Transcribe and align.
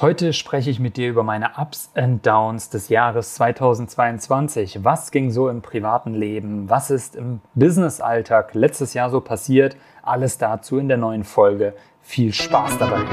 Heute 0.00 0.32
spreche 0.32 0.70
ich 0.70 0.80
mit 0.80 0.96
dir 0.96 1.08
über 1.08 1.22
meine 1.22 1.52
Ups 1.56 1.92
and 1.94 2.26
Downs 2.26 2.68
des 2.68 2.88
Jahres 2.88 3.34
2022. 3.34 4.82
Was 4.82 5.12
ging 5.12 5.30
so 5.30 5.48
im 5.48 5.62
privaten 5.62 6.14
Leben? 6.14 6.68
Was 6.68 6.90
ist 6.90 7.14
im 7.14 7.40
Business-Alltag 7.54 8.54
letztes 8.54 8.92
Jahr 8.94 9.08
so 9.10 9.20
passiert? 9.20 9.76
Alles 10.02 10.36
dazu 10.36 10.78
in 10.78 10.88
der 10.88 10.96
neuen 10.96 11.22
Folge. 11.22 11.74
Viel 12.02 12.32
Spaß 12.32 12.76
dabei! 12.78 13.04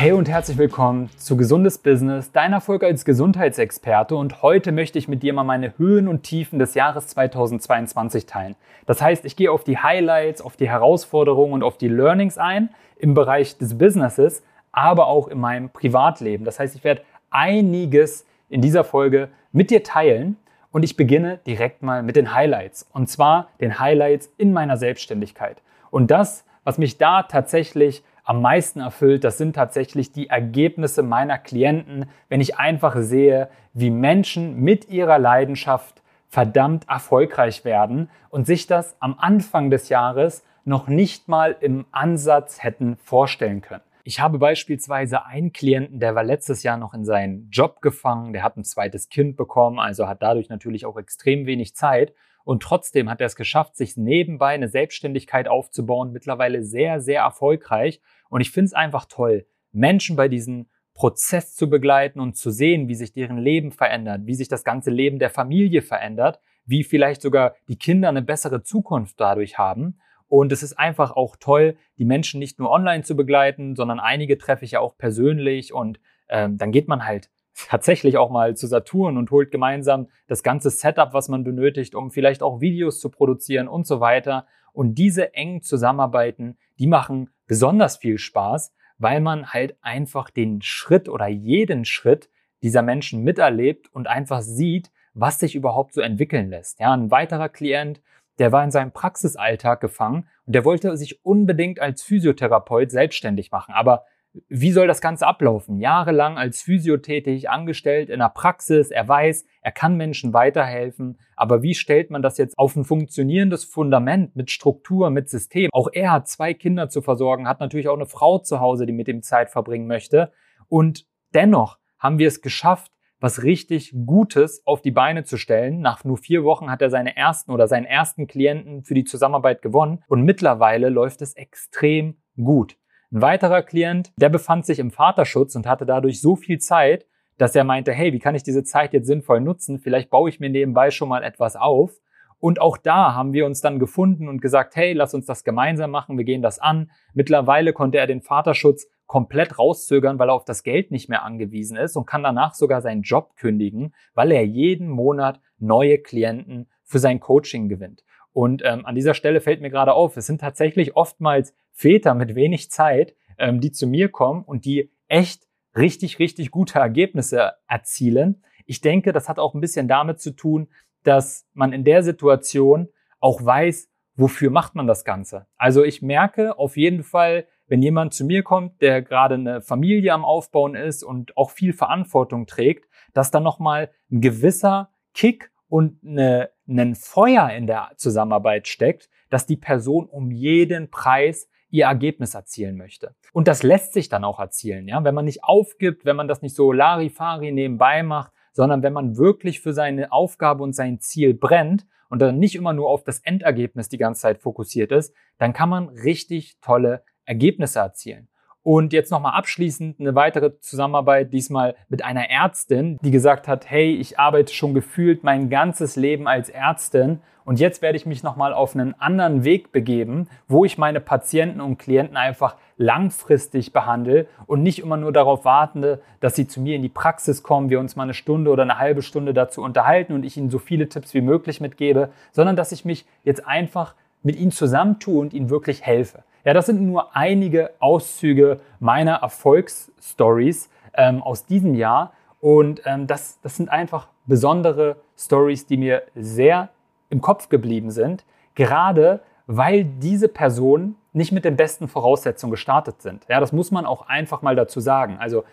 Hey 0.00 0.12
und 0.12 0.28
herzlich 0.28 0.58
willkommen 0.58 1.10
zu 1.16 1.36
Gesundes 1.36 1.76
Business, 1.78 2.30
dein 2.30 2.52
Erfolg 2.52 2.84
als 2.84 3.04
Gesundheitsexperte. 3.04 4.14
Und 4.14 4.42
heute 4.42 4.70
möchte 4.70 4.96
ich 4.96 5.08
mit 5.08 5.24
dir 5.24 5.32
mal 5.32 5.42
meine 5.42 5.76
Höhen 5.76 6.06
und 6.06 6.22
Tiefen 6.22 6.60
des 6.60 6.74
Jahres 6.74 7.08
2022 7.08 8.24
teilen. 8.24 8.54
Das 8.86 9.02
heißt, 9.02 9.24
ich 9.24 9.34
gehe 9.34 9.50
auf 9.50 9.64
die 9.64 9.78
Highlights, 9.78 10.40
auf 10.40 10.56
die 10.56 10.68
Herausforderungen 10.68 11.52
und 11.52 11.62
auf 11.64 11.78
die 11.78 11.88
Learnings 11.88 12.38
ein 12.38 12.68
im 12.96 13.14
Bereich 13.14 13.58
des 13.58 13.76
Businesses, 13.76 14.44
aber 14.70 15.08
auch 15.08 15.26
in 15.26 15.40
meinem 15.40 15.68
Privatleben. 15.68 16.44
Das 16.44 16.60
heißt, 16.60 16.76
ich 16.76 16.84
werde 16.84 17.02
einiges 17.30 18.24
in 18.48 18.60
dieser 18.60 18.84
Folge 18.84 19.30
mit 19.50 19.72
dir 19.72 19.82
teilen. 19.82 20.36
Und 20.70 20.84
ich 20.84 20.96
beginne 20.96 21.40
direkt 21.44 21.82
mal 21.82 22.04
mit 22.04 22.14
den 22.14 22.32
Highlights. 22.32 22.88
Und 22.92 23.08
zwar 23.08 23.48
den 23.60 23.80
Highlights 23.80 24.30
in 24.36 24.52
meiner 24.52 24.76
Selbstständigkeit. 24.76 25.60
Und 25.90 26.12
das, 26.12 26.44
was 26.62 26.78
mich 26.78 26.98
da 26.98 27.24
tatsächlich 27.24 28.04
am 28.28 28.42
meisten 28.42 28.80
erfüllt, 28.80 29.24
das 29.24 29.38
sind 29.38 29.56
tatsächlich 29.56 30.12
die 30.12 30.28
Ergebnisse 30.28 31.02
meiner 31.02 31.38
Klienten, 31.38 32.10
wenn 32.28 32.42
ich 32.42 32.58
einfach 32.58 32.94
sehe, 32.98 33.48
wie 33.72 33.88
Menschen 33.88 34.60
mit 34.60 34.90
ihrer 34.90 35.18
Leidenschaft 35.18 36.02
verdammt 36.28 36.86
erfolgreich 36.90 37.64
werden 37.64 38.10
und 38.28 38.46
sich 38.46 38.66
das 38.66 39.00
am 39.00 39.18
Anfang 39.18 39.70
des 39.70 39.88
Jahres 39.88 40.44
noch 40.64 40.88
nicht 40.88 41.28
mal 41.28 41.56
im 41.58 41.86
Ansatz 41.90 42.62
hätten 42.62 42.96
vorstellen 42.96 43.62
können. 43.62 43.82
Ich 44.04 44.20
habe 44.20 44.38
beispielsweise 44.38 45.24
einen 45.24 45.54
Klienten, 45.54 45.98
der 45.98 46.14
war 46.14 46.22
letztes 46.22 46.62
Jahr 46.62 46.76
noch 46.76 46.92
in 46.92 47.06
seinen 47.06 47.48
Job 47.50 47.80
gefangen, 47.80 48.34
der 48.34 48.42
hat 48.42 48.58
ein 48.58 48.64
zweites 48.64 49.08
Kind 49.08 49.38
bekommen, 49.38 49.78
also 49.78 50.06
hat 50.06 50.20
dadurch 50.20 50.50
natürlich 50.50 50.84
auch 50.84 50.98
extrem 50.98 51.46
wenig 51.46 51.74
Zeit. 51.74 52.12
Und 52.48 52.62
trotzdem 52.62 53.10
hat 53.10 53.20
er 53.20 53.26
es 53.26 53.36
geschafft, 53.36 53.76
sich 53.76 53.98
nebenbei 53.98 54.54
eine 54.54 54.68
Selbstständigkeit 54.68 55.48
aufzubauen, 55.48 56.12
mittlerweile 56.12 56.62
sehr, 56.62 56.98
sehr 56.98 57.20
erfolgreich. 57.20 58.00
Und 58.28 58.40
ich 58.40 58.50
finde 58.50 58.66
es 58.66 58.72
einfach 58.74 59.06
toll, 59.06 59.46
Menschen 59.72 60.16
bei 60.16 60.28
diesem 60.28 60.66
Prozess 60.94 61.54
zu 61.54 61.70
begleiten 61.70 62.18
und 62.18 62.36
zu 62.36 62.50
sehen, 62.50 62.88
wie 62.88 62.96
sich 62.96 63.12
deren 63.12 63.38
Leben 63.38 63.70
verändert, 63.70 64.22
wie 64.24 64.34
sich 64.34 64.48
das 64.48 64.64
ganze 64.64 64.90
Leben 64.90 65.20
der 65.20 65.30
Familie 65.30 65.82
verändert, 65.82 66.40
wie 66.66 66.82
vielleicht 66.82 67.22
sogar 67.22 67.54
die 67.68 67.78
Kinder 67.78 68.08
eine 68.08 68.22
bessere 68.22 68.62
Zukunft 68.62 69.20
dadurch 69.20 69.58
haben. 69.58 70.00
Und 70.26 70.52
es 70.52 70.62
ist 70.62 70.78
einfach 70.78 71.12
auch 71.12 71.36
toll, 71.36 71.76
die 71.98 72.04
Menschen 72.04 72.38
nicht 72.38 72.58
nur 72.58 72.70
online 72.70 73.04
zu 73.04 73.16
begleiten, 73.16 73.76
sondern 73.76 74.00
einige 74.00 74.36
treffe 74.38 74.64
ich 74.64 74.72
ja 74.72 74.80
auch 74.80 74.98
persönlich 74.98 75.72
und 75.72 76.00
ähm, 76.28 76.58
dann 76.58 76.72
geht 76.72 76.88
man 76.88 77.06
halt 77.06 77.30
tatsächlich 77.68 78.18
auch 78.18 78.30
mal 78.30 78.56
zu 78.56 78.66
Saturn 78.66 79.16
und 79.16 79.30
holt 79.30 79.50
gemeinsam 79.50 80.08
das 80.26 80.42
ganze 80.42 80.70
Setup, 80.70 81.14
was 81.14 81.28
man 81.28 81.44
benötigt, 81.44 81.94
um 81.94 82.10
vielleicht 82.10 82.42
auch 82.42 82.60
Videos 82.60 83.00
zu 83.00 83.08
produzieren 83.08 83.68
und 83.68 83.86
so 83.86 84.00
weiter. 84.00 84.46
Und 84.78 84.94
diese 84.94 85.34
engen 85.34 85.60
Zusammenarbeiten, 85.60 86.56
die 86.78 86.86
machen 86.86 87.30
besonders 87.48 87.96
viel 87.96 88.16
Spaß, 88.16 88.72
weil 88.96 89.20
man 89.20 89.52
halt 89.52 89.76
einfach 89.80 90.30
den 90.30 90.62
Schritt 90.62 91.08
oder 91.08 91.26
jeden 91.26 91.84
Schritt 91.84 92.30
dieser 92.62 92.82
Menschen 92.82 93.24
miterlebt 93.24 93.92
und 93.92 94.06
einfach 94.06 94.40
sieht, 94.40 94.92
was 95.14 95.40
sich 95.40 95.56
überhaupt 95.56 95.94
so 95.94 96.00
entwickeln 96.00 96.50
lässt. 96.50 96.78
Ja, 96.78 96.94
ein 96.94 97.10
weiterer 97.10 97.48
Klient, 97.48 98.00
der 98.38 98.52
war 98.52 98.62
in 98.62 98.70
seinem 98.70 98.92
Praxisalltag 98.92 99.80
gefangen 99.80 100.28
und 100.46 100.54
der 100.54 100.64
wollte 100.64 100.96
sich 100.96 101.24
unbedingt 101.24 101.80
als 101.80 102.04
Physiotherapeut 102.04 102.92
selbstständig 102.92 103.50
machen. 103.50 103.74
Aber 103.74 104.04
wie 104.48 104.72
soll 104.72 104.86
das 104.86 105.00
Ganze 105.00 105.26
ablaufen? 105.26 105.78
Jahrelang 105.78 106.38
als 106.38 106.62
Physio 106.62 106.96
tätig, 106.98 107.50
angestellt 107.50 108.10
in 108.10 108.18
der 108.20 108.28
Praxis. 108.28 108.90
Er 108.90 109.06
weiß, 109.06 109.44
er 109.62 109.72
kann 109.72 109.96
Menschen 109.96 110.32
weiterhelfen. 110.32 111.18
Aber 111.36 111.62
wie 111.62 111.74
stellt 111.74 112.10
man 112.10 112.22
das 112.22 112.38
jetzt 112.38 112.58
auf 112.58 112.76
ein 112.76 112.84
funktionierendes 112.84 113.64
Fundament 113.64 114.36
mit 114.36 114.50
Struktur, 114.50 115.10
mit 115.10 115.28
System? 115.28 115.70
Auch 115.72 115.88
er 115.92 116.12
hat 116.12 116.28
zwei 116.28 116.54
Kinder 116.54 116.88
zu 116.88 117.02
versorgen, 117.02 117.48
hat 117.48 117.60
natürlich 117.60 117.88
auch 117.88 117.96
eine 117.96 118.06
Frau 118.06 118.38
zu 118.38 118.60
Hause, 118.60 118.86
die 118.86 118.92
mit 118.92 119.08
ihm 119.08 119.22
Zeit 119.22 119.50
verbringen 119.50 119.86
möchte. 119.86 120.32
Und 120.68 121.06
dennoch 121.34 121.78
haben 121.98 122.18
wir 122.18 122.28
es 122.28 122.40
geschafft, 122.40 122.92
was 123.20 123.42
richtig 123.42 123.92
Gutes 124.06 124.62
auf 124.64 124.82
die 124.82 124.90
Beine 124.90 125.24
zu 125.24 125.36
stellen. 125.36 125.80
Nach 125.80 126.04
nur 126.04 126.18
vier 126.18 126.44
Wochen 126.44 126.70
hat 126.70 126.82
er 126.82 126.90
seine 126.90 127.16
ersten 127.16 127.50
oder 127.50 127.66
seinen 127.66 127.86
ersten 127.86 128.26
Klienten 128.26 128.84
für 128.84 128.94
die 128.94 129.04
Zusammenarbeit 129.04 129.62
gewonnen 129.62 130.04
und 130.08 130.22
mittlerweile 130.22 130.88
läuft 130.88 131.22
es 131.22 131.34
extrem 131.34 132.18
gut. 132.36 132.76
Ein 133.10 133.22
weiterer 133.22 133.62
Klient, 133.62 134.12
der 134.18 134.28
befand 134.28 134.66
sich 134.66 134.78
im 134.78 134.90
Vaterschutz 134.90 135.56
und 135.56 135.66
hatte 135.66 135.86
dadurch 135.86 136.20
so 136.20 136.36
viel 136.36 136.58
Zeit, 136.58 137.06
dass 137.38 137.56
er 137.56 137.64
meinte, 137.64 137.92
hey, 137.92 138.12
wie 138.12 138.18
kann 138.18 138.34
ich 138.34 138.42
diese 138.42 138.64
Zeit 138.64 138.92
jetzt 138.92 139.06
sinnvoll 139.06 139.40
nutzen? 139.40 139.78
Vielleicht 139.78 140.10
baue 140.10 140.28
ich 140.28 140.40
mir 140.40 140.50
nebenbei 140.50 140.90
schon 140.90 141.08
mal 141.08 141.22
etwas 141.22 141.56
auf. 141.56 141.92
Und 142.38 142.60
auch 142.60 142.76
da 142.76 143.14
haben 143.14 143.32
wir 143.32 143.46
uns 143.46 143.62
dann 143.62 143.78
gefunden 143.78 144.28
und 144.28 144.42
gesagt, 144.42 144.76
hey, 144.76 144.92
lass 144.92 145.14
uns 145.14 145.24
das 145.24 145.42
gemeinsam 145.42 145.90
machen, 145.90 146.18
wir 146.18 146.24
gehen 146.24 146.42
das 146.42 146.58
an. 146.58 146.90
Mittlerweile 147.14 147.72
konnte 147.72 147.96
er 147.96 148.06
den 148.06 148.20
Vaterschutz 148.20 148.86
komplett 149.06 149.58
rauszögern, 149.58 150.18
weil 150.18 150.28
er 150.28 150.34
auf 150.34 150.44
das 150.44 150.62
Geld 150.62 150.90
nicht 150.90 151.08
mehr 151.08 151.24
angewiesen 151.24 151.78
ist 151.78 151.96
und 151.96 152.06
kann 152.06 152.22
danach 152.22 152.54
sogar 152.54 152.82
seinen 152.82 153.02
Job 153.02 153.36
kündigen, 153.36 153.94
weil 154.14 154.30
er 154.32 154.44
jeden 154.44 154.88
Monat 154.88 155.40
neue 155.58 155.98
Klienten 155.98 156.68
für 156.84 156.98
sein 156.98 157.20
Coaching 157.20 157.70
gewinnt. 157.70 158.04
Und 158.32 158.62
ähm, 158.64 158.86
an 158.86 158.94
dieser 158.94 159.14
Stelle 159.14 159.40
fällt 159.40 159.60
mir 159.60 159.70
gerade 159.70 159.94
auf, 159.94 160.16
es 160.16 160.26
sind 160.26 160.40
tatsächlich 160.40 160.96
oftmals 160.96 161.54
Väter 161.72 162.14
mit 162.14 162.34
wenig 162.34 162.70
Zeit, 162.70 163.14
ähm, 163.38 163.60
die 163.60 163.72
zu 163.72 163.86
mir 163.86 164.10
kommen 164.10 164.44
und 164.44 164.64
die 164.64 164.92
echt 165.08 165.46
richtig, 165.76 166.18
richtig 166.18 166.50
gute 166.50 166.78
Ergebnisse 166.78 167.54
erzielen. 167.66 168.44
Ich 168.66 168.80
denke, 168.80 169.12
das 169.12 169.28
hat 169.28 169.38
auch 169.38 169.54
ein 169.54 169.60
bisschen 169.60 169.88
damit 169.88 170.20
zu 170.20 170.32
tun, 170.32 170.68
dass 171.02 171.46
man 171.54 171.72
in 171.72 171.84
der 171.84 172.02
Situation 172.02 172.88
auch 173.20 173.44
weiß, 173.44 173.88
wofür 174.16 174.50
macht 174.50 174.74
man 174.74 174.86
das 174.86 175.04
Ganze. 175.04 175.46
Also 175.56 175.84
ich 175.84 176.02
merke 176.02 176.58
auf 176.58 176.76
jeden 176.76 177.04
Fall, 177.04 177.46
wenn 177.68 177.82
jemand 177.82 178.14
zu 178.14 178.24
mir 178.24 178.42
kommt, 178.42 178.82
der 178.82 179.02
gerade 179.02 179.34
eine 179.34 179.60
Familie 179.60 180.12
am 180.12 180.24
Aufbauen 180.24 180.74
ist 180.74 181.04
und 181.04 181.36
auch 181.36 181.50
viel 181.50 181.72
Verantwortung 181.72 182.46
trägt, 182.46 182.88
dass 183.14 183.30
da 183.30 183.40
nochmal 183.40 183.90
ein 184.10 184.20
gewisser 184.20 184.90
Kick 185.14 185.52
und 185.68 186.02
eine, 186.04 186.50
ein 186.68 186.94
Feuer 186.94 187.50
in 187.50 187.66
der 187.66 187.92
Zusammenarbeit 187.96 188.68
steckt, 188.68 189.08
dass 189.30 189.46
die 189.46 189.56
Person 189.56 190.06
um 190.06 190.30
jeden 190.30 190.90
Preis 190.90 191.48
ihr 191.70 191.86
Ergebnis 191.86 192.34
erzielen 192.34 192.76
möchte. 192.76 193.14
Und 193.32 193.48
das 193.48 193.62
lässt 193.62 193.92
sich 193.92 194.08
dann 194.08 194.24
auch 194.24 194.38
erzielen, 194.38 194.88
ja, 194.88 195.02
wenn 195.04 195.14
man 195.14 195.24
nicht 195.24 195.44
aufgibt, 195.44 196.04
wenn 196.04 196.16
man 196.16 196.28
das 196.28 196.42
nicht 196.42 196.54
so 196.54 196.72
Larifari 196.72 197.52
nebenbei 197.52 198.02
macht, 198.02 198.32
sondern 198.52 198.82
wenn 198.82 198.92
man 198.92 199.16
wirklich 199.16 199.60
für 199.60 199.72
seine 199.72 200.12
Aufgabe 200.12 200.62
und 200.62 200.72
sein 200.72 201.00
Ziel 201.00 201.34
brennt 201.34 201.86
und 202.08 202.20
dann 202.20 202.38
nicht 202.38 202.54
immer 202.54 202.72
nur 202.72 202.88
auf 202.88 203.04
das 203.04 203.20
Endergebnis 203.20 203.88
die 203.88 203.98
ganze 203.98 204.22
Zeit 204.22 204.38
fokussiert 204.38 204.92
ist, 204.92 205.14
dann 205.38 205.52
kann 205.52 205.68
man 205.68 205.88
richtig 205.88 206.58
tolle 206.60 207.04
Ergebnisse 207.24 207.80
erzielen. 207.80 208.27
Und 208.62 208.92
jetzt 208.92 209.10
nochmal 209.10 209.34
abschließend 209.34 210.00
eine 210.00 210.14
weitere 210.14 210.58
Zusammenarbeit, 210.60 211.32
diesmal 211.32 211.74
mit 211.88 212.04
einer 212.04 212.28
Ärztin, 212.28 212.98
die 213.02 213.10
gesagt 213.10 213.48
hat, 213.48 213.70
hey, 213.70 213.94
ich 213.94 214.18
arbeite 214.18 214.52
schon 214.52 214.74
gefühlt 214.74 215.24
mein 215.24 215.48
ganzes 215.48 215.96
Leben 215.96 216.28
als 216.28 216.48
Ärztin 216.50 217.20
und 217.48 217.58
jetzt 217.58 217.80
werde 217.80 217.96
ich 217.96 218.04
mich 218.04 218.22
nochmal 218.22 218.52
auf 218.52 218.74
einen 218.74 218.92
anderen 219.00 219.42
Weg 219.42 219.72
begeben, 219.72 220.28
wo 220.48 220.66
ich 220.66 220.76
meine 220.76 221.00
Patienten 221.00 221.62
und 221.62 221.78
Klienten 221.78 222.18
einfach 222.18 222.56
langfristig 222.76 223.72
behandle 223.72 224.26
und 224.46 224.62
nicht 224.62 224.80
immer 224.80 224.98
nur 224.98 225.14
darauf 225.14 225.46
warte, 225.46 226.02
dass 226.20 226.36
sie 226.36 226.46
zu 226.46 226.60
mir 226.60 226.76
in 226.76 226.82
die 226.82 226.90
Praxis 226.90 227.42
kommen, 227.42 227.70
wir 227.70 227.80
uns 227.80 227.96
mal 227.96 228.02
eine 228.02 228.12
Stunde 228.12 228.50
oder 228.50 228.64
eine 228.64 228.78
halbe 228.78 229.00
Stunde 229.00 229.32
dazu 229.32 229.62
unterhalten 229.62 230.12
und 230.12 230.26
ich 230.26 230.36
ihnen 230.36 230.50
so 230.50 230.58
viele 230.58 230.90
Tipps 230.90 231.14
wie 231.14 231.22
möglich 231.22 231.62
mitgebe, 231.62 232.10
sondern 232.32 232.54
dass 232.54 232.70
ich 232.70 232.84
mich 232.84 233.06
jetzt 233.24 233.46
einfach 233.46 233.94
mit 234.22 234.36
ihnen 234.36 234.52
zusammentue 234.52 235.18
und 235.18 235.32
ihnen 235.32 235.48
wirklich 235.48 235.80
helfe. 235.80 236.24
Ja, 236.48 236.54
das 236.54 236.64
sind 236.64 236.80
nur 236.80 237.14
einige 237.14 237.72
Auszüge 237.78 238.60
meiner 238.80 239.16
Erfolgsstories 239.16 240.70
ähm, 240.94 241.22
aus 241.22 241.44
diesem 241.44 241.74
Jahr. 241.74 242.14
Und 242.40 242.80
ähm, 242.86 243.06
das, 243.06 243.38
das 243.42 243.56
sind 243.56 243.68
einfach 243.68 244.08
besondere 244.24 244.96
Stories, 245.14 245.66
die 245.66 245.76
mir 245.76 246.04
sehr 246.14 246.70
im 247.10 247.20
Kopf 247.20 247.50
geblieben 247.50 247.90
sind, 247.90 248.24
gerade 248.54 249.20
weil 249.46 249.84
diese 249.84 250.26
Personen 250.26 250.96
nicht 251.12 251.32
mit 251.32 251.44
den 251.44 251.56
besten 251.56 251.86
Voraussetzungen 251.86 252.52
gestartet 252.52 253.02
sind. 253.02 253.26
Ja, 253.28 253.40
das 253.40 253.52
muss 253.52 253.70
man 253.70 253.84
auch 253.84 254.08
einfach 254.08 254.40
mal 254.40 254.56
dazu 254.56 254.80
sagen. 254.80 255.18
Also 255.20 255.44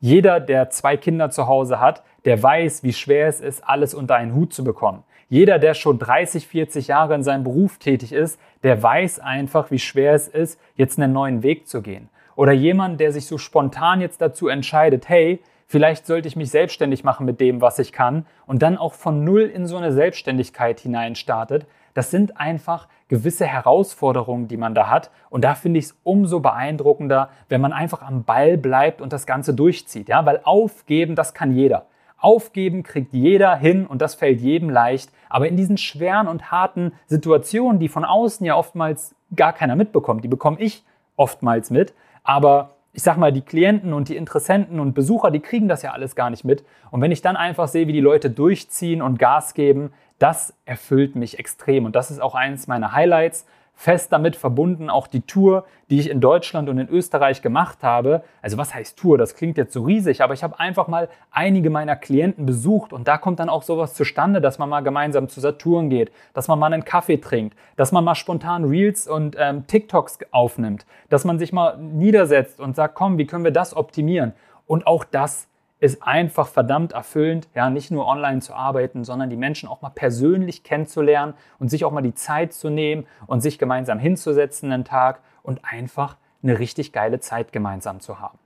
jeder, 0.00 0.40
der 0.40 0.70
zwei 0.70 0.96
Kinder 0.96 1.28
zu 1.28 1.46
Hause 1.46 1.78
hat, 1.78 2.02
der 2.24 2.42
weiß, 2.42 2.82
wie 2.82 2.94
schwer 2.94 3.28
es 3.28 3.42
ist, 3.42 3.68
alles 3.68 3.92
unter 3.92 4.14
einen 4.14 4.34
Hut 4.34 4.54
zu 4.54 4.64
bekommen. 4.64 5.04
Jeder, 5.28 5.58
der 5.58 5.74
schon 5.74 5.98
30, 5.98 6.46
40 6.46 6.88
Jahre 6.88 7.14
in 7.14 7.22
seinem 7.22 7.44
Beruf 7.44 7.78
tätig 7.78 8.12
ist, 8.12 8.40
der 8.62 8.82
weiß 8.82 9.20
einfach, 9.20 9.70
wie 9.70 9.78
schwer 9.78 10.14
es 10.14 10.28
ist, 10.28 10.58
jetzt 10.74 10.98
einen 10.98 11.12
neuen 11.12 11.42
Weg 11.42 11.68
zu 11.68 11.82
gehen. 11.82 12.08
Oder 12.34 12.52
jemand, 12.52 13.00
der 13.00 13.12
sich 13.12 13.26
so 13.26 13.36
spontan 13.36 14.00
jetzt 14.00 14.20
dazu 14.20 14.48
entscheidet, 14.48 15.08
hey, 15.08 15.40
Vielleicht 15.70 16.06
sollte 16.06 16.28
ich 16.28 16.34
mich 16.34 16.50
selbstständig 16.50 17.04
machen 17.04 17.26
mit 17.26 17.42
dem, 17.42 17.60
was 17.60 17.78
ich 17.78 17.92
kann 17.92 18.24
und 18.46 18.62
dann 18.62 18.78
auch 18.78 18.94
von 18.94 19.22
null 19.22 19.42
in 19.42 19.66
so 19.66 19.76
eine 19.76 19.92
Selbstständigkeit 19.92 20.80
hinein 20.80 21.14
startet. 21.14 21.66
Das 21.92 22.10
sind 22.10 22.40
einfach 22.40 22.88
gewisse 23.08 23.44
Herausforderungen, 23.44 24.48
die 24.48 24.56
man 24.56 24.74
da 24.74 24.88
hat. 24.88 25.10
Und 25.28 25.44
da 25.44 25.54
finde 25.54 25.78
ich 25.78 25.84
es 25.86 25.98
umso 26.04 26.40
beeindruckender, 26.40 27.28
wenn 27.50 27.60
man 27.60 27.74
einfach 27.74 28.00
am 28.00 28.24
Ball 28.24 28.56
bleibt 28.56 29.02
und 29.02 29.12
das 29.12 29.26
Ganze 29.26 29.52
durchzieht. 29.52 30.08
Ja, 30.08 30.24
weil 30.24 30.40
aufgeben, 30.42 31.16
das 31.16 31.34
kann 31.34 31.52
jeder. 31.52 31.84
Aufgeben 32.18 32.82
kriegt 32.82 33.12
jeder 33.12 33.56
hin 33.56 33.86
und 33.86 34.02
das 34.02 34.14
fällt 34.14 34.40
jedem 34.40 34.70
leicht. 34.70 35.10
Aber 35.28 35.48
in 35.48 35.56
diesen 35.56 35.78
schweren 35.78 36.28
und 36.28 36.50
harten 36.50 36.92
Situationen, 37.06 37.78
die 37.78 37.88
von 37.88 38.04
außen 38.04 38.44
ja 38.44 38.56
oftmals 38.56 39.14
gar 39.34 39.52
keiner 39.52 39.76
mitbekommt, 39.76 40.24
die 40.24 40.28
bekomme 40.28 40.60
ich 40.60 40.84
oftmals 41.16 41.70
mit. 41.70 41.94
Aber 42.24 42.70
ich 42.92 43.02
sag 43.02 43.16
mal, 43.16 43.32
die 43.32 43.42
Klienten 43.42 43.92
und 43.92 44.08
die 44.08 44.16
Interessenten 44.16 44.80
und 44.80 44.94
Besucher, 44.94 45.30
die 45.30 45.40
kriegen 45.40 45.68
das 45.68 45.82
ja 45.82 45.92
alles 45.92 46.16
gar 46.16 46.30
nicht 46.30 46.44
mit. 46.44 46.64
Und 46.90 47.00
wenn 47.00 47.12
ich 47.12 47.22
dann 47.22 47.36
einfach 47.36 47.68
sehe, 47.68 47.86
wie 47.86 47.92
die 47.92 48.00
Leute 48.00 48.30
durchziehen 48.30 49.02
und 49.02 49.18
Gas 49.18 49.54
geben, 49.54 49.92
das 50.18 50.54
erfüllt 50.64 51.14
mich 51.14 51.38
extrem. 51.38 51.84
Und 51.84 51.94
das 51.94 52.10
ist 52.10 52.20
auch 52.20 52.34
eines 52.34 52.66
meiner 52.66 52.92
Highlights 52.92 53.46
fest 53.78 54.12
damit 54.12 54.34
verbunden 54.34 54.90
auch 54.90 55.06
die 55.06 55.20
Tour, 55.20 55.64
die 55.88 56.00
ich 56.00 56.10
in 56.10 56.20
Deutschland 56.20 56.68
und 56.68 56.78
in 56.78 56.88
Österreich 56.88 57.42
gemacht 57.42 57.84
habe. 57.84 58.24
Also 58.42 58.58
was 58.58 58.74
heißt 58.74 58.98
Tour? 58.98 59.18
Das 59.18 59.36
klingt 59.36 59.56
jetzt 59.56 59.72
so 59.72 59.84
riesig, 59.84 60.20
aber 60.20 60.34
ich 60.34 60.42
habe 60.42 60.58
einfach 60.58 60.88
mal 60.88 61.08
einige 61.30 61.70
meiner 61.70 61.94
Klienten 61.94 62.44
besucht 62.44 62.92
und 62.92 63.06
da 63.06 63.18
kommt 63.18 63.38
dann 63.38 63.48
auch 63.48 63.62
sowas 63.62 63.94
zustande, 63.94 64.40
dass 64.40 64.58
man 64.58 64.68
mal 64.68 64.80
gemeinsam 64.80 65.28
zu 65.28 65.38
Saturn 65.38 65.90
geht, 65.90 66.10
dass 66.34 66.48
man 66.48 66.58
mal 66.58 66.72
einen 66.72 66.84
Kaffee 66.84 67.18
trinkt, 67.18 67.56
dass 67.76 67.92
man 67.92 68.02
mal 68.02 68.16
spontan 68.16 68.64
Reels 68.64 69.06
und 69.06 69.36
ähm, 69.38 69.64
TikToks 69.68 70.18
aufnimmt, 70.32 70.84
dass 71.08 71.24
man 71.24 71.38
sich 71.38 71.52
mal 71.52 71.78
niedersetzt 71.78 72.58
und 72.58 72.74
sagt, 72.74 72.96
komm, 72.96 73.16
wie 73.16 73.26
können 73.26 73.44
wir 73.44 73.52
das 73.52 73.76
optimieren? 73.76 74.32
Und 74.66 74.88
auch 74.88 75.04
das 75.04 75.47
ist 75.80 76.02
einfach 76.02 76.48
verdammt 76.48 76.92
erfüllend, 76.92 77.48
ja, 77.54 77.70
nicht 77.70 77.90
nur 77.90 78.06
online 78.06 78.40
zu 78.40 78.54
arbeiten, 78.54 79.04
sondern 79.04 79.30
die 79.30 79.36
Menschen 79.36 79.68
auch 79.68 79.80
mal 79.80 79.90
persönlich 79.90 80.64
kennenzulernen 80.64 81.34
und 81.58 81.68
sich 81.68 81.84
auch 81.84 81.92
mal 81.92 82.02
die 82.02 82.14
Zeit 82.14 82.52
zu 82.52 82.68
nehmen 82.68 83.06
und 83.26 83.40
sich 83.40 83.58
gemeinsam 83.58 83.98
hinzusetzen 83.98 84.72
einen 84.72 84.84
Tag 84.84 85.20
und 85.42 85.60
einfach 85.62 86.16
eine 86.42 86.58
richtig 86.58 86.92
geile 86.92 87.20
Zeit 87.20 87.52
gemeinsam 87.52 88.00
zu 88.00 88.20
haben. 88.20 88.38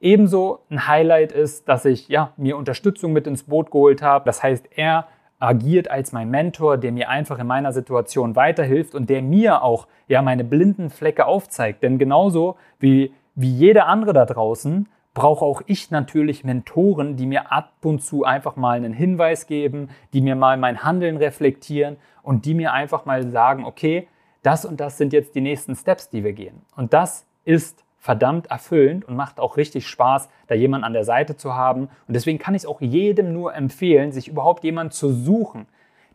Ebenso 0.00 0.60
ein 0.70 0.86
Highlight 0.86 1.32
ist, 1.32 1.68
dass 1.68 1.84
ich 1.84 2.08
ja, 2.08 2.32
mir 2.36 2.56
Unterstützung 2.56 3.12
mit 3.12 3.26
ins 3.26 3.44
Boot 3.44 3.70
geholt 3.70 4.02
habe. 4.02 4.24
Das 4.26 4.42
heißt, 4.42 4.68
er 4.76 5.06
agiert 5.38 5.90
als 5.90 6.12
mein 6.12 6.30
Mentor, 6.30 6.78
der 6.78 6.92
mir 6.92 7.08
einfach 7.08 7.38
in 7.38 7.46
meiner 7.46 7.72
Situation 7.72 8.36
weiterhilft 8.36 8.94
und 8.94 9.10
der 9.10 9.22
mir 9.22 9.62
auch 9.62 9.86
ja 10.06 10.22
meine 10.22 10.44
blinden 10.44 10.90
Flecke 10.90 11.26
aufzeigt. 11.26 11.82
Denn 11.82 11.98
genauso 11.98 12.56
wie, 12.78 13.12
wie 13.34 13.50
jeder 13.50 13.86
andere 13.86 14.12
da 14.12 14.24
draußen 14.24 14.88
brauche 15.16 15.46
auch 15.46 15.62
ich 15.64 15.90
natürlich 15.90 16.44
Mentoren, 16.44 17.16
die 17.16 17.24
mir 17.24 17.50
ab 17.50 17.72
und 17.82 18.02
zu 18.02 18.24
einfach 18.24 18.54
mal 18.54 18.76
einen 18.76 18.92
Hinweis 18.92 19.46
geben, 19.46 19.88
die 20.12 20.20
mir 20.20 20.36
mal 20.36 20.58
mein 20.58 20.84
Handeln 20.84 21.16
reflektieren 21.16 21.96
und 22.22 22.44
die 22.44 22.52
mir 22.52 22.74
einfach 22.74 23.06
mal 23.06 23.26
sagen, 23.30 23.64
okay, 23.64 24.08
das 24.42 24.66
und 24.66 24.78
das 24.78 24.98
sind 24.98 25.14
jetzt 25.14 25.34
die 25.34 25.40
nächsten 25.40 25.74
Steps, 25.74 26.10
die 26.10 26.22
wir 26.22 26.34
gehen. 26.34 26.60
Und 26.76 26.92
das 26.92 27.24
ist 27.46 27.82
verdammt 27.98 28.48
erfüllend 28.48 29.06
und 29.06 29.16
macht 29.16 29.40
auch 29.40 29.56
richtig 29.56 29.86
Spaß, 29.86 30.28
da 30.48 30.54
jemanden 30.54 30.84
an 30.84 30.92
der 30.92 31.04
Seite 31.04 31.34
zu 31.34 31.54
haben. 31.54 31.88
Und 32.06 32.14
deswegen 32.14 32.38
kann 32.38 32.54
ich 32.54 32.62
es 32.62 32.66
auch 32.66 32.82
jedem 32.82 33.32
nur 33.32 33.54
empfehlen, 33.54 34.12
sich 34.12 34.28
überhaupt 34.28 34.64
jemanden 34.64 34.92
zu 34.92 35.10
suchen. 35.10 35.66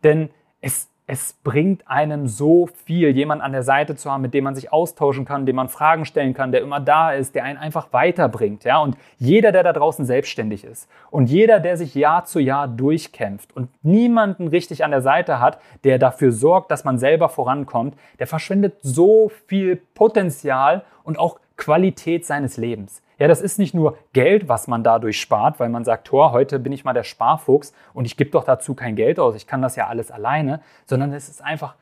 Denn 0.04 0.30
es 0.60 0.91
es 1.06 1.32
bringt 1.32 1.88
einem 1.88 2.28
so 2.28 2.68
viel, 2.84 3.08
jemanden 3.10 3.42
an 3.42 3.52
der 3.52 3.64
Seite 3.64 3.96
zu 3.96 4.10
haben, 4.10 4.22
mit 4.22 4.34
dem 4.34 4.44
man 4.44 4.54
sich 4.54 4.72
austauschen 4.72 5.24
kann, 5.24 5.46
dem 5.46 5.56
man 5.56 5.68
Fragen 5.68 6.04
stellen 6.04 6.32
kann, 6.32 6.52
der 6.52 6.60
immer 6.60 6.78
da 6.78 7.12
ist, 7.12 7.34
der 7.34 7.44
einen 7.44 7.58
einfach 7.58 7.92
weiterbringt. 7.92 8.64
Ja? 8.64 8.78
Und 8.78 8.96
jeder, 9.18 9.50
der 9.50 9.64
da 9.64 9.72
draußen 9.72 10.04
selbstständig 10.04 10.64
ist 10.64 10.88
und 11.10 11.28
jeder, 11.28 11.58
der 11.58 11.76
sich 11.76 11.94
Jahr 11.94 12.24
zu 12.24 12.38
Jahr 12.38 12.68
durchkämpft 12.68 13.54
und 13.54 13.68
niemanden 13.82 14.46
richtig 14.46 14.84
an 14.84 14.92
der 14.92 15.02
Seite 15.02 15.40
hat, 15.40 15.58
der 15.82 15.98
dafür 15.98 16.30
sorgt, 16.30 16.70
dass 16.70 16.84
man 16.84 16.98
selber 16.98 17.28
vorankommt, 17.28 17.96
der 18.20 18.28
verschwendet 18.28 18.76
so 18.82 19.30
viel 19.46 19.76
Potenzial 19.76 20.84
und 21.02 21.18
auch 21.18 21.40
Qualität 21.56 22.24
seines 22.24 22.56
Lebens. 22.56 23.02
Ja, 23.22 23.28
das 23.28 23.40
ist 23.40 23.56
nicht 23.56 23.72
nur 23.72 23.98
Geld, 24.12 24.48
was 24.48 24.66
man 24.66 24.82
dadurch 24.82 25.20
spart, 25.20 25.60
weil 25.60 25.68
man 25.68 25.84
sagt, 25.84 26.08
Tor, 26.08 26.32
heute 26.32 26.58
bin 26.58 26.72
ich 26.72 26.84
mal 26.84 26.92
der 26.92 27.04
Sparfuchs 27.04 27.72
und 27.94 28.04
ich 28.04 28.16
gebe 28.16 28.30
doch 28.30 28.42
dazu 28.42 28.74
kein 28.74 28.96
Geld 28.96 29.20
aus, 29.20 29.36
ich 29.36 29.46
kann 29.46 29.62
das 29.62 29.76
ja 29.76 29.86
alles 29.86 30.10
alleine, 30.10 30.60
sondern 30.86 31.12
es 31.12 31.28
ist 31.28 31.40
einfach, 31.40 31.76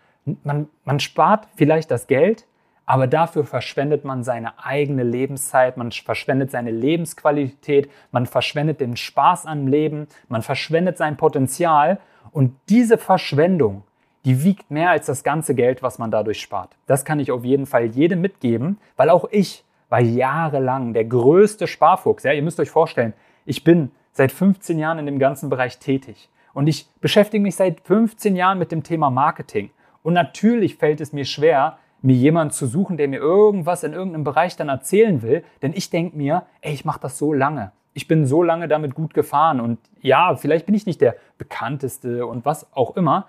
man, 0.44 0.68
man 0.84 1.00
spart 1.00 1.48
vielleicht 1.56 1.90
das 1.90 2.08
Geld, 2.08 2.44
aber 2.84 3.06
dafür 3.06 3.44
verschwendet 3.44 4.04
man 4.04 4.22
seine 4.22 4.62
eigene 4.62 5.02
Lebenszeit, 5.02 5.78
man 5.78 5.92
verschwendet 5.92 6.50
seine 6.50 6.72
Lebensqualität, 6.72 7.90
man 8.12 8.26
verschwendet 8.26 8.78
den 8.82 8.98
Spaß 8.98 9.46
am 9.46 9.66
Leben, 9.66 10.08
man 10.28 10.42
verschwendet 10.42 10.98
sein 10.98 11.16
Potenzial 11.16 12.00
und 12.32 12.54
diese 12.68 12.98
Verschwendung, 12.98 13.84
die 14.26 14.44
wiegt 14.44 14.70
mehr 14.70 14.90
als 14.90 15.06
das 15.06 15.24
ganze 15.24 15.54
Geld, 15.54 15.82
was 15.82 15.98
man 15.98 16.10
dadurch 16.10 16.38
spart. 16.38 16.76
Das 16.86 17.06
kann 17.06 17.18
ich 17.18 17.32
auf 17.32 17.46
jeden 17.46 17.64
Fall 17.64 17.86
jedem 17.86 18.20
mitgeben, 18.20 18.78
weil 18.98 19.08
auch 19.08 19.24
ich 19.30 19.64
war 19.90 20.00
jahrelang 20.00 20.94
der 20.94 21.04
größte 21.04 21.66
Sparfuchs. 21.66 22.22
Ja, 22.22 22.32
ihr 22.32 22.42
müsst 22.42 22.60
euch 22.60 22.70
vorstellen, 22.70 23.12
ich 23.44 23.64
bin 23.64 23.90
seit 24.12 24.32
15 24.32 24.78
Jahren 24.78 24.98
in 24.98 25.06
dem 25.06 25.18
ganzen 25.18 25.50
Bereich 25.50 25.78
tätig 25.78 26.30
und 26.54 26.66
ich 26.66 26.88
beschäftige 27.00 27.42
mich 27.42 27.56
seit 27.56 27.80
15 27.82 28.36
Jahren 28.36 28.58
mit 28.58 28.72
dem 28.72 28.82
Thema 28.82 29.10
Marketing. 29.10 29.70
Und 30.02 30.14
natürlich 30.14 30.76
fällt 30.76 31.00
es 31.00 31.12
mir 31.12 31.24
schwer, 31.24 31.78
mir 32.02 32.16
jemanden 32.16 32.52
zu 32.52 32.66
suchen, 32.66 32.96
der 32.96 33.08
mir 33.08 33.18
irgendwas 33.18 33.84
in 33.84 33.92
irgendeinem 33.92 34.24
Bereich 34.24 34.56
dann 34.56 34.70
erzählen 34.70 35.20
will, 35.20 35.44
denn 35.60 35.72
ich 35.74 35.90
denke 35.90 36.16
mir, 36.16 36.44
ey, 36.62 36.72
ich 36.72 36.84
mache 36.84 37.00
das 37.00 37.18
so 37.18 37.32
lange. 37.32 37.72
Ich 37.92 38.08
bin 38.08 38.24
so 38.24 38.42
lange 38.42 38.68
damit 38.68 38.94
gut 38.94 39.12
gefahren 39.12 39.60
und 39.60 39.78
ja, 40.00 40.34
vielleicht 40.36 40.64
bin 40.64 40.74
ich 40.74 40.86
nicht 40.86 41.00
der 41.00 41.16
bekannteste 41.36 42.24
und 42.24 42.44
was 42.44 42.72
auch 42.72 42.96
immer, 42.96 43.26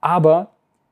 aber 0.00 0.50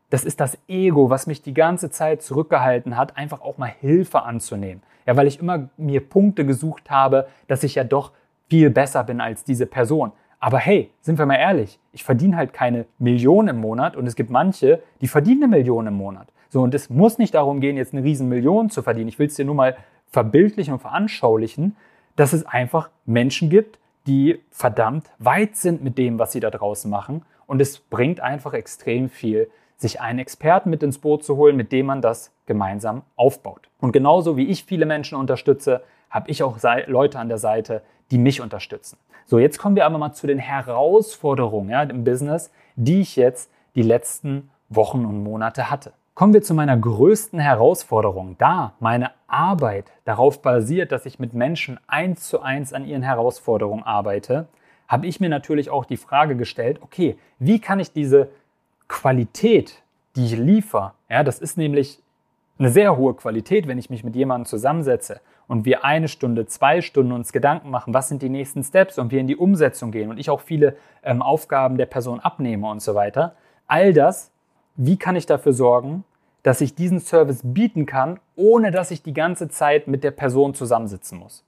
das 0.08 0.25
ist 0.25 0.40
das 0.40 0.58
Ego, 0.67 1.08
was 1.08 1.26
mich 1.26 1.40
die 1.43 1.55
ganze 1.55 1.90
Zeit 1.90 2.22
zurückgehalten 2.22 2.96
hat, 2.96 3.17
einfach 3.17 3.43
auch 3.43 3.58
mal 3.58 3.72
Hilfe 3.81 4.22
anzunehmen. 4.22 4.82
Ja, 5.11 5.17
weil 5.17 5.27
ich 5.27 5.41
immer 5.41 5.69
mir 5.77 6.09
Punkte 6.09 6.47
gesucht 6.47 6.89
habe, 6.89 7.27
dass 7.49 7.65
ich 7.65 7.75
ja 7.75 7.83
doch 7.83 8.12
viel 8.49 8.71
besser 8.71 9.03
bin 9.03 9.21
als 9.21 9.43
diese 9.43 9.67
Person. 9.67 10.12
Aber 10.39 10.59
hey, 10.59 10.93
sind 11.01 11.19
wir 11.19 11.27
mal 11.27 11.35
ehrlich, 11.35 11.81
ich 11.91 12.05
verdiene 12.05 12.37
halt 12.37 12.53
keine 12.53 12.87
Millionen 13.01 13.49
im 13.49 13.61
Monat 13.61 13.97
und 13.97 14.07
es 14.07 14.15
gibt 14.15 14.31
manche, 14.31 14.81
die 15.01 15.09
verdienen 15.09 15.43
eine 15.43 15.57
Million 15.57 15.89
im 15.89 15.95
Monat. 15.95 16.29
So, 16.49 16.62
und 16.62 16.77
es 16.77 16.91
muss 16.91 17.19
nicht 17.19 17.35
darum 17.35 17.59
gehen, 17.59 17.77
jetzt 17.77 17.93
eine 17.93 18.05
riesen 18.05 18.29
Million 18.29 18.71
zu 18.71 18.85
verdienen. 18.85 19.09
Ich 19.09 19.19
will 19.19 19.27
es 19.27 19.35
dir 19.35 19.45
nur 19.45 19.57
mal 19.57 19.77
verbildlichen 20.12 20.75
und 20.75 20.79
veranschaulichen, 20.79 21.75
dass 22.15 22.33
es 22.33 22.47
einfach 22.47 22.89
Menschen 23.05 23.51
gibt, 23.51 23.81
die 24.06 24.39
verdammt 24.53 25.11
weit 25.19 25.56
sind 25.56 25.83
mit 25.83 25.99
dem, 25.99 26.21
was 26.21 26.31
sie 26.31 26.39
da 26.39 26.51
draußen 26.51 26.89
machen. 26.89 27.23
Und 27.49 27.61
es 27.61 27.81
bringt 27.81 28.21
einfach 28.21 28.53
extrem 28.55 29.08
viel, 29.08 29.51
sich 29.81 30.01
einen 30.01 30.19
Experten 30.19 30.69
mit 30.69 30.82
ins 30.82 30.99
Boot 30.99 31.25
zu 31.25 31.37
holen, 31.37 31.56
mit 31.56 31.72
dem 31.72 31.87
man 31.87 32.03
das 32.03 32.32
gemeinsam 32.44 33.03
aufbaut. 33.17 33.69
Und 33.81 33.93
genauso 33.93 34.37
wie 34.37 34.46
ich 34.46 34.65
viele 34.65 34.84
Menschen 34.84 35.17
unterstütze, 35.17 35.82
habe 36.10 36.31
ich 36.31 36.43
auch 36.43 36.58
Leute 36.87 37.19
an 37.19 37.29
der 37.29 37.39
Seite, 37.39 37.82
die 38.10 38.19
mich 38.19 38.43
unterstützen. 38.43 38.99
So, 39.25 39.39
jetzt 39.39 39.58
kommen 39.58 39.77
wir 39.77 39.87
aber 39.87 39.96
mal 39.96 40.13
zu 40.13 40.27
den 40.27 40.39
Herausforderungen 40.39 41.70
ja, 41.70 41.82
im 41.82 42.05
Business, 42.05 42.51
die 42.77 43.01
ich 43.01 43.17
jetzt 43.17 43.51
die 43.75 43.82
letzten 43.82 44.51
Wochen 44.69 45.06
und 45.06 45.22
Monate 45.22 45.70
hatte. 45.70 45.93
Kommen 46.15 46.34
wir 46.34 46.43
zu 46.43 46.53
meiner 46.53 46.77
größten 46.77 47.39
Herausforderung. 47.39 48.37
Da 48.39 48.75
meine 48.81 49.13
Arbeit 49.29 49.93
darauf 50.05 50.43
basiert, 50.43 50.93
dass 50.93 51.06
ich 51.06 51.19
mit 51.19 51.32
Menschen 51.32 51.81
eins 51.87 52.29
zu 52.29 52.43
eins 52.43 52.75
an 52.75 52.84
ihren 52.84 53.03
Herausforderungen 53.03 53.84
arbeite, 53.84 54.49
habe 54.89 55.06
ich 55.06 55.20
mir 55.20 55.29
natürlich 55.29 55.70
auch 55.70 55.87
die 55.87 55.96
Frage 55.96 56.37
gestellt, 56.37 56.81
okay, 56.82 57.17
wie 57.39 57.60
kann 57.60 57.81
ich 57.81 57.93
diese 57.93 58.29
Qualität, 58.91 59.82
die 60.17 60.27
ich 60.27 60.37
liefere, 60.37 60.93
ja, 61.09 61.23
das 61.23 61.39
ist 61.39 61.56
nämlich 61.56 62.03
eine 62.59 62.70
sehr 62.70 62.97
hohe 62.97 63.15
Qualität, 63.15 63.69
wenn 63.69 63.79
ich 63.79 63.89
mich 63.89 64.03
mit 64.03 64.17
jemandem 64.17 64.47
zusammensetze 64.47 65.20
und 65.47 65.65
wir 65.65 65.85
eine 65.85 66.09
Stunde, 66.09 66.47
zwei 66.47 66.82
Stunden 66.82 67.13
uns 67.13 67.32
Gedanken 67.32 67.70
machen, 67.70 67.94
was 67.94 68.09
sind 68.09 68.20
die 68.20 68.29
nächsten 68.29 68.65
Steps 68.65 68.99
und 68.99 69.13
wir 69.13 69.20
in 69.20 69.29
die 69.29 69.37
Umsetzung 69.37 69.93
gehen 69.93 70.11
und 70.11 70.19
ich 70.19 70.29
auch 70.29 70.41
viele 70.41 70.77
ähm, 71.05 71.23
Aufgaben 71.23 71.79
der 71.79 71.87
Person 71.87 72.19
abnehme 72.19 72.69
und 72.69 72.82
so 72.82 72.97
weiter. 72.97 73.37
All 73.69 73.93
das, 73.93 74.32
wie 74.75 74.97
kann 74.97 75.15
ich 75.15 75.25
dafür 75.25 75.53
sorgen, 75.53 76.05
dass 76.43 76.61
ich 76.61 76.75
diesen 76.75 76.99
Service 76.99 77.43
bieten 77.44 77.87
kann, 77.87 78.19
ohne 78.35 78.73
dass 78.73 78.91
ich 78.91 79.05
die 79.05 79.15
ganze 79.15 79.49
Zeit 79.49 79.87
mit 79.87 80.03
der 80.03 80.11
Person 80.11 80.53
zusammensitzen 80.53 81.17
muss. 81.17 81.44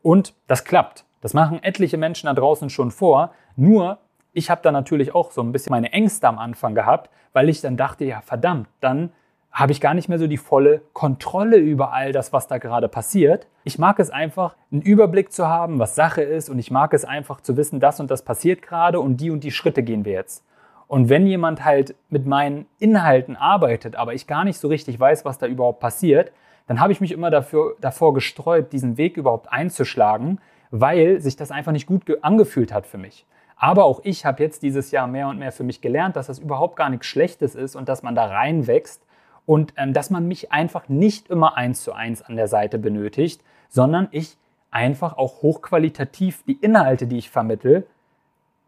Und 0.00 0.32
das 0.46 0.64
klappt. 0.64 1.04
Das 1.20 1.34
machen 1.34 1.60
etliche 1.62 1.96
Menschen 1.96 2.28
da 2.28 2.34
draußen 2.34 2.70
schon 2.70 2.92
vor. 2.92 3.32
Nur 3.56 3.98
ich 4.34 4.50
habe 4.50 4.60
da 4.62 4.72
natürlich 4.72 5.14
auch 5.14 5.30
so 5.30 5.40
ein 5.40 5.52
bisschen 5.52 5.70
meine 5.70 5.92
Ängste 5.92 6.28
am 6.28 6.38
Anfang 6.38 6.74
gehabt, 6.74 7.08
weil 7.32 7.48
ich 7.48 7.60
dann 7.60 7.76
dachte, 7.76 8.04
ja 8.04 8.20
verdammt, 8.20 8.68
dann 8.80 9.10
habe 9.52 9.70
ich 9.70 9.80
gar 9.80 9.94
nicht 9.94 10.08
mehr 10.08 10.18
so 10.18 10.26
die 10.26 10.36
volle 10.36 10.82
Kontrolle 10.92 11.56
über 11.56 11.92
all 11.92 12.10
das, 12.10 12.32
was 12.32 12.48
da 12.48 12.58
gerade 12.58 12.88
passiert. 12.88 13.46
Ich 13.62 13.78
mag 13.78 14.00
es 14.00 14.10
einfach, 14.10 14.56
einen 14.72 14.82
Überblick 14.82 15.32
zu 15.32 15.46
haben, 15.46 15.78
was 15.78 15.94
Sache 15.94 16.22
ist 16.22 16.50
und 16.50 16.58
ich 16.58 16.72
mag 16.72 16.92
es 16.92 17.04
einfach 17.04 17.40
zu 17.40 17.56
wissen, 17.56 17.78
das 17.78 18.00
und 18.00 18.10
das 18.10 18.24
passiert 18.24 18.62
gerade 18.62 18.98
und 18.98 19.18
die 19.18 19.30
und 19.30 19.44
die 19.44 19.52
Schritte 19.52 19.84
gehen 19.84 20.04
wir 20.04 20.12
jetzt. 20.12 20.44
Und 20.88 21.08
wenn 21.08 21.26
jemand 21.26 21.64
halt 21.64 21.94
mit 22.10 22.26
meinen 22.26 22.66
Inhalten 22.80 23.36
arbeitet, 23.36 23.94
aber 23.94 24.12
ich 24.12 24.26
gar 24.26 24.44
nicht 24.44 24.58
so 24.58 24.66
richtig 24.66 24.98
weiß, 24.98 25.24
was 25.24 25.38
da 25.38 25.46
überhaupt 25.46 25.78
passiert, 25.78 26.32
dann 26.66 26.80
habe 26.80 26.92
ich 26.92 27.00
mich 27.00 27.12
immer 27.12 27.30
dafür, 27.30 27.76
davor 27.80 28.12
gesträubt, 28.12 28.72
diesen 28.72 28.96
Weg 28.96 29.16
überhaupt 29.16 29.52
einzuschlagen, 29.52 30.40
weil 30.72 31.20
sich 31.20 31.36
das 31.36 31.52
einfach 31.52 31.72
nicht 31.72 31.86
gut 31.86 32.02
angefühlt 32.22 32.72
hat 32.72 32.86
für 32.86 32.98
mich. 32.98 33.24
Aber 33.64 33.86
auch 33.86 34.00
ich 34.04 34.26
habe 34.26 34.42
jetzt 34.42 34.62
dieses 34.62 34.90
Jahr 34.90 35.06
mehr 35.06 35.26
und 35.26 35.38
mehr 35.38 35.50
für 35.50 35.64
mich 35.64 35.80
gelernt, 35.80 36.16
dass 36.16 36.26
das 36.26 36.38
überhaupt 36.38 36.76
gar 36.76 36.90
nichts 36.90 37.06
Schlechtes 37.06 37.54
ist 37.54 37.76
und 37.76 37.88
dass 37.88 38.02
man 38.02 38.14
da 38.14 38.26
reinwächst 38.26 39.00
und 39.46 39.72
ähm, 39.78 39.94
dass 39.94 40.10
man 40.10 40.28
mich 40.28 40.52
einfach 40.52 40.90
nicht 40.90 41.30
immer 41.30 41.56
eins 41.56 41.82
zu 41.82 41.94
eins 41.94 42.20
an 42.20 42.36
der 42.36 42.46
Seite 42.46 42.78
benötigt, 42.78 43.40
sondern 43.70 44.08
ich 44.10 44.36
einfach 44.70 45.16
auch 45.16 45.40
hochqualitativ 45.40 46.44
die 46.46 46.58
Inhalte, 46.60 47.06
die 47.06 47.16
ich 47.16 47.30
vermittel, 47.30 47.86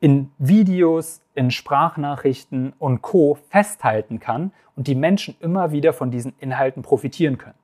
in 0.01 0.31
Videos, 0.39 1.21
in 1.35 1.51
Sprachnachrichten 1.51 2.73
und 2.79 3.03
Co 3.03 3.37
festhalten 3.51 4.19
kann 4.19 4.51
und 4.77 4.87
die 4.87 4.95
Menschen 4.95 5.37
immer 5.41 5.73
wieder 5.73 5.93
von 5.93 6.11
diesen 6.11 6.33
Inhalten 6.41 6.83
profitieren 6.83 7.37
können. 7.37 7.59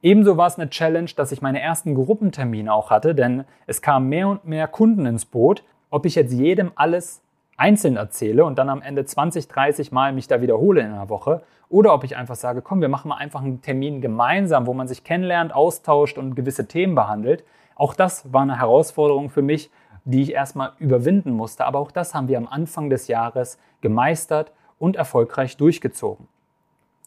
Ebenso 0.00 0.38
war 0.38 0.46
es 0.46 0.58
eine 0.58 0.70
Challenge, 0.70 1.10
dass 1.14 1.30
ich 1.30 1.42
meine 1.42 1.60
ersten 1.60 1.94
Gruppentermine 1.94 2.72
auch 2.72 2.88
hatte, 2.88 3.14
denn 3.14 3.44
es 3.66 3.82
kamen 3.82 4.08
mehr 4.08 4.28
und 4.28 4.46
mehr 4.46 4.66
Kunden 4.66 5.04
ins 5.04 5.26
Boot. 5.26 5.62
Ob 5.90 6.06
ich 6.06 6.14
jetzt 6.14 6.32
jedem 6.32 6.72
alles 6.76 7.20
einzeln 7.56 7.96
erzähle 7.96 8.44
und 8.44 8.58
dann 8.58 8.68
am 8.68 8.80
Ende 8.80 9.04
20, 9.04 9.48
30 9.48 9.92
Mal 9.92 10.12
mich 10.12 10.28
da 10.28 10.40
wiederhole 10.40 10.80
in 10.80 10.86
einer 10.86 11.08
Woche 11.08 11.42
oder 11.68 11.94
ob 11.94 12.04
ich 12.04 12.16
einfach 12.16 12.34
sage, 12.34 12.62
komm, 12.62 12.80
wir 12.80 12.88
machen 12.88 13.08
mal 13.08 13.16
einfach 13.16 13.42
einen 13.42 13.62
Termin 13.62 14.00
gemeinsam, 14.00 14.66
wo 14.66 14.74
man 14.74 14.88
sich 14.88 15.04
kennenlernt, 15.04 15.54
austauscht 15.54 16.18
und 16.18 16.34
gewisse 16.34 16.66
Themen 16.66 16.94
behandelt. 16.94 17.44
Auch 17.76 17.94
das 17.94 18.32
war 18.32 18.42
eine 18.42 18.58
Herausforderung 18.58 19.30
für 19.30 19.42
mich, 19.42 19.70
die 20.04 20.22
ich 20.22 20.32
erstmal 20.32 20.72
überwinden 20.78 21.32
musste. 21.32 21.64
Aber 21.64 21.78
auch 21.78 21.92
das 21.92 22.14
haben 22.14 22.28
wir 22.28 22.38
am 22.38 22.48
Anfang 22.48 22.90
des 22.90 23.06
Jahres 23.06 23.58
gemeistert 23.82 24.52
und 24.78 24.96
erfolgreich 24.96 25.56
durchgezogen. 25.56 26.26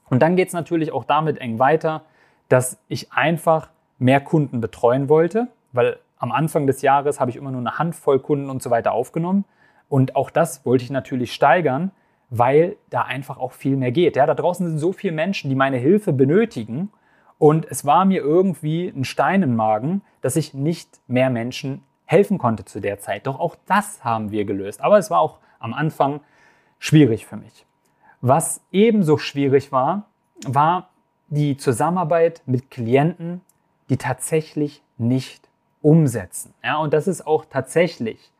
Und 0.09 0.21
dann 0.21 0.35
geht 0.35 0.47
es 0.47 0.53
natürlich 0.53 0.91
auch 0.93 1.03
damit 1.03 1.39
eng 1.39 1.59
weiter, 1.59 2.03
dass 2.47 2.77
ich 2.87 3.11
einfach 3.11 3.69
mehr 3.99 4.21
Kunden 4.21 4.61
betreuen 4.61 5.09
wollte, 5.09 5.47
weil 5.71 5.97
am 6.23 6.31
Anfang 6.31 6.67
des 6.67 6.81
Jahres 6.81 7.19
habe 7.19 7.31
ich 7.31 7.35
immer 7.35 7.51
nur 7.51 7.59
eine 7.59 7.77
Handvoll 7.77 8.17
Kunden 8.17 8.49
und 8.49 8.63
so 8.63 8.69
weiter 8.69 8.93
aufgenommen. 8.93 9.43
Und 9.89 10.15
auch 10.15 10.29
das 10.29 10.65
wollte 10.65 10.85
ich 10.85 10.89
natürlich 10.89 11.33
steigern, 11.33 11.91
weil 12.29 12.77
da 12.89 13.01
einfach 13.01 13.37
auch 13.37 13.51
viel 13.51 13.75
mehr 13.75 13.91
geht. 13.91 14.15
Ja, 14.15 14.25
da 14.25 14.33
draußen 14.33 14.65
sind 14.65 14.77
so 14.77 14.93
viele 14.93 15.11
Menschen, 15.11 15.49
die 15.49 15.55
meine 15.55 15.75
Hilfe 15.75 16.13
benötigen. 16.13 16.93
Und 17.39 17.65
es 17.69 17.83
war 17.83 18.05
mir 18.05 18.21
irgendwie 18.21 18.87
ein 18.87 19.03
Stein 19.03 19.43
im 19.43 19.57
Magen, 19.57 20.01
dass 20.21 20.37
ich 20.37 20.53
nicht 20.53 21.01
mehr 21.07 21.29
Menschen 21.29 21.83
helfen 22.05 22.37
konnte 22.37 22.63
zu 22.63 22.79
der 22.79 22.99
Zeit. 22.99 23.27
Doch 23.27 23.37
auch 23.37 23.57
das 23.65 24.05
haben 24.05 24.31
wir 24.31 24.45
gelöst. 24.45 24.79
Aber 24.79 24.97
es 24.99 25.11
war 25.11 25.19
auch 25.19 25.39
am 25.59 25.73
Anfang 25.73 26.21
schwierig 26.79 27.25
für 27.25 27.35
mich. 27.35 27.65
Was 28.21 28.61
ebenso 28.71 29.17
schwierig 29.17 29.73
war, 29.73 30.05
war 30.47 30.87
die 31.27 31.57
Zusammenarbeit 31.57 32.43
mit 32.45 32.71
Klienten, 32.71 33.41
die 33.89 33.97
tatsächlich 33.97 34.81
nicht 34.97 35.49
umsetzen. 35.83 36.53
Ja, 36.63 36.77
und 36.77 36.93
das 36.93 37.07
ist 37.07 37.27
auch 37.27 37.45
tatsächlich 37.45 38.31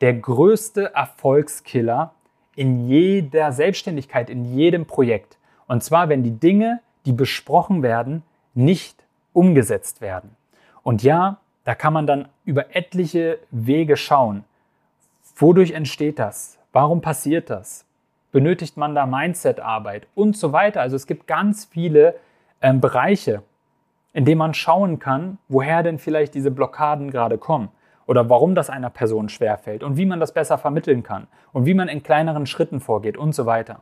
der 0.00 0.14
größte 0.14 0.94
Erfolgskiller 0.94 2.12
in 2.54 2.88
jeder 2.88 3.50
Selbstständigkeit, 3.52 4.30
in 4.30 4.44
jedem 4.44 4.86
Projekt. 4.86 5.38
Und 5.66 5.82
zwar, 5.82 6.08
wenn 6.08 6.22
die 6.22 6.38
Dinge, 6.38 6.80
die 7.06 7.12
besprochen 7.12 7.82
werden, 7.82 8.22
nicht 8.54 9.04
umgesetzt 9.32 10.00
werden. 10.00 10.36
Und 10.82 11.02
ja, 11.02 11.38
da 11.64 11.74
kann 11.74 11.92
man 11.92 12.06
dann 12.06 12.28
über 12.44 12.76
etliche 12.76 13.38
Wege 13.50 13.96
schauen. 13.96 14.44
Wodurch 15.36 15.72
entsteht 15.72 16.18
das? 16.18 16.58
Warum 16.72 17.00
passiert 17.00 17.48
das? 17.48 17.86
Benötigt 18.32 18.76
man 18.76 18.94
da 18.94 19.06
Mindset-Arbeit 19.06 20.06
und 20.14 20.36
so 20.36 20.52
weiter? 20.52 20.80
Also 20.80 20.96
es 20.96 21.06
gibt 21.06 21.26
ganz 21.26 21.64
viele 21.64 22.16
ähm, 22.60 22.80
Bereiche, 22.80 23.42
in 24.12 24.24
denen 24.24 24.38
man 24.38 24.54
schauen 24.54 24.98
kann, 24.98 25.38
woher 25.48 25.82
denn 25.82 25.98
vielleicht 25.98 26.34
diese 26.34 26.50
Blockaden 26.50 27.10
gerade 27.10 27.38
kommen 27.38 27.70
oder 28.06 28.28
warum 28.28 28.54
das 28.54 28.70
einer 28.70 28.90
Person 28.90 29.28
schwerfällt 29.28 29.82
und 29.82 29.96
wie 29.96 30.06
man 30.06 30.20
das 30.20 30.34
besser 30.34 30.58
vermitteln 30.58 31.02
kann 31.02 31.28
und 31.52 31.66
wie 31.66 31.74
man 31.74 31.88
in 31.88 32.02
kleineren 32.02 32.46
Schritten 32.46 32.80
vorgeht 32.80 33.16
und 33.16 33.34
so 33.34 33.46
weiter. 33.46 33.80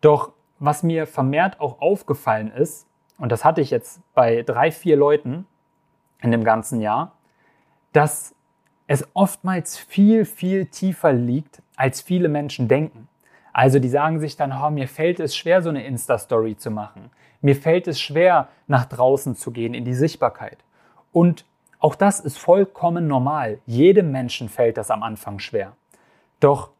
Doch 0.00 0.32
was 0.58 0.82
mir 0.82 1.06
vermehrt 1.06 1.60
auch 1.60 1.80
aufgefallen 1.80 2.50
ist, 2.50 2.86
und 3.18 3.32
das 3.32 3.44
hatte 3.44 3.60
ich 3.60 3.70
jetzt 3.70 4.00
bei 4.14 4.42
drei, 4.42 4.70
vier 4.70 4.96
Leuten 4.96 5.46
in 6.20 6.30
dem 6.30 6.44
ganzen 6.44 6.80
Jahr, 6.80 7.12
dass 7.92 8.34
es 8.86 9.08
oftmals 9.14 9.78
viel, 9.78 10.24
viel 10.24 10.66
tiefer 10.66 11.12
liegt, 11.12 11.62
als 11.76 12.00
viele 12.00 12.28
Menschen 12.28 12.68
denken. 12.68 13.08
Also 13.52 13.78
die 13.78 13.88
sagen 13.88 14.20
sich 14.20 14.36
dann, 14.36 14.52
oh, 14.52 14.70
mir 14.70 14.86
fällt 14.86 15.18
es 15.18 15.34
schwer, 15.34 15.62
so 15.62 15.70
eine 15.70 15.84
Insta-Story 15.86 16.56
zu 16.56 16.70
machen. 16.70 17.10
Mir 17.40 17.56
fällt 17.56 17.88
es 17.88 18.00
schwer, 18.00 18.48
nach 18.66 18.86
draußen 18.86 19.36
zu 19.36 19.50
gehen, 19.50 19.74
in 19.74 19.84
die 19.84 19.94
Sichtbarkeit. 19.94 20.58
Und 21.12 21.44
auch 21.78 21.94
das 21.94 22.20
ist 22.20 22.38
vollkommen 22.38 23.06
normal. 23.06 23.58
Jedem 23.66 24.10
Menschen 24.10 24.48
fällt 24.48 24.76
das 24.76 24.90
am 24.90 25.02
Anfang 25.02 25.38
schwer. 25.38 25.72
Doch 26.40 26.70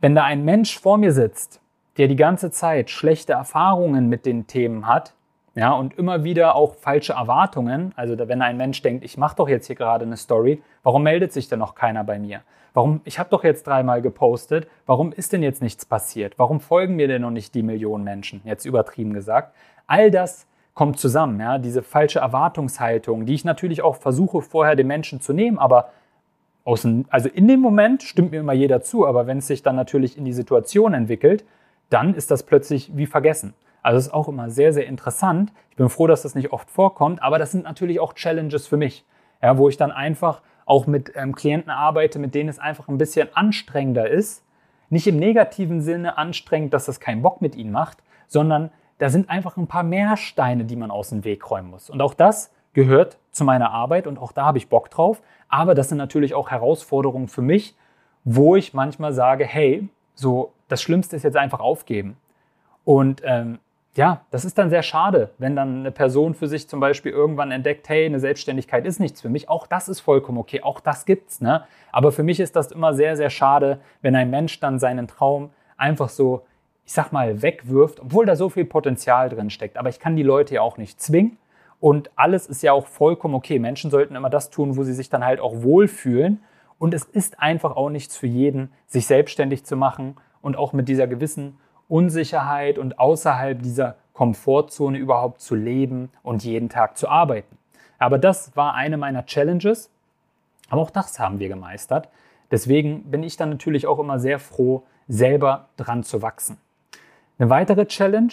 wenn 0.00 0.14
da 0.14 0.24
ein 0.24 0.44
Mensch 0.44 0.78
vor 0.78 0.98
mir 0.98 1.12
sitzt, 1.12 1.60
der 1.96 2.08
die 2.08 2.16
ganze 2.16 2.50
Zeit 2.50 2.90
schlechte 2.90 3.32
Erfahrungen 3.32 4.08
mit 4.08 4.26
den 4.26 4.46
Themen 4.46 4.86
hat, 4.86 5.14
ja, 5.54 5.72
und 5.72 5.96
immer 5.98 6.24
wieder 6.24 6.56
auch 6.56 6.74
falsche 6.74 7.12
Erwartungen. 7.12 7.92
Also 7.96 8.16
wenn 8.18 8.42
ein 8.42 8.56
Mensch 8.56 8.82
denkt, 8.82 9.04
ich 9.04 9.16
mache 9.16 9.36
doch 9.36 9.48
jetzt 9.48 9.66
hier 9.66 9.76
gerade 9.76 10.04
eine 10.04 10.16
Story, 10.16 10.62
warum 10.82 11.04
meldet 11.04 11.32
sich 11.32 11.48
denn 11.48 11.60
noch 11.60 11.74
keiner 11.74 12.02
bei 12.02 12.18
mir? 12.18 12.40
Warum, 12.72 13.00
ich 13.04 13.20
habe 13.20 13.30
doch 13.30 13.44
jetzt 13.44 13.68
dreimal 13.68 14.02
gepostet, 14.02 14.66
warum 14.84 15.12
ist 15.12 15.32
denn 15.32 15.44
jetzt 15.44 15.62
nichts 15.62 15.86
passiert? 15.86 16.38
Warum 16.38 16.58
folgen 16.58 16.96
mir 16.96 17.06
denn 17.06 17.22
noch 17.22 17.30
nicht 17.30 17.54
die 17.54 17.62
Millionen 17.62 18.02
Menschen? 18.02 18.40
Jetzt 18.44 18.64
übertrieben 18.64 19.12
gesagt. 19.12 19.54
All 19.86 20.10
das 20.10 20.48
kommt 20.74 20.98
zusammen, 20.98 21.38
ja, 21.38 21.58
diese 21.58 21.82
falsche 21.82 22.18
Erwartungshaltung, 22.18 23.26
die 23.26 23.34
ich 23.34 23.44
natürlich 23.44 23.82
auch 23.82 23.94
versuche 23.94 24.42
vorher 24.42 24.74
den 24.74 24.88
Menschen 24.88 25.20
zu 25.20 25.32
nehmen, 25.32 25.56
aber 25.56 25.90
aus, 26.64 26.84
also 27.10 27.28
in 27.28 27.46
dem 27.46 27.60
Moment 27.60 28.02
stimmt 28.02 28.32
mir 28.32 28.40
immer 28.40 28.54
jeder 28.54 28.82
zu, 28.82 29.06
aber 29.06 29.28
wenn 29.28 29.38
es 29.38 29.46
sich 29.46 29.62
dann 29.62 29.76
natürlich 29.76 30.18
in 30.18 30.24
die 30.24 30.32
Situation 30.32 30.94
entwickelt, 30.94 31.44
dann 31.90 32.14
ist 32.14 32.32
das 32.32 32.42
plötzlich 32.42 32.96
wie 32.96 33.06
vergessen. 33.06 33.54
Also 33.84 33.98
ist 33.98 34.14
auch 34.14 34.28
immer 34.28 34.48
sehr, 34.48 34.72
sehr 34.72 34.86
interessant. 34.86 35.52
Ich 35.70 35.76
bin 35.76 35.90
froh, 35.90 36.06
dass 36.06 36.22
das 36.22 36.34
nicht 36.34 36.52
oft 36.52 36.70
vorkommt, 36.70 37.22
aber 37.22 37.38
das 37.38 37.52
sind 37.52 37.64
natürlich 37.64 38.00
auch 38.00 38.14
Challenges 38.14 38.66
für 38.66 38.78
mich, 38.78 39.04
ja, 39.42 39.58
wo 39.58 39.68
ich 39.68 39.76
dann 39.76 39.92
einfach 39.92 40.40
auch 40.64 40.86
mit 40.86 41.12
ähm, 41.14 41.34
Klienten 41.34 41.70
arbeite, 41.70 42.18
mit 42.18 42.34
denen 42.34 42.48
es 42.48 42.58
einfach 42.58 42.88
ein 42.88 42.96
bisschen 42.96 43.28
anstrengender 43.34 44.08
ist. 44.08 44.42
Nicht 44.88 45.06
im 45.06 45.18
negativen 45.18 45.82
Sinne 45.82 46.16
anstrengend, 46.16 46.72
dass 46.72 46.86
das 46.86 46.98
keinen 46.98 47.20
Bock 47.20 47.42
mit 47.42 47.56
ihnen 47.56 47.72
macht, 47.72 47.98
sondern 48.26 48.70
da 48.96 49.10
sind 49.10 49.28
einfach 49.28 49.58
ein 49.58 49.66
paar 49.66 49.82
mehr 49.82 50.16
Steine, 50.16 50.64
die 50.64 50.76
man 50.76 50.90
aus 50.90 51.10
dem 51.10 51.24
Weg 51.24 51.50
räumen 51.50 51.68
muss. 51.68 51.90
Und 51.90 52.00
auch 52.00 52.14
das 52.14 52.54
gehört 52.72 53.18
zu 53.32 53.44
meiner 53.44 53.70
Arbeit 53.70 54.06
und 54.06 54.18
auch 54.18 54.32
da 54.32 54.46
habe 54.46 54.56
ich 54.56 54.70
Bock 54.70 54.88
drauf. 54.88 55.20
Aber 55.50 55.74
das 55.74 55.90
sind 55.90 55.98
natürlich 55.98 56.32
auch 56.32 56.50
Herausforderungen 56.50 57.28
für 57.28 57.42
mich, 57.42 57.76
wo 58.24 58.56
ich 58.56 58.72
manchmal 58.72 59.12
sage, 59.12 59.44
hey, 59.44 59.90
so 60.14 60.54
das 60.68 60.80
Schlimmste 60.80 61.16
ist 61.16 61.22
jetzt 61.22 61.36
einfach 61.36 61.60
aufgeben. 61.60 62.16
Und 62.84 63.20
ähm, 63.24 63.58
ja, 63.96 64.22
das 64.30 64.44
ist 64.44 64.58
dann 64.58 64.70
sehr 64.70 64.82
schade, 64.82 65.30
wenn 65.38 65.54
dann 65.54 65.80
eine 65.80 65.92
Person 65.92 66.34
für 66.34 66.48
sich 66.48 66.68
zum 66.68 66.80
Beispiel 66.80 67.12
irgendwann 67.12 67.52
entdeckt, 67.52 67.88
hey, 67.88 68.06
eine 68.06 68.18
Selbstständigkeit 68.18 68.86
ist 68.86 68.98
nichts 68.98 69.20
für 69.20 69.28
mich. 69.28 69.48
Auch 69.48 69.66
das 69.66 69.88
ist 69.88 70.00
vollkommen 70.00 70.38
okay, 70.38 70.62
auch 70.62 70.80
das 70.80 71.04
gibt's. 71.04 71.40
Ne? 71.40 71.64
Aber 71.92 72.10
für 72.10 72.24
mich 72.24 72.40
ist 72.40 72.56
das 72.56 72.72
immer 72.72 72.94
sehr, 72.94 73.16
sehr 73.16 73.30
schade, 73.30 73.80
wenn 74.02 74.16
ein 74.16 74.30
Mensch 74.30 74.58
dann 74.58 74.80
seinen 74.80 75.06
Traum 75.06 75.50
einfach 75.76 76.08
so, 76.08 76.44
ich 76.84 76.92
sag 76.92 77.12
mal, 77.12 77.40
wegwirft, 77.40 78.00
obwohl 78.00 78.26
da 78.26 78.34
so 78.34 78.48
viel 78.48 78.64
Potenzial 78.64 79.28
drin 79.28 79.50
steckt. 79.50 79.76
Aber 79.76 79.88
ich 79.88 80.00
kann 80.00 80.16
die 80.16 80.24
Leute 80.24 80.54
ja 80.56 80.62
auch 80.62 80.76
nicht 80.76 81.00
zwingen. 81.00 81.38
Und 81.78 82.10
alles 82.16 82.46
ist 82.46 82.62
ja 82.62 82.72
auch 82.72 82.86
vollkommen 82.86 83.34
okay. 83.34 83.58
Menschen 83.58 83.90
sollten 83.90 84.16
immer 84.16 84.30
das 84.30 84.50
tun, 84.50 84.76
wo 84.76 84.82
sie 84.82 84.94
sich 84.94 85.08
dann 85.08 85.24
halt 85.24 85.38
auch 85.38 85.62
wohlfühlen. 85.62 86.42
Und 86.78 86.94
es 86.94 87.04
ist 87.04 87.38
einfach 87.40 87.76
auch 87.76 87.90
nichts 87.90 88.16
für 88.16 88.26
jeden, 88.26 88.72
sich 88.86 89.06
selbstständig 89.06 89.64
zu 89.64 89.76
machen 89.76 90.16
und 90.42 90.56
auch 90.56 90.72
mit 90.72 90.88
dieser 90.88 91.06
gewissen 91.06 91.58
Unsicherheit 91.88 92.78
und 92.78 92.98
außerhalb 92.98 93.62
dieser 93.62 93.96
Komfortzone 94.12 94.98
überhaupt 94.98 95.40
zu 95.40 95.54
leben 95.54 96.10
und 96.22 96.44
jeden 96.44 96.68
Tag 96.68 96.96
zu 96.96 97.08
arbeiten. 97.08 97.58
Aber 97.98 98.18
das 98.18 98.56
war 98.56 98.74
eine 98.74 98.96
meiner 98.96 99.26
Challenges. 99.26 99.90
Aber 100.70 100.82
auch 100.82 100.90
das 100.90 101.18
haben 101.18 101.38
wir 101.38 101.48
gemeistert. 101.48 102.08
Deswegen 102.50 103.10
bin 103.10 103.22
ich 103.22 103.36
dann 103.36 103.50
natürlich 103.50 103.86
auch 103.86 103.98
immer 103.98 104.18
sehr 104.18 104.38
froh, 104.38 104.84
selber 105.08 105.68
dran 105.76 106.02
zu 106.02 106.22
wachsen. 106.22 106.58
Eine 107.38 107.50
weitere 107.50 107.86
Challenge 107.86 108.32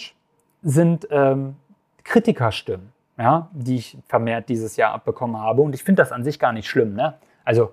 sind 0.62 1.08
ähm, 1.10 1.56
Kritikerstimmen, 2.04 2.92
ja, 3.18 3.48
die 3.52 3.76
ich 3.76 3.98
vermehrt 4.06 4.48
dieses 4.48 4.76
Jahr 4.76 4.92
abbekommen 4.92 5.36
habe. 5.38 5.62
Und 5.62 5.74
ich 5.74 5.82
finde 5.82 6.02
das 6.02 6.12
an 6.12 6.24
sich 6.24 6.38
gar 6.38 6.52
nicht 6.52 6.68
schlimm. 6.68 6.94
Ne? 6.94 7.14
Also 7.44 7.72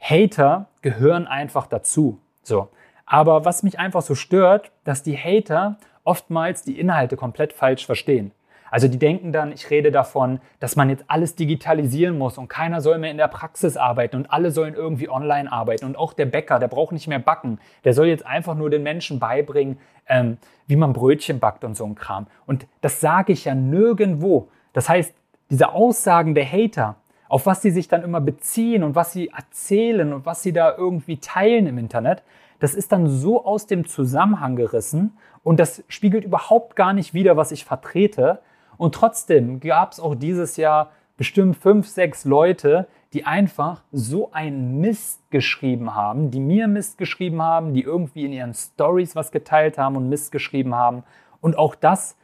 Hater 0.00 0.66
gehören 0.82 1.26
einfach 1.26 1.66
dazu. 1.66 2.18
So. 2.42 2.68
Aber 3.06 3.44
was 3.44 3.62
mich 3.62 3.78
einfach 3.78 4.02
so 4.02 4.14
stört, 4.14 4.70
dass 4.84 5.02
die 5.02 5.16
Hater 5.16 5.76
oftmals 6.04 6.62
die 6.62 6.78
Inhalte 6.78 7.16
komplett 7.16 7.52
falsch 7.52 7.86
verstehen. 7.86 8.32
Also 8.70 8.88
die 8.88 8.98
denken 8.98 9.30
dann, 9.30 9.52
ich 9.52 9.70
rede 9.70 9.92
davon, 9.92 10.40
dass 10.58 10.74
man 10.74 10.90
jetzt 10.90 11.04
alles 11.06 11.36
digitalisieren 11.36 12.18
muss 12.18 12.38
und 12.38 12.48
keiner 12.48 12.80
soll 12.80 12.98
mehr 12.98 13.12
in 13.12 13.18
der 13.18 13.28
Praxis 13.28 13.76
arbeiten 13.76 14.16
und 14.16 14.32
alle 14.32 14.50
sollen 14.50 14.74
irgendwie 14.74 15.08
online 15.08 15.50
arbeiten 15.50 15.84
und 15.84 15.96
auch 15.96 16.12
der 16.12 16.26
Bäcker, 16.26 16.58
der 16.58 16.66
braucht 16.66 16.90
nicht 16.90 17.06
mehr 17.06 17.20
backen, 17.20 17.60
der 17.84 17.94
soll 17.94 18.06
jetzt 18.06 18.26
einfach 18.26 18.56
nur 18.56 18.70
den 18.70 18.82
Menschen 18.82 19.20
beibringen, 19.20 19.78
ähm, 20.08 20.38
wie 20.66 20.74
man 20.74 20.92
Brötchen 20.92 21.38
backt 21.38 21.62
und 21.62 21.76
so 21.76 21.84
ein 21.84 21.94
Kram. 21.94 22.26
Und 22.46 22.66
das 22.80 23.00
sage 23.00 23.32
ich 23.32 23.44
ja 23.44 23.54
nirgendwo. 23.54 24.48
Das 24.72 24.88
heißt, 24.88 25.14
diese 25.50 25.68
Aussagen 25.68 26.34
der 26.34 26.50
Hater, 26.50 26.96
auf 27.28 27.46
was 27.46 27.62
sie 27.62 27.70
sich 27.70 27.86
dann 27.86 28.02
immer 28.02 28.20
beziehen 28.20 28.82
und 28.82 28.96
was 28.96 29.12
sie 29.12 29.28
erzählen 29.28 30.12
und 30.12 30.26
was 30.26 30.42
sie 30.42 30.52
da 30.52 30.74
irgendwie 30.76 31.18
teilen 31.18 31.68
im 31.68 31.78
Internet, 31.78 32.24
das 32.58 32.74
ist 32.74 32.92
dann 32.92 33.08
so 33.08 33.44
aus 33.44 33.66
dem 33.66 33.86
Zusammenhang 33.86 34.56
gerissen 34.56 35.16
und 35.42 35.60
das 35.60 35.84
spiegelt 35.88 36.24
überhaupt 36.24 36.76
gar 36.76 36.92
nicht 36.92 37.14
wider, 37.14 37.36
was 37.36 37.52
ich 37.52 37.64
vertrete. 37.64 38.40
Und 38.76 38.94
trotzdem 38.94 39.60
gab 39.60 39.92
es 39.92 40.00
auch 40.00 40.14
dieses 40.14 40.56
Jahr 40.56 40.90
bestimmt 41.16 41.56
fünf, 41.56 41.88
sechs 41.88 42.24
Leute, 42.24 42.88
die 43.12 43.24
einfach 43.24 43.82
so 43.92 44.32
einen 44.32 44.80
Mist 44.80 45.20
geschrieben 45.30 45.94
haben, 45.94 46.30
die 46.32 46.40
mir 46.40 46.66
Mist 46.66 46.98
geschrieben 46.98 47.40
haben, 47.40 47.72
die 47.72 47.82
irgendwie 47.82 48.24
in 48.24 48.32
ihren 48.32 48.54
Stories 48.54 49.14
was 49.14 49.30
geteilt 49.30 49.78
haben 49.78 49.96
und 49.96 50.08
Mist 50.08 50.32
geschrieben 50.32 50.74
haben. 50.74 51.04
Und 51.40 51.56
auch 51.56 51.76
das, 51.76 52.16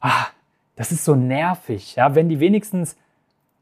ah, 0.00 0.26
das 0.76 0.92
ist 0.92 1.04
so 1.04 1.14
nervig, 1.14 1.96
ja, 1.96 2.14
wenn 2.14 2.28
die 2.28 2.40
wenigstens 2.40 2.96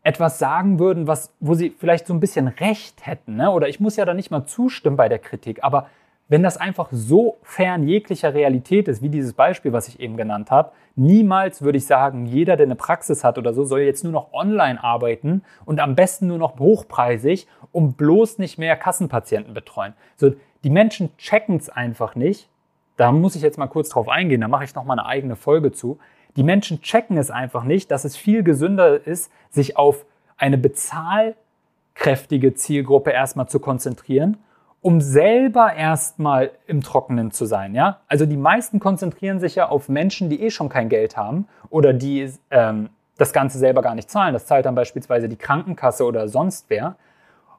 etwas 0.03 0.41
sagen 0.41 0.81
würden, 0.81 1.07
was, 1.07 1.33
wo 1.39 1.55
sie 1.55 1.71
vielleicht 1.71 2.09
so 2.09 2.15
ein 2.15 2.19
bisschen 2.19 2.49
Recht 2.49 3.07
hätten, 3.07 3.37
ne? 3.37 3.51
oder 3.51 3.69
ich 3.69 3.79
muss 3.79 3.97
ja 3.97 4.05
da 4.05 4.15
nicht 4.15 4.33
mal 4.33 4.47
zustimmen 4.47 4.97
bei 4.97 5.09
der 5.09 5.21
Kritik, 5.21 5.63
aber 5.63 5.87
wenn 6.33 6.43
das 6.43 6.57
einfach 6.57 6.89
so 6.91 7.37
fern 7.43 7.87
jeglicher 7.87 8.33
Realität 8.33 8.89
ist, 8.89 9.03
wie 9.03 9.11
dieses 9.11 9.35
Beispiel, 9.35 9.75
was 9.75 9.87
ich 9.89 10.01
eben 10.01 10.17
genannt 10.17 10.51
habe, 10.51 10.73
niemals 10.97 11.61
würde 11.61 11.77
ich 11.77 11.85
sagen, 11.85 12.25
jeder, 12.25 12.57
der 12.57 12.65
eine 12.65 12.75
Praxis 12.75 13.23
hat 13.23 13.37
oder 13.37 13.53
so, 13.53 13.67
soll 13.67 13.81
jetzt 13.81 14.03
nur 14.03 14.15
noch 14.15 14.33
online 14.33 14.83
arbeiten 14.83 15.43
und 15.67 15.79
am 15.79 15.95
besten 15.95 16.29
nur 16.29 16.39
noch 16.39 16.59
hochpreisig, 16.59 17.47
um 17.71 17.93
bloß 17.93 18.39
nicht 18.39 18.57
mehr 18.57 18.77
Kassenpatienten 18.77 19.53
betreuen. 19.53 19.93
So, 20.17 20.33
die 20.65 20.71
Menschen 20.71 21.15
checken 21.19 21.57
es 21.57 21.69
einfach 21.69 22.15
nicht. 22.15 22.49
Da 22.97 23.13
muss 23.13 23.37
ich 23.37 23.43
jetzt 23.43 23.59
mal 23.59 23.67
kurz 23.67 23.91
drauf 23.91 24.09
eingehen, 24.09 24.41
da 24.41 24.49
mache 24.49 24.65
ich 24.65 24.75
noch 24.75 24.85
mal 24.85 24.95
eine 24.95 25.05
eigene 25.05 25.37
Folge 25.37 25.71
zu. 25.71 25.99
Die 26.37 26.45
Menschen 26.45 26.81
checken 26.81 27.19
es 27.19 27.31
einfach 27.31 27.65
nicht, 27.65 27.91
dass 27.91 28.07
es 28.07 28.17
viel 28.17 28.43
gesünder 28.43 29.07
ist, 29.07 29.31
sich 29.51 29.77
auf 29.77 30.07
eine 30.39 30.57
bezahlkräftige 30.57 32.55
Zielgruppe 32.55 33.11
erstmal 33.11 33.49
zu 33.49 33.61
konzentrieren 33.61 34.39
um 34.83 35.01
selber 35.01 35.73
erstmal 35.75 36.51
im 36.67 36.83
Trockenen 36.83 37.31
zu 37.31 37.47
sein. 37.47 37.75
Ja? 37.75 38.01
Also 38.09 38.27
die 38.27 38.37
meisten 38.37 38.81
konzentrieren 38.81 39.39
sich 39.39 39.55
ja 39.55 39.69
auf 39.69 39.89
Menschen, 39.89 40.29
die 40.29 40.43
eh 40.43 40.51
schon 40.51 40.69
kein 40.69 40.89
Geld 40.89 41.17
haben 41.17 41.47
oder 41.71 41.93
die 41.93 42.31
ähm, 42.51 42.91
das 43.17 43.33
Ganze 43.33 43.59
selber 43.59 43.81
gar 43.81 43.95
nicht 43.95 44.11
zahlen. 44.11 44.35
Das 44.35 44.47
zahlt 44.47 44.67
dann 44.67 44.75
beispielsweise 44.75 45.29
die 45.29 45.37
Krankenkasse 45.37 46.05
oder 46.05 46.29
sonst 46.29 46.67
wer. 46.69 46.97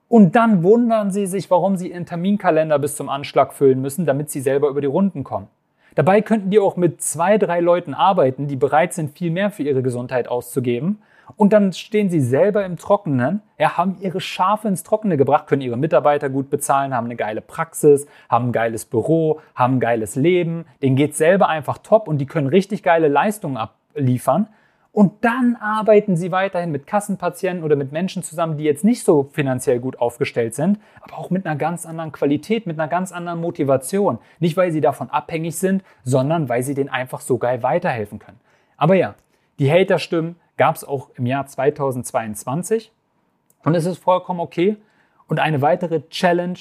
Und 0.10 0.36
dann 0.36 0.64
wundern 0.64 1.12
sie 1.12 1.26
sich, 1.26 1.50
warum 1.50 1.78
sie 1.78 1.92
ihren 1.92 2.06
Terminkalender 2.06 2.78
bis 2.78 2.98
zum 2.98 3.08
Anschlag 3.08 3.54
füllen 3.54 3.82
müssen, 3.82 4.06
damit 4.06 4.30
sie 4.30 4.42
selber 4.42 4.68
über 4.68 4.82
die 4.82 4.88
Runden 4.88 5.24
kommen. 5.24 5.48
Dabei 5.96 6.22
könnten 6.22 6.50
die 6.50 6.60
auch 6.60 6.76
mit 6.76 7.02
zwei, 7.02 7.38
drei 7.38 7.62
Leuten 7.62 7.94
arbeiten, 7.94 8.48
die 8.48 8.56
bereit 8.58 8.94
sind, 8.94 9.18
viel 9.18 9.32
mehr 9.32 9.50
für 9.50 9.64
ihre 9.64 9.82
Gesundheit 9.82 10.28
auszugeben 10.28 11.00
und 11.36 11.54
dann 11.54 11.74
stehen 11.74 12.10
sie 12.10 12.22
selber 12.22 12.66
im 12.66 12.78
Trockenen, 12.78 13.42
ja, 13.58 13.78
haben 13.78 13.98
ihre 14.02 14.22
Schafe 14.22 14.68
ins 14.68 14.84
Trockene 14.84 15.18
gebracht, 15.18 15.48
können 15.48 15.62
ihre 15.62 15.78
Mitarbeiter 15.78 16.30
gut 16.30 16.50
bezahlen, 16.50 16.94
haben 16.94 17.06
eine 17.06 17.16
geile 17.16 17.42
Praxis, 17.42 18.06
haben 18.30 18.50
ein 18.50 18.52
geiles 18.52 18.86
Büro, 18.86 19.40
haben 19.56 19.76
ein 19.76 19.80
geiles 19.80 20.16
Leben, 20.16 20.66
denen 20.82 20.96
geht 20.96 21.16
selber 21.16 21.50
einfach 21.50 21.78
top 21.80 22.08
und 22.08 22.20
die 22.20 22.26
können 22.26 22.48
richtig 22.48 22.84
geile 22.84 23.08
Leistungen 23.08 23.58
abliefern. 23.58 24.48
Und 24.92 25.26
dann 25.26 25.58
arbeiten 25.60 26.16
sie 26.16 26.32
weiterhin 26.32 26.72
mit 26.72 26.86
Kassenpatienten 26.86 27.64
oder 27.64 27.76
mit 27.76 27.92
Menschen 27.92 28.22
zusammen, 28.22 28.58
die 28.58 28.64
jetzt 28.64 28.84
nicht 28.84 29.04
so 29.04 29.28
finanziell 29.32 29.80
gut 29.80 30.00
aufgestellt 30.00 30.54
sind, 30.54 30.78
aber 31.02 31.18
auch 31.18 31.32
mit 31.32 31.48
einer 31.48 31.56
ganz 31.56 31.88
anderen 31.88 32.12
Qualität, 32.12 32.68
mit 32.68 32.80
einer 32.80 32.88
ganz 32.88 33.12
anderen 33.12 33.42
Motivation. 33.42 34.20
Nicht, 34.40 34.56
weil 34.56 34.72
sie 34.72 34.82
davon 34.82 35.10
abhängig 35.10 35.56
sind, 35.58 35.84
sondern 36.04 36.48
weil 36.48 36.62
sie 36.62 36.76
denen 36.76 36.90
einfach 36.90 37.22
so 37.22 37.40
geil 37.40 37.64
weiterhelfen 37.64 38.20
können. 38.20 38.40
Aber 38.78 38.94
ja, 38.94 39.16
die 39.60 39.72
Hater-Stimmen, 39.72 40.36
gab 40.58 40.76
es 40.76 40.84
auch 40.84 41.10
im 41.16 41.26
Jahr 41.26 41.46
2022 41.46 42.92
und 43.64 43.76
es 43.76 43.86
ist 43.86 43.98
vollkommen 43.98 44.40
okay. 44.40 44.78
Und 45.28 45.40
eine 45.40 45.62
weitere 45.62 46.02
Challenge, 46.10 46.60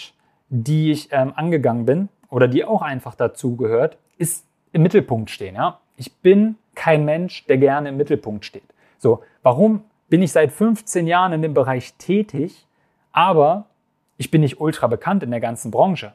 die 0.49 0.93
ich 0.93 1.09
ähm, 1.13 1.33
angegangen 1.35 1.85
bin 1.85 2.09
oder 2.31 2.49
die 2.49 2.65
auch 2.65 2.83
einfach 2.83 3.15
dazu 3.15 3.57
gehört, 3.57 3.99
ist 4.19 4.47
im 4.73 4.83
Mittelpunkt 4.83 5.31
stehen. 5.31 5.55
Ja? 5.57 5.81
Ich 5.97 6.13
bin 6.15 6.57
kein 6.75 7.05
Mensch, 7.05 7.45
der 7.47 7.59
gerne 7.59 7.91
im 7.91 7.97
Mittelpunkt 7.97 8.45
steht. 8.45 8.65
So, 8.99 9.23
warum 9.43 9.85
bin 10.09 10.23
ich 10.23 10.33
seit 10.33 10.53
15 10.53 11.07
Jahren 11.07 11.33
in 11.33 11.43
dem 11.43 11.55
Bereich 11.55 11.95
tätig, 11.95 12.67
aber 13.13 13.67
ich 14.17 14.31
bin 14.31 14.41
nicht 14.41 14.61
ultra 14.61 14.87
bekannt 14.87 15.23
in 15.23 15.31
der 15.31 15.41
ganzen 15.41 15.71
Branche? 15.71 16.13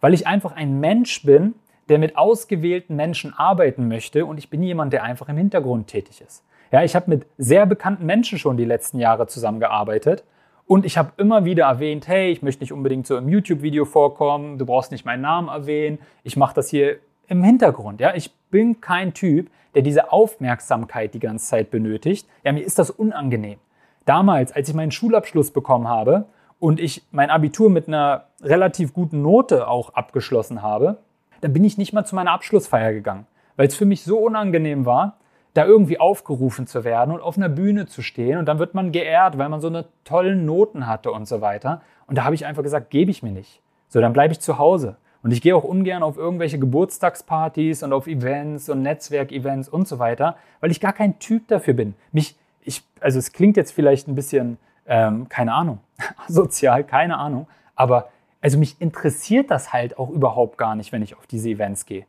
Weil 0.00 0.14
ich 0.14 0.26
einfach 0.26 0.52
ein 0.52 0.80
Mensch 0.80 1.22
bin, 1.24 1.54
der 1.92 1.98
mit 1.98 2.16
ausgewählten 2.16 2.96
Menschen 2.96 3.34
arbeiten 3.36 3.86
möchte 3.86 4.24
und 4.24 4.38
ich 4.38 4.48
bin 4.48 4.62
jemand, 4.62 4.94
der 4.94 5.02
einfach 5.02 5.28
im 5.28 5.36
Hintergrund 5.36 5.88
tätig 5.88 6.22
ist. 6.26 6.42
Ja, 6.70 6.82
ich 6.82 6.96
habe 6.96 7.10
mit 7.10 7.26
sehr 7.36 7.66
bekannten 7.66 8.06
Menschen 8.06 8.38
schon 8.38 8.56
die 8.56 8.64
letzten 8.64 8.98
Jahre 8.98 9.26
zusammengearbeitet 9.26 10.24
und 10.64 10.86
ich 10.86 10.96
habe 10.96 11.12
immer 11.18 11.44
wieder 11.44 11.66
erwähnt, 11.66 12.08
hey, 12.08 12.32
ich 12.32 12.40
möchte 12.40 12.62
nicht 12.62 12.72
unbedingt 12.72 13.06
so 13.06 13.18
im 13.18 13.28
YouTube-Video 13.28 13.84
vorkommen, 13.84 14.56
du 14.56 14.64
brauchst 14.64 14.90
nicht 14.90 15.04
meinen 15.04 15.20
Namen 15.20 15.48
erwähnen, 15.48 15.98
ich 16.22 16.34
mache 16.34 16.54
das 16.54 16.70
hier 16.70 16.96
im 17.28 17.44
Hintergrund. 17.44 18.00
Ja, 18.00 18.14
ich 18.14 18.32
bin 18.50 18.80
kein 18.80 19.12
Typ, 19.12 19.50
der 19.74 19.82
diese 19.82 20.12
Aufmerksamkeit 20.12 21.12
die 21.12 21.20
ganze 21.20 21.44
Zeit 21.44 21.70
benötigt. 21.70 22.26
Ja, 22.42 22.52
mir 22.52 22.64
ist 22.64 22.78
das 22.78 22.88
unangenehm. 22.88 23.58
Damals, 24.06 24.50
als 24.50 24.66
ich 24.66 24.74
meinen 24.74 24.92
Schulabschluss 24.92 25.50
bekommen 25.50 25.88
habe 25.88 26.24
und 26.58 26.80
ich 26.80 27.02
mein 27.10 27.28
Abitur 27.28 27.68
mit 27.68 27.86
einer 27.86 28.28
relativ 28.40 28.94
guten 28.94 29.20
Note 29.20 29.68
auch 29.68 29.92
abgeschlossen 29.92 30.62
habe, 30.62 30.96
dann 31.42 31.52
bin 31.52 31.64
ich 31.64 31.76
nicht 31.76 31.92
mal 31.92 32.04
zu 32.04 32.14
meiner 32.14 32.32
Abschlussfeier 32.32 32.92
gegangen, 32.92 33.26
weil 33.56 33.68
es 33.68 33.74
für 33.74 33.84
mich 33.84 34.04
so 34.04 34.18
unangenehm 34.18 34.86
war, 34.86 35.18
da 35.54 35.66
irgendwie 35.66 36.00
aufgerufen 36.00 36.66
zu 36.66 36.84
werden 36.84 37.12
und 37.12 37.20
auf 37.20 37.36
einer 37.36 37.50
Bühne 37.50 37.86
zu 37.86 38.00
stehen 38.00 38.38
und 38.38 38.46
dann 38.46 38.58
wird 38.58 38.74
man 38.74 38.90
geehrt, 38.90 39.36
weil 39.36 39.50
man 39.50 39.60
so 39.60 39.68
eine 39.68 39.84
tollen 40.04 40.46
Noten 40.46 40.86
hatte 40.86 41.12
und 41.12 41.28
so 41.28 41.42
weiter. 41.42 41.82
Und 42.06 42.16
da 42.16 42.24
habe 42.24 42.34
ich 42.34 42.46
einfach 42.46 42.62
gesagt, 42.62 42.90
gebe 42.90 43.10
ich 43.10 43.22
mir 43.22 43.32
nicht. 43.32 43.60
So, 43.88 44.00
dann 44.00 44.14
bleibe 44.14 44.32
ich 44.32 44.40
zu 44.40 44.56
Hause. 44.56 44.96
Und 45.22 45.30
ich 45.30 45.42
gehe 45.42 45.54
auch 45.54 45.64
ungern 45.64 46.02
auf 46.02 46.16
irgendwelche 46.16 46.58
Geburtstagspartys 46.58 47.82
und 47.82 47.92
auf 47.92 48.06
Events 48.06 48.68
und 48.68 48.82
Netzwerkevents 48.82 49.68
und 49.68 49.86
so 49.86 49.98
weiter, 49.98 50.36
weil 50.60 50.70
ich 50.70 50.80
gar 50.80 50.92
kein 50.92 51.18
Typ 51.18 51.46
dafür 51.48 51.74
bin. 51.74 51.94
Mich, 52.12 52.36
ich, 52.62 52.82
also 53.00 53.18
es 53.18 53.32
klingt 53.32 53.56
jetzt 53.56 53.72
vielleicht 53.72 54.08
ein 54.08 54.14
bisschen, 54.14 54.58
ähm, 54.86 55.28
keine 55.28 55.52
Ahnung, 55.52 55.78
sozial, 56.28 56.84
keine 56.84 57.18
Ahnung, 57.18 57.46
aber 57.76 58.08
also 58.42 58.58
mich 58.58 58.80
interessiert 58.80 59.50
das 59.50 59.72
halt 59.72 59.98
auch 59.98 60.10
überhaupt 60.10 60.58
gar 60.58 60.74
nicht, 60.74 60.92
wenn 60.92 61.00
ich 61.00 61.16
auf 61.16 61.26
diese 61.26 61.48
Events 61.48 61.86
gehe. 61.86 62.04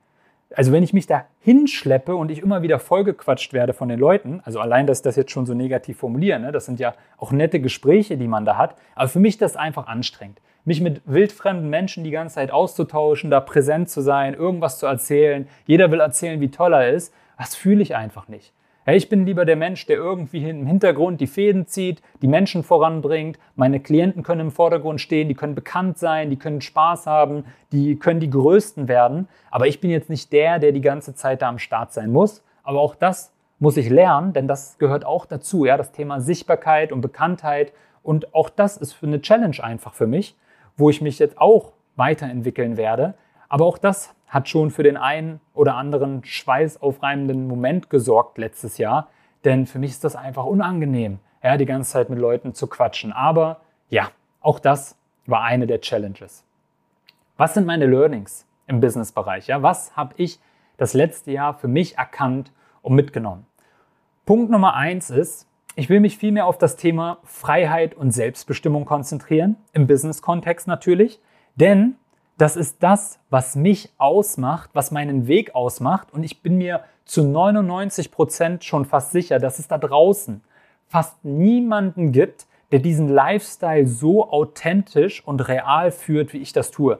Also 0.56 0.72
wenn 0.72 0.84
ich 0.84 0.93
mich 0.93 1.08
da 1.08 1.26
hinschleppe 1.39 2.15
und 2.15 2.30
ich 2.30 2.39
immer 2.39 2.62
wieder 2.62 2.80
vollgequatscht 2.80 3.54
werde 3.54 3.74
von 3.74 3.89
den 3.89 4.00
Leuten, 4.00 4.41
also 4.43 4.60
allein, 4.60 4.86
dass 4.86 5.00
ich 5.00 5.04
das 5.04 5.15
jetzt 5.15 5.32
schon 5.32 5.46
so 5.46 5.54
negativ 5.54 5.98
formuliere, 5.98 6.39
ne, 6.39 6.52
das 6.52 6.65
sind 6.65 6.80
ja 6.80 6.93
auch 7.17 7.32
nette 7.32 7.60
Gespräche, 7.60 8.17
die 8.17 8.28
man 8.28 8.46
da 8.46 8.58
hat, 8.58 8.76
aber 8.93 9.08
für 9.08 9.19
mich 9.19 9.38
das 9.38 9.56
einfach 9.56 9.88
anstrengend. 9.88 10.41
Mich 10.65 10.80
mit 10.80 11.02
wildfremden 11.06 11.69
Menschen 11.69 12.04
die 12.04 12.12
ganze 12.12 12.36
Zeit 12.36 12.52
auszutauschen, 12.52 13.32
da 13.32 13.39
präsent 13.39 13.89
zu 13.89 14.02
sein, 14.02 14.34
irgendwas 14.34 14.78
zu 14.78 14.86
erzählen, 14.86 15.48
jeder 15.65 15.91
will 15.91 16.00
erzählen, 16.00 16.39
wie 16.39 16.52
toll 16.52 16.74
er 16.74 16.89
ist, 16.89 17.13
das 17.38 17.56
fühle 17.56 17.82
ich 17.82 17.96
einfach 17.96 18.28
nicht. 18.28 18.54
Ja, 18.86 18.91
ich 18.91 19.08
bin 19.08 19.26
lieber 19.26 19.46
der 19.46 19.56
Mensch, 19.56 19.86
der 19.86 19.96
irgendwie 19.96 20.50
im 20.50 20.67
Hintergrund 20.67 21.22
die 21.22 21.28
Fäden 21.28 21.67
zieht, 21.67 22.02
die 22.22 22.28
Menschen 22.28 22.63
voranbringt. 22.63 23.39
Meine 23.56 23.80
Klienten 23.80 24.24
können 24.24 24.41
im 24.41 24.52
Vordergrund 24.52 25.00
stehen, 25.00 25.30
die 25.30 25.36
können 25.36 25.56
bekannt 25.56 25.98
sein, 25.98 26.30
die 26.30 26.36
können 26.36 26.60
Spaß 26.60 27.08
haben, 27.08 27.46
die 27.72 27.96
können 27.96 28.19
die 28.19 28.30
Größten 28.30 28.89
werden. 28.89 29.30
Aber 29.52 29.67
ich 29.67 29.80
bin 29.80 29.89
jetzt 29.89 30.10
nicht 30.10 30.34
der, 30.34 30.60
der 30.60 30.74
die 30.74 30.82
ganze 30.82 31.15
Zeit 31.15 31.41
da 31.41 31.48
am 31.48 31.60
Start 31.60 31.93
sein 31.93 32.12
muss. 32.12 32.43
Aber 32.62 32.82
auch 32.82 32.96
das 32.96 33.32
muss 33.58 33.78
ich 33.78 33.89
lernen, 33.89 34.34
denn 34.34 34.50
das 34.50 34.78
gehört 34.80 35.06
auch 35.06 35.26
dazu. 35.26 35.63
Ja, 35.63 35.78
das 35.78 35.93
Thema 35.93 36.19
Sichtbarkeit 36.19 36.91
und 36.91 37.00
Bekanntheit. 37.00 37.72
Und 38.02 38.36
auch 38.36 38.50
das 38.50 38.76
ist 38.76 38.91
für 38.91 39.08
eine 39.08 39.22
Challenge 39.22 39.63
einfach 39.63 39.93
für 39.93 40.08
mich, 40.08 40.36
wo 40.76 40.89
ich 40.89 41.02
mich 41.02 41.19
jetzt 41.19 41.38
auch 41.38 41.72
weiterentwickeln 41.96 42.76
werde. 42.76 43.13
Aber 43.48 43.65
auch 43.65 43.78
das 43.78 44.13
hat 44.34 44.50
schon 44.50 44.72
für 44.72 44.82
den 44.82 44.98
einen 44.98 45.39
oder 45.54 45.76
anderen 45.76 46.24
schweißaufreibenden 46.26 47.48
Moment 47.48 47.91
gesorgt 47.91 48.39
letztes 48.39 48.80
Jahr. 48.80 49.10
Denn 49.46 49.67
für 49.67 49.78
mich 49.78 49.91
ist 49.91 50.04
das 50.04 50.15
einfach 50.15 50.46
unangenehm, 50.46 51.19
ja, 51.43 51.56
die 51.56 51.67
ganze 51.67 51.91
Zeit 51.91 52.10
mit 52.10 52.17
Leuten 52.17 52.56
zu 52.56 52.65
quatschen. 52.65 53.13
Aber 53.13 53.62
ja, 53.89 54.10
auch 54.41 54.58
das 54.58 54.98
war 55.28 55.43
eine 55.43 55.67
der 55.67 55.82
Challenges. 55.82 56.43
Was 57.38 57.54
sind 57.54 57.67
meine 57.67 57.86
Learnings 57.86 58.48
im 58.65 58.80
Businessbereich? 58.80 59.48
Ja, 59.48 59.62
was 59.62 59.96
habe 59.96 60.15
ich 60.17 60.39
das 60.78 60.96
letzte 60.96 61.32
Jahr 61.32 61.54
für 61.54 61.67
mich 61.67 62.00
erkannt 62.00 62.52
und 62.82 62.96
mitgenommen? 62.96 63.46
Punkt 64.26 64.50
Nummer 64.50 64.74
eins 64.74 65.12
ist, 65.12 65.48
ich 65.76 65.89
will 65.89 66.00
mich 66.00 66.17
vielmehr 66.17 66.48
auf 66.48 66.58
das 66.58 66.76
Thema 66.76 67.19
Freiheit 67.24 67.93
und 67.93 68.12
Selbstbestimmung 68.12 68.86
konzentrieren, 68.86 69.58
im 69.74 69.86
Business-Kontext 69.86 70.67
natürlich, 70.67 71.19
denn 71.56 71.98
das 72.38 72.56
ist 72.56 72.82
das, 72.82 73.19
was 73.30 73.56
mich 73.56 73.91
ausmacht, 73.98 74.72
was 74.74 74.91
meinen 74.91 75.28
Weg 75.28 75.56
ausmacht. 75.56 76.12
Und 76.12 76.24
ich 76.24 76.41
bin 76.41 76.58
mir 76.58 76.84
zu 77.06 77.24
99 77.24 78.12
Prozent 78.12 78.63
schon 78.63 78.86
fast 78.86 79.12
sicher, 79.12 79.39
dass 79.39 79.60
es 79.60 79.67
da 79.67 79.78
draußen 79.78 80.41
fast 80.88 81.24
niemanden 81.24 82.12
gibt, 82.12 82.48
der 82.72 82.80
diesen 82.80 83.08
Lifestyle 83.08 83.88
so 83.88 84.32
authentisch 84.32 85.26
und 85.26 85.48
real 85.48 85.91
führt, 85.91 86.34
wie 86.34 86.39
ich 86.39 86.54
das 86.54 86.72
tue. 86.72 87.00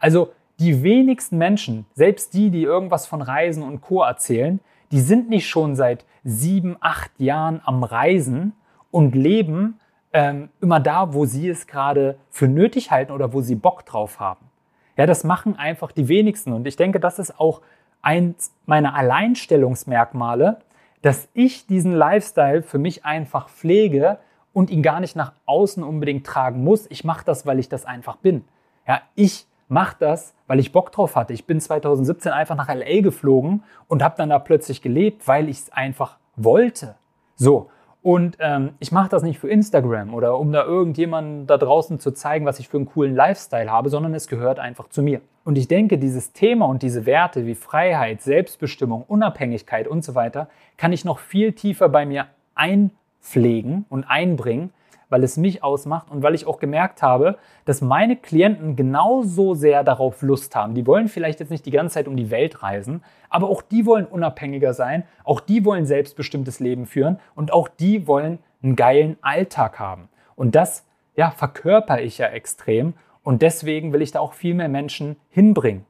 Also 0.00 0.32
die 0.58 0.82
wenigsten 0.82 1.38
Menschen, 1.38 1.86
selbst 1.94 2.34
die, 2.34 2.50
die 2.50 2.62
irgendwas 2.62 3.06
von 3.06 3.22
Reisen 3.22 3.62
und 3.62 3.80
Co 3.80 4.02
erzählen, 4.02 4.60
die 4.92 5.00
sind 5.00 5.28
nicht 5.28 5.48
schon 5.48 5.76
seit 5.76 6.04
sieben, 6.24 6.76
acht 6.80 7.10
Jahren 7.18 7.60
am 7.64 7.84
Reisen 7.84 8.52
und 8.90 9.14
leben 9.14 9.80
ähm, 10.12 10.50
immer 10.60 10.78
da, 10.78 11.12
wo 11.12 11.26
sie 11.26 11.48
es 11.48 11.66
gerade 11.66 12.16
für 12.30 12.46
nötig 12.46 12.90
halten 12.90 13.12
oder 13.12 13.32
wo 13.32 13.40
sie 13.40 13.56
Bock 13.56 13.84
drauf 13.84 14.20
haben. 14.20 14.46
Ja, 14.96 15.06
das 15.06 15.24
machen 15.24 15.56
einfach 15.56 15.92
die 15.92 16.08
wenigsten. 16.08 16.52
Und 16.52 16.66
ich 16.66 16.76
denke, 16.76 17.00
das 17.00 17.18
ist 17.18 17.38
auch 17.38 17.62
eins 18.02 18.52
meiner 18.66 18.94
Alleinstellungsmerkmale, 18.94 20.58
dass 21.02 21.28
ich 21.34 21.66
diesen 21.66 21.92
Lifestyle 21.92 22.62
für 22.62 22.78
mich 22.78 23.04
einfach 23.04 23.48
pflege 23.48 24.18
und 24.52 24.70
ihn 24.70 24.82
gar 24.82 25.00
nicht 25.00 25.16
nach 25.16 25.32
außen 25.46 25.82
unbedingt 25.82 26.26
tragen 26.26 26.62
muss. 26.64 26.86
Ich 26.90 27.04
mache 27.04 27.24
das, 27.24 27.44
weil 27.44 27.58
ich 27.58 27.68
das 27.68 27.84
einfach 27.84 28.16
bin. 28.16 28.44
Ja, 28.86 29.02
ich 29.14 29.46
mache 29.68 29.96
das, 29.98 30.34
weil 30.46 30.60
ich 30.60 30.72
Bock 30.72 30.92
drauf 30.92 31.16
hatte. 31.16 31.32
Ich 31.32 31.46
bin 31.46 31.60
2017 31.60 32.32
einfach 32.32 32.56
nach 32.56 32.68
LA 32.72 33.00
geflogen 33.00 33.64
und 33.88 34.02
habe 34.02 34.14
dann 34.16 34.30
da 34.30 34.38
plötzlich 34.38 34.80
gelebt, 34.82 35.26
weil 35.26 35.48
ich 35.48 35.58
es 35.58 35.72
einfach 35.72 36.18
wollte. 36.36 36.94
So, 37.34 37.70
und 38.04 38.36
ähm, 38.38 38.74
ich 38.80 38.92
mache 38.92 39.08
das 39.08 39.22
nicht 39.22 39.38
für 39.38 39.48
Instagram 39.48 40.12
oder 40.12 40.38
um 40.38 40.52
da 40.52 40.62
irgendjemandem 40.62 41.46
da 41.46 41.56
draußen 41.56 41.98
zu 41.98 42.10
zeigen, 42.10 42.44
was 42.44 42.58
ich 42.58 42.68
für 42.68 42.76
einen 42.76 42.84
coolen 42.84 43.14
Lifestyle 43.14 43.72
habe, 43.72 43.88
sondern 43.88 44.12
es 44.12 44.28
gehört 44.28 44.58
einfach 44.58 44.90
zu 44.90 45.02
mir. 45.02 45.22
Und 45.42 45.56
ich 45.56 45.68
denke, 45.68 45.96
dieses 45.96 46.34
Thema 46.34 46.66
und 46.66 46.82
diese 46.82 47.06
Werte 47.06 47.46
wie 47.46 47.54
Freiheit, 47.54 48.20
Selbstbestimmung, 48.20 49.04
Unabhängigkeit 49.08 49.88
und 49.88 50.04
so 50.04 50.14
weiter, 50.14 50.50
kann 50.76 50.92
ich 50.92 51.06
noch 51.06 51.18
viel 51.18 51.52
tiefer 51.52 51.88
bei 51.88 52.04
mir 52.04 52.26
einpflegen 52.54 53.86
und 53.88 54.04
einbringen, 54.04 54.74
weil 55.08 55.22
es 55.24 55.36
mich 55.36 55.62
ausmacht 55.62 56.10
und 56.10 56.22
weil 56.22 56.34
ich 56.34 56.46
auch 56.46 56.58
gemerkt 56.58 57.02
habe, 57.02 57.38
dass 57.64 57.80
meine 57.80 58.16
Klienten 58.16 58.76
genauso 58.76 59.54
sehr 59.54 59.84
darauf 59.84 60.22
Lust 60.22 60.54
haben. 60.56 60.74
Die 60.74 60.86
wollen 60.86 61.08
vielleicht 61.08 61.40
jetzt 61.40 61.50
nicht 61.50 61.66
die 61.66 61.70
ganze 61.70 61.94
Zeit 61.94 62.08
um 62.08 62.16
die 62.16 62.30
Welt 62.30 62.62
reisen, 62.62 63.02
aber 63.28 63.48
auch 63.48 63.62
die 63.62 63.86
wollen 63.86 64.06
unabhängiger 64.06 64.74
sein, 64.74 65.04
auch 65.24 65.40
die 65.40 65.64
wollen 65.64 65.86
selbstbestimmtes 65.86 66.60
Leben 66.60 66.86
führen 66.86 67.18
und 67.34 67.52
auch 67.52 67.68
die 67.68 68.06
wollen 68.06 68.38
einen 68.62 68.76
geilen 68.76 69.16
Alltag 69.22 69.78
haben. 69.78 70.08
Und 70.36 70.54
das 70.54 70.84
ja, 71.16 71.30
verkörper 71.30 72.00
ich 72.00 72.18
ja 72.18 72.26
extrem 72.26 72.94
und 73.22 73.42
deswegen 73.42 73.92
will 73.92 74.02
ich 74.02 74.12
da 74.12 74.20
auch 74.20 74.32
viel 74.32 74.54
mehr 74.54 74.68
Menschen 74.68 75.16
hinbringen. 75.30 75.86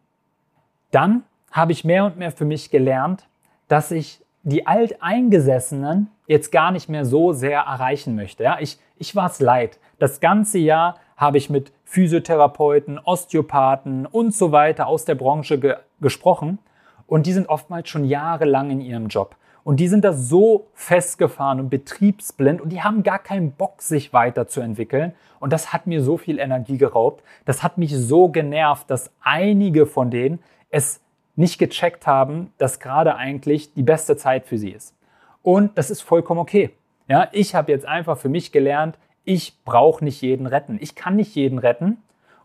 Dann 0.90 1.24
habe 1.50 1.72
ich 1.72 1.84
mehr 1.84 2.04
und 2.04 2.16
mehr 2.18 2.30
für 2.30 2.44
mich 2.44 2.70
gelernt, 2.70 3.26
dass 3.68 3.90
ich 3.90 4.20
die 4.44 4.66
Alteingesessenen 4.66 6.10
jetzt 6.26 6.52
gar 6.52 6.70
nicht 6.70 6.88
mehr 6.88 7.04
so 7.04 7.32
sehr 7.32 7.60
erreichen 7.60 8.14
möchte. 8.14 8.44
Ja, 8.44 8.58
ich, 8.60 8.78
ich 8.96 9.16
war 9.16 9.26
es 9.26 9.40
leid. 9.40 9.78
Das 9.98 10.20
ganze 10.20 10.58
Jahr 10.58 10.96
habe 11.16 11.38
ich 11.38 11.50
mit 11.50 11.72
Physiotherapeuten, 11.84 12.98
Osteopathen 12.98 14.06
und 14.06 14.34
so 14.34 14.52
weiter 14.52 14.86
aus 14.86 15.04
der 15.04 15.14
Branche 15.14 15.58
ge 15.58 15.76
gesprochen 16.00 16.58
und 17.06 17.26
die 17.26 17.32
sind 17.32 17.48
oftmals 17.48 17.88
schon 17.88 18.04
jahrelang 18.04 18.70
in 18.70 18.80
ihrem 18.80 19.08
Job. 19.08 19.36
Und 19.62 19.80
die 19.80 19.88
sind 19.88 20.04
da 20.04 20.12
so 20.12 20.66
festgefahren 20.74 21.58
und 21.58 21.70
betriebsblind 21.70 22.60
und 22.60 22.70
die 22.70 22.82
haben 22.82 23.02
gar 23.02 23.18
keinen 23.18 23.52
Bock, 23.52 23.80
sich 23.80 24.12
weiterzuentwickeln. 24.12 25.14
Und 25.40 25.54
das 25.54 25.72
hat 25.72 25.86
mir 25.86 26.02
so 26.02 26.18
viel 26.18 26.38
Energie 26.38 26.76
geraubt. 26.76 27.22
Das 27.46 27.62
hat 27.62 27.78
mich 27.78 27.96
so 27.96 28.28
genervt, 28.28 28.90
dass 28.90 29.10
einige 29.22 29.86
von 29.86 30.10
denen 30.10 30.40
es 30.68 31.00
nicht 31.36 31.58
gecheckt 31.58 32.06
haben, 32.06 32.52
dass 32.58 32.80
gerade 32.80 33.16
eigentlich 33.16 33.74
die 33.74 33.82
beste 33.82 34.16
Zeit 34.16 34.46
für 34.46 34.58
sie 34.58 34.70
ist. 34.70 34.94
Und 35.42 35.76
das 35.76 35.90
ist 35.90 36.02
vollkommen 36.02 36.40
okay. 36.40 36.70
Ja, 37.08 37.28
ich 37.32 37.54
habe 37.54 37.72
jetzt 37.72 37.86
einfach 37.86 38.16
für 38.16 38.28
mich 38.28 38.52
gelernt, 38.52 38.98
ich 39.24 39.62
brauche 39.64 40.04
nicht 40.04 40.22
jeden 40.22 40.46
retten. 40.46 40.78
Ich 40.80 40.94
kann 40.94 41.16
nicht 41.16 41.34
jeden 41.34 41.58
retten 41.58 41.98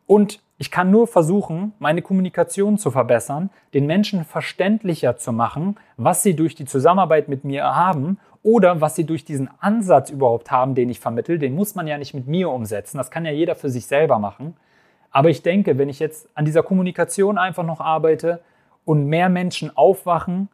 und 0.06 0.41
ich 0.58 0.71
kann 0.71 0.91
nur 0.91 1.08
versuchen, 1.08 1.73
meine 1.80 2.02
Kommunikation 2.02 2.78
zu 2.78 2.91
verbessern, 2.91 3.49
den 3.73 3.86
Menschen 3.86 4.25
verständlicher 4.25 5.15
zu 5.17 5.32
machen, 5.32 5.78
was 5.95 6.23
sie 6.23 6.36
durch 6.36 6.56
die 6.56 6.65
Zusammenarbeit 6.65 7.30
mit 7.30 7.45
mir 7.45 7.63
haben 7.63 8.19
oder 8.43 8.82
was 8.82 8.95
sie 8.95 9.06
durch 9.06 9.23
diesen 9.23 9.49
Ansatz 9.60 10.10
überhaupt 10.10 10.52
haben, 10.52 10.75
den 10.75 10.89
ich 10.89 10.99
vermittel. 10.99 11.39
Den 11.39 11.56
muss 11.56 11.75
man 11.75 11.88
ja 11.88 11.97
nicht 11.97 12.13
mit 12.13 12.28
mir 12.28 12.49
umsetzen. 12.49 12.97
Das 12.97 13.12
kann 13.12 13.25
ja 13.25 13.32
jeder 13.32 13.56
für 13.56 13.69
sich 13.69 13.86
selber 13.86 14.19
machen. 14.19 14.58
Aber 15.12 15.30
ich 15.30 15.43
denke, 15.43 15.78
wenn 15.78 15.89
ich 15.89 15.99
jetzt 15.99 16.28
an 16.36 16.45
dieser 16.45 16.63
Kommunikation 16.63 17.38
einfach 17.38 17.63
noch 17.63 17.80
arbeite, 17.80 18.41
und 18.86 19.08
mehr 19.08 19.30
Menschen 19.30 19.76
aufwachen, 19.76 20.50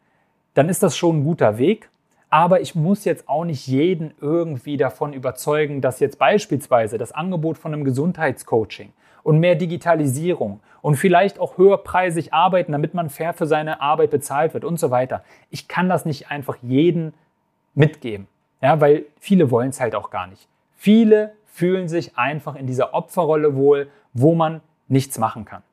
dann 0.53 0.69
ist 0.69 0.83
das 0.83 0.97
schon 0.97 1.19
ein 1.19 1.23
guter 1.23 1.57
Weg. 1.57 1.89
Aber 2.29 2.59
ich 2.59 2.75
muss 2.75 3.05
jetzt 3.05 3.29
auch 3.29 3.45
nicht 3.45 3.67
jeden 3.67 4.13
irgendwie 4.19 4.77
davon 4.77 5.13
überzeugen, 5.13 5.79
dass 5.81 5.99
jetzt 5.99 6.19
beispielsweise 6.19 6.97
das 6.97 7.11
Angebot 7.11 7.57
von 7.57 7.73
einem 7.73 7.85
Gesundheitscoaching 7.85 8.91
und 9.23 9.39
mehr 9.39 9.55
Digitalisierung 9.55 10.59
und 10.81 10.95
vielleicht 10.95 11.39
auch 11.39 11.57
höherpreisig 11.57 12.33
arbeiten, 12.33 12.71
damit 12.71 12.93
man 12.93 13.09
fair 13.09 13.33
für 13.33 13.45
seine 13.45 13.81
Arbeit 13.81 14.11
bezahlt 14.11 14.53
wird 14.53 14.65
und 14.65 14.79
so 14.79 14.91
weiter. 14.91 15.23
Ich 15.49 15.67
kann 15.67 15.89
das 15.89 16.05
nicht 16.05 16.29
einfach 16.29 16.57
jeden 16.61 17.13
mitgeben, 17.73 18.27
ja, 18.61 18.79
weil 18.81 19.05
viele 19.19 19.49
wollen 19.49 19.69
es 19.69 19.79
halt 19.79 19.95
auch 19.95 20.09
gar 20.09 20.27
nicht. 20.27 20.47
Viele 20.75 21.33
fühlen 21.45 21.87
sich 21.87 22.17
einfach 22.17 22.55
in 22.55 22.67
dieser 22.67 22.93
Opferrolle 22.93 23.55
wohl, 23.55 23.87
wo 24.13 24.35
man 24.35 24.61
nichts 24.87 25.17
machen 25.17 25.45
kann. 25.45 25.63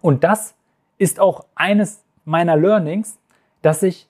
Und 0.00 0.22
das 0.22 0.54
ist 0.98 1.20
auch 1.20 1.44
eines 1.54 2.02
meiner 2.24 2.56
Learnings, 2.56 3.18
dass 3.62 3.82
ich 3.82 4.08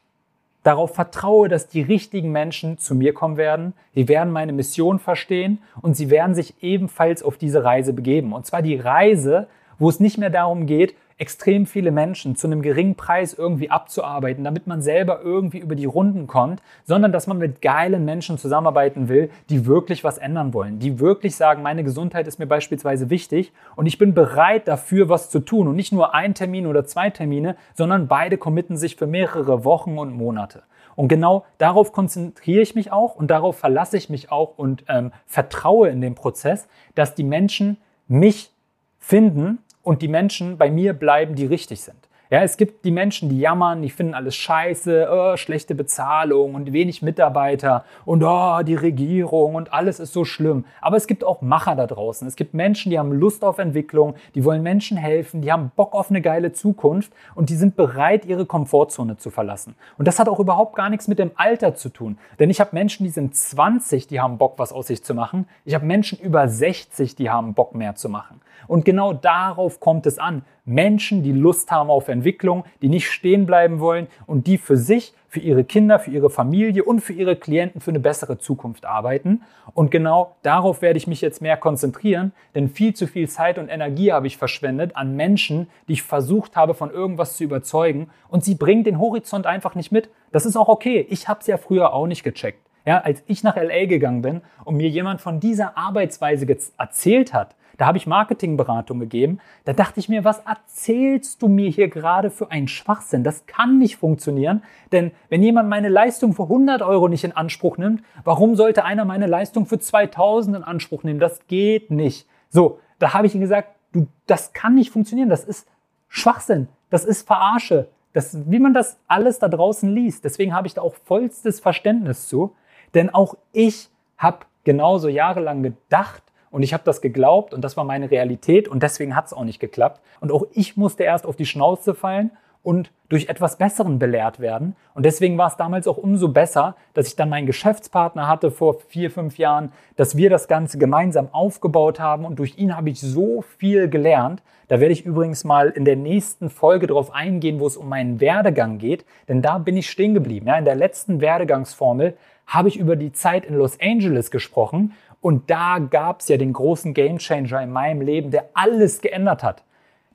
darauf 0.64 0.94
vertraue, 0.94 1.48
dass 1.48 1.68
die 1.68 1.82
richtigen 1.82 2.32
Menschen 2.32 2.78
zu 2.78 2.94
mir 2.94 3.12
kommen 3.12 3.36
werden. 3.36 3.74
Die 3.94 4.08
werden 4.08 4.32
meine 4.32 4.52
Mission 4.52 4.98
verstehen 4.98 5.58
und 5.82 5.94
sie 5.94 6.10
werden 6.10 6.34
sich 6.34 6.54
ebenfalls 6.62 7.22
auf 7.22 7.36
diese 7.36 7.62
Reise 7.62 7.92
begeben. 7.92 8.32
Und 8.32 8.46
zwar 8.46 8.62
die 8.62 8.76
Reise, 8.76 9.46
wo 9.78 9.88
es 9.88 10.00
nicht 10.00 10.18
mehr 10.18 10.30
darum 10.30 10.66
geht, 10.66 10.94
extrem 11.16 11.66
viele 11.66 11.92
Menschen 11.92 12.35
zu 12.35 12.46
einem 12.46 12.62
geringen 12.62 12.96
Preis 12.96 13.35
irgendwie 13.35 13.70
abzuarbeiten, 13.70 14.42
damit 14.42 14.66
man 14.66 14.83
selber 14.83 15.20
irgendwie 15.22 15.59
über 15.59 15.77
die 15.77 15.85
Runden 15.85 16.27
kommt, 16.27 16.61
sondern 16.85 17.12
dass 17.12 17.27
man 17.27 17.38
mit 17.38 17.62
geilen 17.62 18.05
Menschen 18.05 18.37
zusammenarbeiten 18.37 19.09
will, 19.09 19.31
die 19.48 19.66
wirklich 19.66 20.03
was 20.03 20.18
ändern 20.18 20.53
wollen, 20.55 20.81
die 20.81 20.98
wirklich 20.98 21.37
sagen, 21.37 21.62
meine 21.62 21.85
Gesundheit 21.85 22.27
ist 22.27 22.38
mir 22.38 22.46
beispielsweise 22.46 23.11
wichtig 23.11 23.53
und 23.77 23.87
ich 23.87 23.98
bin 23.98 24.14
bereit 24.14 24.66
dafür 24.66 25.09
was 25.09 25.31
zu 25.31 25.40
tun 25.40 25.68
und 25.68 25.77
nicht 25.77 25.92
nur 25.92 26.14
ein 26.14 26.35
Termin 26.35 26.66
oder 26.66 26.85
zwei 26.85 27.11
Termine, 27.11 27.57
sondern 27.74 28.09
beide 28.09 28.37
committen 28.37 28.77
sich 28.77 28.96
für 28.96 29.07
mehrere 29.07 29.64
Wochen 29.64 29.98
und 29.98 30.12
Monate. 30.12 30.62
Und 30.96 31.09
genau 31.09 31.44
darauf 31.59 31.92
konzentriere 31.92 32.62
ich 32.62 32.74
mich 32.74 32.92
auch 32.92 33.14
und 33.16 33.29
darauf 33.29 33.59
verlasse 33.59 33.96
ich 33.96 34.11
mich 34.11 34.31
auch 34.31 34.57
und 34.57 34.85
ähm, 34.88 35.12
vertraue 35.27 35.88
in 35.88 36.00
den 36.00 36.14
Prozess, 36.14 36.68
dass 36.94 37.14
die 37.14 37.24
Menschen 37.24 37.79
mich 38.07 38.50
finden 38.98 39.59
und 39.84 40.02
die 40.02 40.08
Menschen 40.08 40.58
bei 40.58 40.70
mir 40.70 40.94
bleiben, 40.94 41.36
die 41.36 41.46
richtig 41.46 41.82
sind. 41.82 42.08
Ja, 42.30 42.42
es 42.42 42.56
gibt 42.56 42.86
die 42.86 42.90
Menschen, 42.90 43.28
die 43.28 43.38
jammern, 43.38 43.82
die 43.82 43.90
finden 43.90 44.14
alles 44.14 44.34
scheiße, 44.34 45.08
oh, 45.08 45.36
schlechte 45.36 45.74
Bezahlung 45.74 46.54
und 46.54 46.72
wenig 46.72 47.02
Mitarbeiter 47.02 47.84
und 48.06 48.24
oh, 48.24 48.62
die 48.62 48.74
Regierung 48.74 49.54
und 49.54 49.74
alles 49.74 50.00
ist 50.00 50.14
so 50.14 50.24
schlimm. 50.24 50.64
Aber 50.80 50.96
es 50.96 51.06
gibt 51.06 51.22
auch 51.22 51.42
Macher 51.42 51.76
da 51.76 51.86
draußen. 51.86 52.26
Es 52.26 52.34
gibt 52.34 52.54
Menschen, 52.54 52.90
die 52.90 52.98
haben 52.98 53.12
Lust 53.12 53.44
auf 53.44 53.58
Entwicklung, 53.58 54.14
die 54.34 54.42
wollen 54.44 54.62
Menschen 54.62 54.96
helfen, 54.96 55.42
die 55.42 55.52
haben 55.52 55.70
Bock 55.76 55.94
auf 55.94 56.08
eine 56.08 56.22
geile 56.22 56.52
Zukunft 56.52 57.12
und 57.34 57.50
die 57.50 57.56
sind 57.56 57.76
bereit, 57.76 58.24
ihre 58.24 58.46
Komfortzone 58.46 59.18
zu 59.18 59.30
verlassen. 59.30 59.76
Und 59.98 60.08
das 60.08 60.18
hat 60.18 60.28
auch 60.28 60.40
überhaupt 60.40 60.76
gar 60.76 60.88
nichts 60.88 61.06
mit 61.06 61.18
dem 61.18 61.30
Alter 61.36 61.74
zu 61.74 61.90
tun. 61.90 62.16
Denn 62.38 62.48
ich 62.48 62.58
habe 62.58 62.70
Menschen, 62.72 63.04
die 63.04 63.10
sind 63.10 63.36
20, 63.36 64.06
die 64.06 64.20
haben 64.20 64.38
Bock, 64.38 64.54
was 64.56 64.72
aus 64.72 64.86
sich 64.86 65.04
zu 65.04 65.14
machen. 65.14 65.46
Ich 65.66 65.74
habe 65.74 65.84
Menschen 65.84 66.18
über 66.18 66.48
60, 66.48 67.16
die 67.16 67.28
haben 67.28 67.52
Bock 67.52 67.74
mehr 67.74 67.96
zu 67.96 68.08
machen. 68.08 68.40
Und 68.66 68.85
genau 68.85 69.12
darauf 69.12 69.81
kommt 69.81 70.07
es 70.07 70.18
an. 70.18 70.44
Menschen, 70.64 71.22
die 71.22 71.33
Lust 71.33 71.70
haben 71.70 71.90
auf 71.90 72.09
Entwicklung, 72.09 72.64
die 72.81 72.88
nicht 72.88 73.11
stehen 73.11 73.44
bleiben 73.44 73.81
wollen 73.81 74.07
und 74.27 74.46
die 74.46 74.57
für 74.57 74.77
sich, 74.77 75.12
für 75.29 75.40
ihre 75.40 75.64
Kinder, 75.64 75.98
für 75.98 76.11
ihre 76.11 76.31
Familie 76.31 76.85
und 76.85 77.00
für 77.00 77.12
ihre 77.12 77.37
Klienten 77.37 77.81
für 77.81 77.90
eine 77.90 78.00
bessere 78.00 78.38
Zukunft 78.38 78.87
arbeiten. 78.87 79.42
Und 79.74 79.90
genau 79.90 80.37
darauf 80.42 80.81
werde 80.81 80.96
ich 80.96 81.07
mich 81.07 81.20
jetzt 81.20 81.42
mehr 81.42 81.57
konzentrieren, 81.57 82.33
denn 82.55 82.68
viel 82.68 82.94
zu 82.94 83.07
viel 83.07 83.29
Zeit 83.29 83.59
und 83.59 83.68
Energie 83.68 84.12
habe 84.12 84.27
ich 84.27 84.38
verschwendet 84.38 84.96
an 84.96 85.16
Menschen, 85.16 85.66
die 85.88 85.94
ich 85.94 86.03
versucht 86.03 86.57
habe, 86.57 86.72
von 86.72 86.90
irgendwas 86.90 87.37
zu 87.37 87.44
überzeugen 87.44 88.09
und 88.29 88.44
sie 88.44 88.55
bringen 88.55 88.85
den 88.85 88.98
Horizont 89.00 89.44
einfach 89.44 89.74
nicht 89.74 89.90
mit. 89.90 90.09
Das 90.33 90.46
ist 90.46 90.57
auch 90.57 90.68
okay. 90.68 91.05
Ich 91.11 91.29
habe 91.29 91.40
es 91.40 91.46
ja 91.46 91.57
früher 91.57 91.92
auch 91.92 92.07
nicht 92.07 92.22
gecheckt. 92.22 92.61
Ja, 92.87 93.00
als 93.00 93.22
ich 93.27 93.42
nach 93.42 93.57
LA 93.57 93.87
gegangen 93.87 94.22
bin 94.22 94.42
und 94.64 94.77
mir 94.77 94.88
jemand 94.88 95.20
von 95.20 95.40
dieser 95.40 95.77
Arbeitsweise 95.77 96.46
erzählt 96.77 97.33
hat, 97.33 97.57
da 97.76 97.87
habe 97.87 97.98
ich 97.98 98.06
Marketingberatung 98.06 99.00
gegeben. 99.00 99.40
Da 99.64 99.72
dachte 99.72 100.00
ich 100.00 100.08
mir, 100.08 100.24
was 100.24 100.40
erzählst 100.40 101.42
du 101.42 101.48
mir 101.48 101.68
hier 101.70 101.88
gerade 101.88 102.30
für 102.30 102.50
einen 102.50 102.68
Schwachsinn? 102.68 103.24
Das 103.24 103.46
kann 103.46 103.78
nicht 103.78 103.96
funktionieren. 103.96 104.62
Denn 104.92 105.12
wenn 105.28 105.42
jemand 105.42 105.68
meine 105.68 105.88
Leistung 105.88 106.34
für 106.34 106.44
100 106.44 106.82
Euro 106.82 107.08
nicht 107.08 107.24
in 107.24 107.32
Anspruch 107.32 107.78
nimmt, 107.78 108.02
warum 108.24 108.56
sollte 108.56 108.84
einer 108.84 109.04
meine 109.04 109.26
Leistung 109.26 109.66
für 109.66 109.78
2000 109.78 110.56
in 110.56 110.62
Anspruch 110.62 111.02
nehmen? 111.02 111.20
Das 111.20 111.46
geht 111.46 111.90
nicht. 111.90 112.26
So, 112.50 112.78
da 112.98 113.14
habe 113.14 113.26
ich 113.26 113.34
ihm 113.34 113.40
gesagt, 113.40 113.68
du, 113.92 114.06
das 114.26 114.52
kann 114.52 114.74
nicht 114.74 114.90
funktionieren. 114.90 115.28
Das 115.28 115.44
ist 115.44 115.66
Schwachsinn. 116.08 116.68
Das 116.90 117.04
ist 117.04 117.26
Verarsche. 117.26 117.88
Das, 118.12 118.48
wie 118.48 118.60
man 118.60 118.74
das 118.74 118.98
alles 119.08 119.40
da 119.40 119.48
draußen 119.48 119.92
liest. 119.92 120.24
Deswegen 120.24 120.54
habe 120.54 120.68
ich 120.68 120.74
da 120.74 120.82
auch 120.82 120.94
vollstes 120.94 121.58
Verständnis 121.58 122.28
zu. 122.28 122.54
Denn 122.94 123.12
auch 123.12 123.34
ich 123.52 123.90
habe 124.16 124.46
genauso 124.62 125.08
jahrelang 125.08 125.62
gedacht, 125.62 126.22
und 126.54 126.62
ich 126.62 126.72
habe 126.72 126.84
das 126.84 127.00
geglaubt 127.00 127.52
und 127.52 127.62
das 127.62 127.76
war 127.76 127.82
meine 127.82 128.12
Realität 128.12 128.68
und 128.68 128.80
deswegen 128.84 129.16
hat 129.16 129.26
es 129.26 129.32
auch 129.32 129.42
nicht 129.42 129.58
geklappt. 129.58 130.00
Und 130.20 130.30
auch 130.30 130.44
ich 130.52 130.76
musste 130.76 131.02
erst 131.02 131.26
auf 131.26 131.34
die 131.34 131.46
Schnauze 131.46 131.94
fallen 131.94 132.30
und 132.62 132.92
durch 133.08 133.28
etwas 133.28 133.58
Besseren 133.58 133.98
belehrt 133.98 134.38
werden. 134.38 134.76
Und 134.94 135.04
deswegen 135.04 135.36
war 135.36 135.48
es 135.48 135.56
damals 135.56 135.88
auch 135.88 135.96
umso 135.96 136.28
besser, 136.28 136.76
dass 136.94 137.08
ich 137.08 137.16
dann 137.16 137.28
meinen 137.28 137.46
Geschäftspartner 137.46 138.28
hatte 138.28 138.52
vor 138.52 138.78
vier, 138.88 139.10
fünf 139.10 139.36
Jahren, 139.36 139.72
dass 139.96 140.16
wir 140.16 140.30
das 140.30 140.46
Ganze 140.46 140.78
gemeinsam 140.78 141.28
aufgebaut 141.32 141.98
haben 141.98 142.24
und 142.24 142.38
durch 142.38 142.56
ihn 142.56 142.76
habe 142.76 142.88
ich 142.88 143.00
so 143.00 143.42
viel 143.58 143.88
gelernt. 143.88 144.40
Da 144.68 144.78
werde 144.78 144.92
ich 144.92 145.04
übrigens 145.04 145.42
mal 145.42 145.70
in 145.70 145.84
der 145.84 145.96
nächsten 145.96 146.50
Folge 146.50 146.86
darauf 146.86 147.12
eingehen, 147.12 147.58
wo 147.58 147.66
es 147.66 147.76
um 147.76 147.88
meinen 147.88 148.20
Werdegang 148.20 148.78
geht, 148.78 149.04
denn 149.28 149.42
da 149.42 149.58
bin 149.58 149.76
ich 149.76 149.90
stehen 149.90 150.14
geblieben. 150.14 150.46
Ja, 150.46 150.56
in 150.56 150.64
der 150.64 150.76
letzten 150.76 151.20
Werdegangsformel 151.20 152.16
habe 152.46 152.68
ich 152.68 152.76
über 152.76 152.96
die 152.96 153.12
Zeit 153.12 153.44
in 153.44 153.54
Los 153.54 153.78
Angeles 153.80 154.30
gesprochen 154.30 154.92
und 155.24 155.50
da 155.50 155.78
gab 155.78 156.20
es 156.20 156.28
ja 156.28 156.37
den 156.37 156.52
großen 156.52 156.94
Gamechanger 156.94 157.62
in 157.62 157.72
meinem 157.72 158.00
Leben, 158.00 158.30
der 158.30 158.50
alles 158.54 159.00
geändert 159.00 159.42
hat 159.42 159.64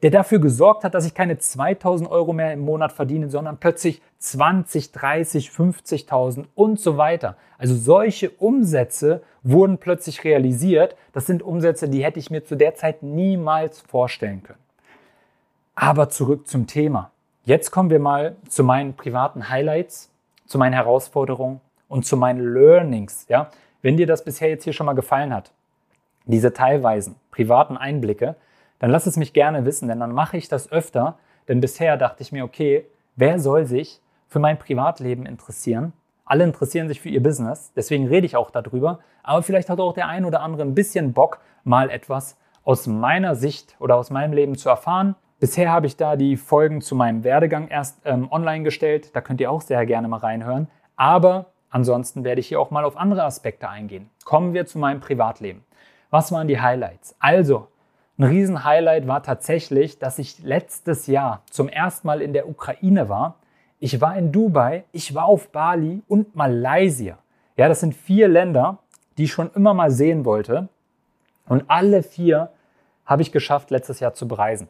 der 0.02 0.12
dafür 0.12 0.40
gesorgt 0.40 0.84
hat, 0.84 0.94
dass 0.94 1.06
ich 1.06 1.14
keine 1.14 1.38
2000 1.38 2.10
Euro 2.10 2.32
mehr 2.34 2.54
im 2.54 2.62
Monat 2.62 2.92
verdiene, 2.92 3.30
sondern 3.30 3.58
plötzlich 3.58 4.02
20, 4.20 4.92
30, 4.92 5.50
50.000 5.50 6.46
und 6.56 6.80
so 6.80 6.98
weiter. 6.98 7.36
Also 7.58 7.76
solche 7.76 8.30
Umsätze 8.30 9.22
wurden 9.44 9.78
plötzlich 9.78 10.24
realisiert. 10.24 10.96
Das 11.12 11.26
sind 11.26 11.44
Umsätze, 11.44 11.90
die 11.90 12.04
hätte 12.04 12.20
ich 12.20 12.32
mir 12.32 12.44
zu 12.44 12.56
der 12.56 12.76
Zeit 12.76 13.04
niemals 13.04 13.82
vorstellen 13.82 14.44
können. 14.44 14.60
Aber 15.76 16.10
zurück 16.10 16.48
zum 16.48 16.68
Thema. 16.68 17.12
Jetzt 17.44 17.72
kommen 17.72 17.90
wir 17.90 18.00
mal 18.00 18.36
zu 18.48 18.64
meinen 18.64 18.94
privaten 18.94 19.50
Highlights, 19.50 20.12
zu 20.46 20.58
meinen 20.58 20.74
Herausforderungen 20.74 21.62
und 21.88 22.06
zu 22.06 22.16
meinen 22.16 22.54
Learnings. 22.54 23.26
Ja? 23.28 23.50
Wenn 23.82 23.98
dir 23.98 24.08
das 24.08 24.24
bisher 24.24 24.50
jetzt 24.50 24.64
hier 24.64 24.74
schon 24.74 24.86
mal 24.86 24.94
gefallen 24.94 25.34
hat, 25.34 25.52
diese 26.26 26.54
teilweisen 26.54 27.16
privaten 27.32 27.78
Einblicke, 27.78 28.36
dann 28.80 28.92
lass 28.92 29.06
es 29.06 29.18
mich 29.18 29.34
gerne 29.34 29.66
wissen, 29.66 29.88
denn 29.88 30.00
dann 30.00 30.14
mache 30.14 30.38
ich 30.38 30.48
das 30.48 30.72
öfter. 30.72 31.18
Denn 31.48 31.62
bisher 31.62 31.98
dachte 31.98 32.22
ich 32.22 32.32
mir, 32.32 32.44
okay, 32.44 32.86
wer 33.16 33.40
soll 33.40 33.66
sich 33.66 34.02
für 34.28 34.40
mein 34.40 34.60
Privatleben 34.60 35.26
interessieren? 35.26 35.94
Alle 36.26 36.44
interessieren 36.44 36.88
sich 36.88 37.02
für 37.02 37.10
ihr 37.10 37.24
Business, 37.24 37.74
deswegen 37.76 38.08
rede 38.08 38.26
ich 38.26 38.36
auch 38.36 38.52
darüber. 38.52 39.00
Aber 39.24 39.42
vielleicht 39.42 39.70
hat 39.70 39.80
auch 39.80 39.94
der 39.94 40.08
ein 40.08 40.26
oder 40.26 40.42
andere 40.42 40.62
ein 40.62 40.76
bisschen 40.76 41.14
Bock, 41.14 41.40
mal 41.64 41.90
etwas 41.90 42.38
aus 42.64 42.86
meiner 42.88 43.36
Sicht 43.36 43.76
oder 43.80 43.96
aus 43.96 44.12
meinem 44.12 44.34
Leben 44.34 44.56
zu 44.56 44.70
erfahren. 44.70 45.16
Bisher 45.40 45.72
habe 45.72 45.88
ich 45.88 45.98
da 45.98 46.16
die 46.16 46.38
Folgen 46.38 46.82
zu 46.82 46.96
meinem 46.96 47.24
Werdegang 47.24 47.68
erst 47.68 48.02
ähm, 48.06 48.32
online 48.32 48.64
gestellt. 48.64 49.16
Da 49.16 49.22
könnt 49.22 49.42
ihr 49.42 49.50
auch 49.50 49.62
sehr 49.62 49.86
gerne 49.86 50.08
mal 50.08 50.18
reinhören. 50.18 50.68
Aber 50.96 51.48
ansonsten 51.70 52.24
werde 52.24 52.42
ich 52.42 52.48
hier 52.48 52.60
auch 52.60 52.72
mal 52.72 52.86
auf 52.86 52.98
andere 52.98 53.24
Aspekte 53.24 53.70
eingehen. 53.70 54.10
Kommen 54.26 54.54
wir 54.54 54.66
zu 54.66 54.78
meinem 54.78 55.00
Privatleben. 55.00 55.64
Was 56.10 56.32
waren 56.32 56.48
die 56.48 56.60
Highlights? 56.60 57.16
Also, 57.20 57.68
ein 58.18 58.26
Riesenhighlight 58.26 59.08
war 59.08 59.24
tatsächlich, 59.24 60.00
dass 60.00 60.20
ich 60.20 60.44
letztes 60.44 61.08
Jahr 61.08 61.42
zum 61.50 61.70
ersten 61.70 62.08
Mal 62.08 62.22
in 62.22 62.34
der 62.34 62.50
Ukraine 62.50 63.08
war. 63.08 63.36
Ich 63.80 64.02
war 64.02 64.18
in 64.18 64.32
Dubai, 64.32 64.84
ich 64.92 65.16
war 65.16 65.26
auf 65.26 65.50
Bali 65.50 66.02
und 66.08 66.36
Malaysia. 66.36 67.18
Ja, 67.56 67.70
das 67.70 67.80
sind 67.80 67.96
vier 67.96 68.28
Länder, 68.28 68.80
die 69.18 69.24
ich 69.26 69.32
schon 69.32 69.52
immer 69.56 69.74
mal 69.74 69.92
sehen 69.92 70.26
wollte. 70.26 70.68
Und 71.48 71.64
alle 71.68 72.04
vier 72.04 72.52
habe 73.06 73.22
ich 73.22 73.32
geschafft, 73.32 73.72
letztes 73.72 74.00
Jahr 74.00 74.14
zu 74.14 74.28
bereisen. 74.28 74.68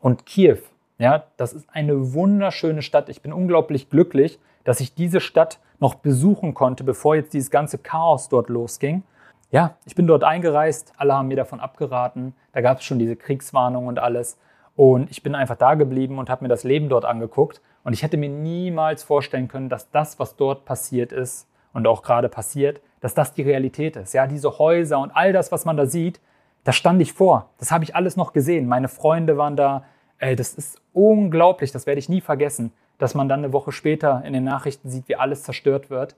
Und 0.00 0.24
Kiew, 0.26 0.58
ja, 0.98 1.24
das 1.36 1.52
ist 1.52 1.68
eine 1.72 2.14
wunderschöne 2.14 2.82
Stadt. 2.82 3.08
Ich 3.08 3.22
bin 3.22 3.32
unglaublich 3.32 3.90
glücklich, 3.90 4.38
dass 4.64 4.80
ich 4.80 4.94
diese 4.94 5.20
Stadt 5.20 5.58
noch 5.78 5.94
besuchen 5.94 6.54
konnte, 6.54 6.84
bevor 6.84 7.16
jetzt 7.16 7.32
dieses 7.32 7.50
ganze 7.50 7.78
Chaos 7.78 8.28
dort 8.28 8.48
losging 8.48 9.02
ja, 9.50 9.74
ich 9.84 9.94
bin 9.94 10.06
dort 10.06 10.22
eingereist, 10.22 10.92
alle 10.96 11.14
haben 11.14 11.28
mir 11.28 11.36
davon 11.36 11.60
abgeraten, 11.60 12.34
da 12.52 12.60
gab 12.60 12.78
es 12.78 12.84
schon 12.84 12.98
diese 12.98 13.16
Kriegswarnung 13.16 13.86
und 13.86 13.98
alles. 13.98 14.38
Und 14.76 15.10
ich 15.10 15.22
bin 15.22 15.34
einfach 15.34 15.56
da 15.56 15.74
geblieben 15.74 16.18
und 16.18 16.30
habe 16.30 16.44
mir 16.44 16.48
das 16.48 16.62
Leben 16.62 16.88
dort 16.88 17.04
angeguckt. 17.04 17.60
Und 17.82 17.92
ich 17.92 18.02
hätte 18.02 18.16
mir 18.16 18.28
niemals 18.28 19.02
vorstellen 19.02 19.48
können, 19.48 19.68
dass 19.68 19.90
das, 19.90 20.18
was 20.18 20.36
dort 20.36 20.64
passiert 20.64 21.12
ist 21.12 21.48
und 21.72 21.86
auch 21.86 22.02
gerade 22.02 22.28
passiert, 22.28 22.80
dass 23.00 23.14
das 23.14 23.34
die 23.34 23.42
Realität 23.42 23.96
ist. 23.96 24.12
Ja, 24.12 24.26
diese 24.26 24.58
Häuser 24.58 25.00
und 25.00 25.10
all 25.10 25.32
das, 25.32 25.50
was 25.50 25.64
man 25.64 25.76
da 25.76 25.86
sieht, 25.86 26.20
da 26.64 26.72
stand 26.72 27.02
ich 27.02 27.12
vor. 27.12 27.48
Das 27.58 27.72
habe 27.72 27.84
ich 27.84 27.96
alles 27.96 28.16
noch 28.16 28.32
gesehen. 28.32 28.68
Meine 28.68 28.88
Freunde 28.88 29.36
waren 29.36 29.56
da. 29.56 29.84
Ey, 30.18 30.36
das 30.36 30.54
ist 30.54 30.80
unglaublich, 30.92 31.72
das 31.72 31.86
werde 31.86 31.98
ich 31.98 32.10
nie 32.10 32.20
vergessen, 32.20 32.72
dass 33.00 33.14
man 33.14 33.28
dann 33.28 33.40
eine 33.40 33.52
Woche 33.52 33.72
später 33.72 34.22
in 34.24 34.32
den 34.32 34.44
Nachrichten 34.44 34.88
sieht, 34.88 35.08
wie 35.08 35.16
alles 35.16 35.42
zerstört 35.42 35.90
wird 35.90 36.14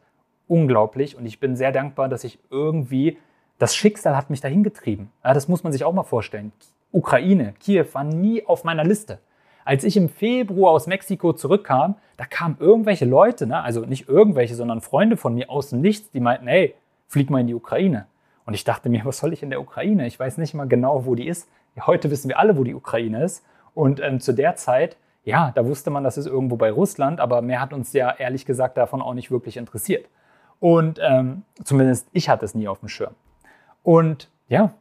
unglaublich 0.53 1.16
und 1.16 1.25
ich 1.25 1.40
bin 1.40 1.57
sehr 1.57 1.73
dankbar, 1.73 2.09
dass 2.09 2.25
ich 2.25 2.38
irgendwie, 2.51 3.18
das 3.59 3.75
Schicksal 3.75 4.16
hat 4.16 4.29
mich 4.29 4.42
dahin 4.42 4.62
getrieben. 4.62 5.11
Ja, 5.25 5.33
das 5.33 5.49
muss 5.49 5.64
man 5.64 5.73
sich 5.73 5.85
auch 5.85 5.92
mal 5.92 6.03
vorstellen. 6.03 6.53
Ukraine, 6.90 7.55
Kiew 7.59 7.87
war 7.92 8.05
nie 8.05 8.45
auf 8.45 8.64
meiner 8.64 8.85
Liste. 8.85 9.18
Als 9.64 9.85
ich 9.85 9.97
im 9.97 10.09
Februar 10.09 10.73
aus 10.73 10.87
Mexiko 10.87 11.33
zurückkam, 11.33 11.95
da 12.16 12.27
kamen 12.27 12.57
irgendwelche 12.59 13.07
Leute, 13.07 13.47
ne? 13.47 13.62
also 13.62 13.81
nicht 13.87 14.09
irgendwelche, 14.09 14.55
sondern 14.55 14.81
Freunde 14.81 15.16
von 15.16 15.35
mir 15.35 15.49
aus 15.49 15.71
dem 15.71 15.81
Nichts, 15.81 16.11
die 16.11 16.21
meinten, 16.21 16.49
hey, 16.49 16.75
flieg 17.07 17.31
mal 17.31 17.40
in 17.40 17.47
die 17.47 17.55
Ukraine. 17.55 18.07
Und 18.45 18.55
ich 18.55 18.64
dachte 18.64 18.90
mir, 18.90 19.05
was 19.05 19.18
soll 19.18 19.33
ich 19.33 19.42
in 19.42 19.51
der 19.51 19.61
Ukraine? 19.61 20.07
Ich 20.07 20.18
weiß 20.18 20.37
nicht 20.38 20.53
mal 20.53 20.66
genau, 20.66 21.07
wo 21.07 21.14
die 21.14 21.29
ist. 21.29 21.49
Heute 21.81 22.11
wissen 22.11 22.29
wir 22.29 22.38
alle, 22.38 22.59
wo 22.59 22.64
die 22.64 22.75
Ukraine 22.75 23.25
ist. 23.25 23.45
Und 23.73 24.01
ähm, 24.01 24.21
zu 24.21 24.35
der 24.35 24.57
Zeit, 24.57 24.97
ja, 25.24 25.52
da 25.54 25.64
wusste 25.66 25.90
man, 25.90 26.04
das 26.04 26.18
ist 26.18 26.26
irgendwo 26.26 26.56
bei 26.56 26.70
Russland, 26.70 27.20
aber 27.20 27.42
mehr 27.42 27.61
hat 27.61 27.72
uns 27.72 27.92
ja 27.92 28.11
ehrlich 28.11 28.44
gesagt 28.44 28.76
davon 28.76 29.00
auch 29.00 29.14
nicht 29.14 29.30
wirklich 29.30 29.56
interessiert. 29.56 30.08
Und 30.61 31.00
ähm, 31.02 31.42
zumindest 31.62 32.08
ich 32.12 32.28
hatte 32.28 32.44
es 32.44 32.54
nie 32.54 32.68
auf 32.68 32.80
dem 32.80 32.88
Schirm. 32.88 33.14
Und 33.82 34.28
ja, 34.48 34.72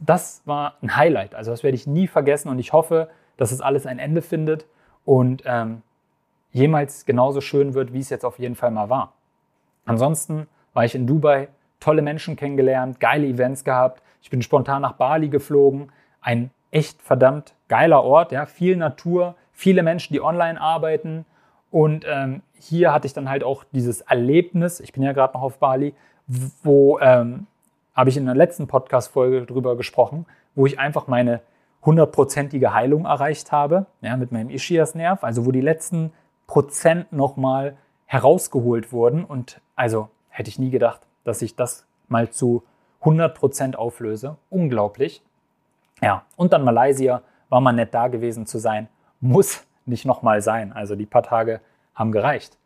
das 0.00 0.42
war 0.44 0.74
ein 0.82 0.96
Highlight. 0.96 1.34
Also 1.34 1.50
das 1.50 1.62
werde 1.62 1.76
ich 1.76 1.86
nie 1.86 2.06
vergessen 2.06 2.48
und 2.48 2.58
ich 2.58 2.72
hoffe, 2.72 3.08
dass 3.36 3.52
es 3.52 3.60
alles 3.60 3.86
ein 3.86 3.98
Ende 3.98 4.22
findet 4.22 4.66
und 5.04 5.42
ähm, 5.46 5.82
jemals 6.52 7.04
genauso 7.04 7.40
schön 7.40 7.74
wird, 7.74 7.92
wie 7.92 8.00
es 8.00 8.10
jetzt 8.10 8.24
auf 8.24 8.38
jeden 8.38 8.54
Fall 8.54 8.70
mal 8.70 8.88
war. 8.88 9.12
Ansonsten 9.86 10.46
war 10.72 10.84
ich 10.84 10.94
in 10.94 11.06
Dubai, 11.06 11.48
tolle 11.80 12.02
Menschen 12.02 12.36
kennengelernt, 12.36 13.00
geile 13.00 13.26
Events 13.26 13.64
gehabt. 13.64 14.02
Ich 14.22 14.30
bin 14.30 14.40
spontan 14.40 14.82
nach 14.82 14.94
Bali 14.94 15.28
geflogen. 15.28 15.92
Ein 16.20 16.50
echt 16.70 17.02
verdammt 17.02 17.54
geiler 17.68 18.02
Ort, 18.02 18.32
ja, 18.32 18.46
viel 18.46 18.76
Natur, 18.76 19.36
viele 19.54 19.82
Menschen, 19.82 20.12
die 20.12 20.20
online 20.20 20.60
arbeiten. 20.60 21.24
Und 21.70 22.04
ähm, 22.06 22.42
hier 22.58 22.92
hatte 22.92 23.06
ich 23.06 23.14
dann 23.14 23.30
halt 23.30 23.42
auch 23.42 23.64
dieses 23.72 24.02
Erlebnis, 24.02 24.80
ich 24.80 24.92
bin 24.92 25.02
ja 25.02 25.12
gerade 25.12 25.34
noch 25.34 25.42
auf 25.42 25.58
Bali, 25.58 25.94
wo 26.62 26.98
ähm, 27.00 27.46
habe 27.94 28.10
ich 28.10 28.16
in 28.16 28.26
der 28.26 28.34
letzten 28.34 28.66
Podcast-Folge 28.66 29.46
drüber 29.46 29.76
gesprochen, 29.76 30.26
wo 30.54 30.66
ich 30.66 30.78
einfach 30.78 31.06
meine 31.06 31.40
hundertprozentige 31.84 32.72
Heilung 32.72 33.04
erreicht 33.04 33.52
habe, 33.52 33.86
ja, 34.00 34.16
mit 34.16 34.32
meinem 34.32 34.50
Ischias-Nerv, 34.50 35.22
also 35.22 35.46
wo 35.46 35.52
die 35.52 35.60
letzten 35.60 36.12
Prozent 36.46 37.12
nochmal 37.12 37.76
herausgeholt 38.06 38.92
wurden. 38.92 39.24
Und 39.24 39.60
also 39.76 40.08
hätte 40.28 40.48
ich 40.48 40.58
nie 40.58 40.70
gedacht, 40.70 41.02
dass 41.24 41.42
ich 41.42 41.56
das 41.56 41.86
mal 42.08 42.30
zu 42.30 42.62
100 43.00 43.34
Prozent 43.36 43.78
auflöse. 43.78 44.36
Unglaublich. 44.48 45.22
Ja, 46.00 46.24
und 46.36 46.52
dann 46.52 46.64
Malaysia, 46.64 47.22
war 47.48 47.60
mal 47.60 47.72
nett 47.72 47.92
da 47.94 48.08
gewesen 48.08 48.46
zu 48.46 48.58
sein, 48.58 48.88
muss 49.24 49.64
nicht 49.86 50.04
nochmal 50.04 50.42
sein. 50.42 50.72
Also 50.72 50.94
die 50.96 51.06
paar 51.06 51.22
Tage 51.22 51.60
haben 51.94 52.12
gereicht. 52.12 52.56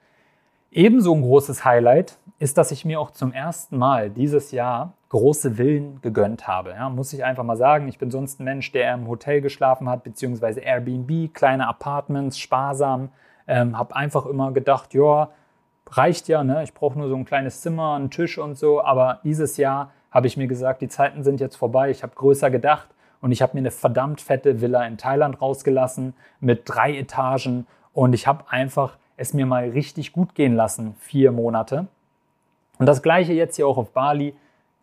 Ebenso 0.71 1.15
ein 1.15 1.23
großes 1.23 1.65
Highlight 1.65 2.19
ist, 2.39 2.59
dass 2.59 2.71
ich 2.71 2.85
mir 2.85 3.01
auch 3.01 3.11
zum 3.11 3.33
ersten 3.33 3.79
Mal 3.79 4.11
dieses 4.11 4.51
Jahr 4.51 4.93
große 5.09 5.53
Villen 5.53 6.01
gegönnt 6.03 6.47
habe. 6.47 6.71
Ja, 6.71 6.91
muss 6.91 7.13
ich 7.13 7.25
einfach 7.25 7.43
mal 7.43 7.57
sagen, 7.57 7.89
ich 7.89 7.99
bin 7.99 8.11
sonst 8.11 8.39
ein 8.39 8.45
Mensch, 8.45 8.71
der 8.73 8.93
im 8.93 9.09
Hotel 9.09 9.41
geschlafen 9.41 9.89
hat, 9.89 10.05
beziehungsweise 10.05 10.61
Airbnb, 10.61 11.33
kleine 11.33 11.67
Apartments, 11.67 12.39
sparsam. 12.39 13.09
Ähm, 13.47 13.79
habe 13.79 13.97
einfach 13.97 14.27
immer 14.27 14.53
gedacht, 14.53 14.93
ja, 14.93 15.31
reicht 15.91 16.29
ja, 16.29 16.45
ne? 16.45 16.63
ich 16.63 16.75
brauche 16.75 16.99
nur 16.99 17.09
so 17.09 17.17
ein 17.17 17.25
kleines 17.25 17.63
Zimmer, 17.63 17.95
einen 17.95 18.11
Tisch 18.11 18.37
und 18.37 18.59
so. 18.59 18.83
Aber 18.83 19.21
dieses 19.25 19.57
Jahr 19.57 19.91
habe 20.11 20.27
ich 20.27 20.37
mir 20.37 20.47
gesagt, 20.47 20.83
die 20.83 20.89
Zeiten 20.89 21.25
sind 21.25 21.41
jetzt 21.41 21.57
vorbei. 21.57 21.91
Ich 21.91 22.03
habe 22.03 22.15
größer 22.15 22.51
gedacht 22.51 22.89
und 23.21 23.33
ich 23.33 23.43
habe 23.43 23.55
mir 23.55 23.61
eine 23.61 23.71
verdammt 23.71 24.21
fette 24.21 24.61
Villa 24.61 24.87
in 24.87 24.99
Thailand 24.99 25.41
rausgelassen 25.41 26.15
mit 26.41 26.63
drei 26.65 26.97
Etagen 26.97 27.67
und 27.93 28.13
ich 28.13 28.27
habe 28.27 28.45
einfach 28.49 28.97
es 29.17 29.35
mir 29.35 29.47
mal 29.47 29.69
richtig 29.71 30.13
gut 30.13 30.35
gehen 30.35 30.55
lassen, 30.55 30.95
vier 31.01 31.33
Monate. 31.33 31.89
Und 32.79 32.87
das 32.87 33.03
gleiche 33.03 33.33
jetzt 33.33 33.57
hier 33.57 33.67
auch 33.67 33.77
auf 33.77 33.91
Bali. 33.91 34.35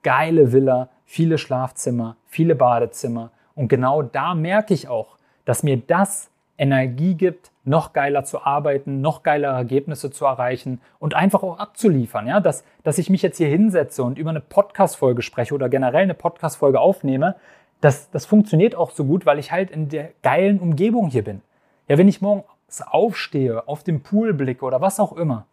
Geile 0.04 0.52
Villa, 0.52 0.90
viele 1.06 1.38
Schlafzimmer, 1.38 2.18
viele 2.28 2.56
Badezimmer. 2.56 3.32
Und 3.56 3.70
genau 3.70 4.02
da 4.02 4.36
merke 4.36 4.74
ich 4.74 4.88
auch, 4.90 5.18
dass 5.46 5.64
mir 5.64 5.78
das 5.78 6.30
Energie 6.58 7.16
gibt, 7.16 7.52
noch 7.64 7.94
geiler 7.94 8.24
zu 8.24 8.44
arbeiten, 8.44 9.02
noch 9.02 9.24
geilere 9.24 9.56
Ergebnisse 9.56 10.12
zu 10.12 10.26
erreichen 10.26 10.80
und 11.00 11.16
einfach 11.16 11.42
auch 11.42 11.58
abzuliefern. 11.58 12.28
Ja? 12.28 12.40
Dass, 12.40 12.64
dass 12.84 12.98
ich 12.98 13.10
mich 13.10 13.22
jetzt 13.22 13.38
hier 13.38 13.48
hinsetze 13.48 14.04
und 14.04 14.20
über 14.20 14.30
eine 14.30 14.42
Podcast-Folge 14.42 15.22
spreche 15.22 15.56
oder 15.56 15.70
generell 15.70 16.04
eine 16.04 16.14
Podcast-Folge 16.14 16.80
aufnehme, 16.80 17.36
das, 17.82 18.10
das 18.12 18.26
funktioniert 18.26 18.76
auch 18.76 18.92
so 18.92 19.06
gut, 19.06 19.26
weil 19.26 19.40
ich 19.40 19.52
halt 19.52 19.72
in 19.72 19.90
der 19.90 20.12
geilen 20.24 20.60
Umgebung 20.60 21.08
hier 21.10 21.24
bin. 21.24 21.42
Ja, 21.88 21.98
wenn 21.98 22.08
ich 22.08 22.22
morgens 22.22 22.82
aufstehe, 22.82 23.68
auf 23.68 23.84
den 23.84 24.02
Pool 24.02 24.34
blicke 24.34 24.66
oder 24.66 24.82
was 24.82 25.00
auch 25.00 25.14
immer 25.14 25.46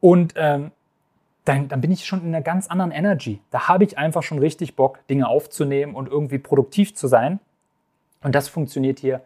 und 0.00 0.34
ähm, 0.36 0.72
dann, 1.44 1.68
dann 1.68 1.80
bin 1.80 1.92
ich 1.92 2.04
schon 2.04 2.22
in 2.22 2.28
einer 2.28 2.42
ganz 2.42 2.66
anderen 2.66 2.90
Energy. 2.90 3.40
Da 3.50 3.68
habe 3.68 3.84
ich 3.84 3.96
einfach 3.96 4.22
schon 4.22 4.38
richtig 4.38 4.74
Bock, 4.74 5.06
Dinge 5.08 5.28
aufzunehmen 5.28 5.94
und 5.94 6.08
irgendwie 6.08 6.38
produktiv 6.38 6.94
zu 6.94 7.06
sein. 7.06 7.38
Und 8.22 8.34
das 8.34 8.48
funktioniert 8.48 8.98
hier 8.98 9.20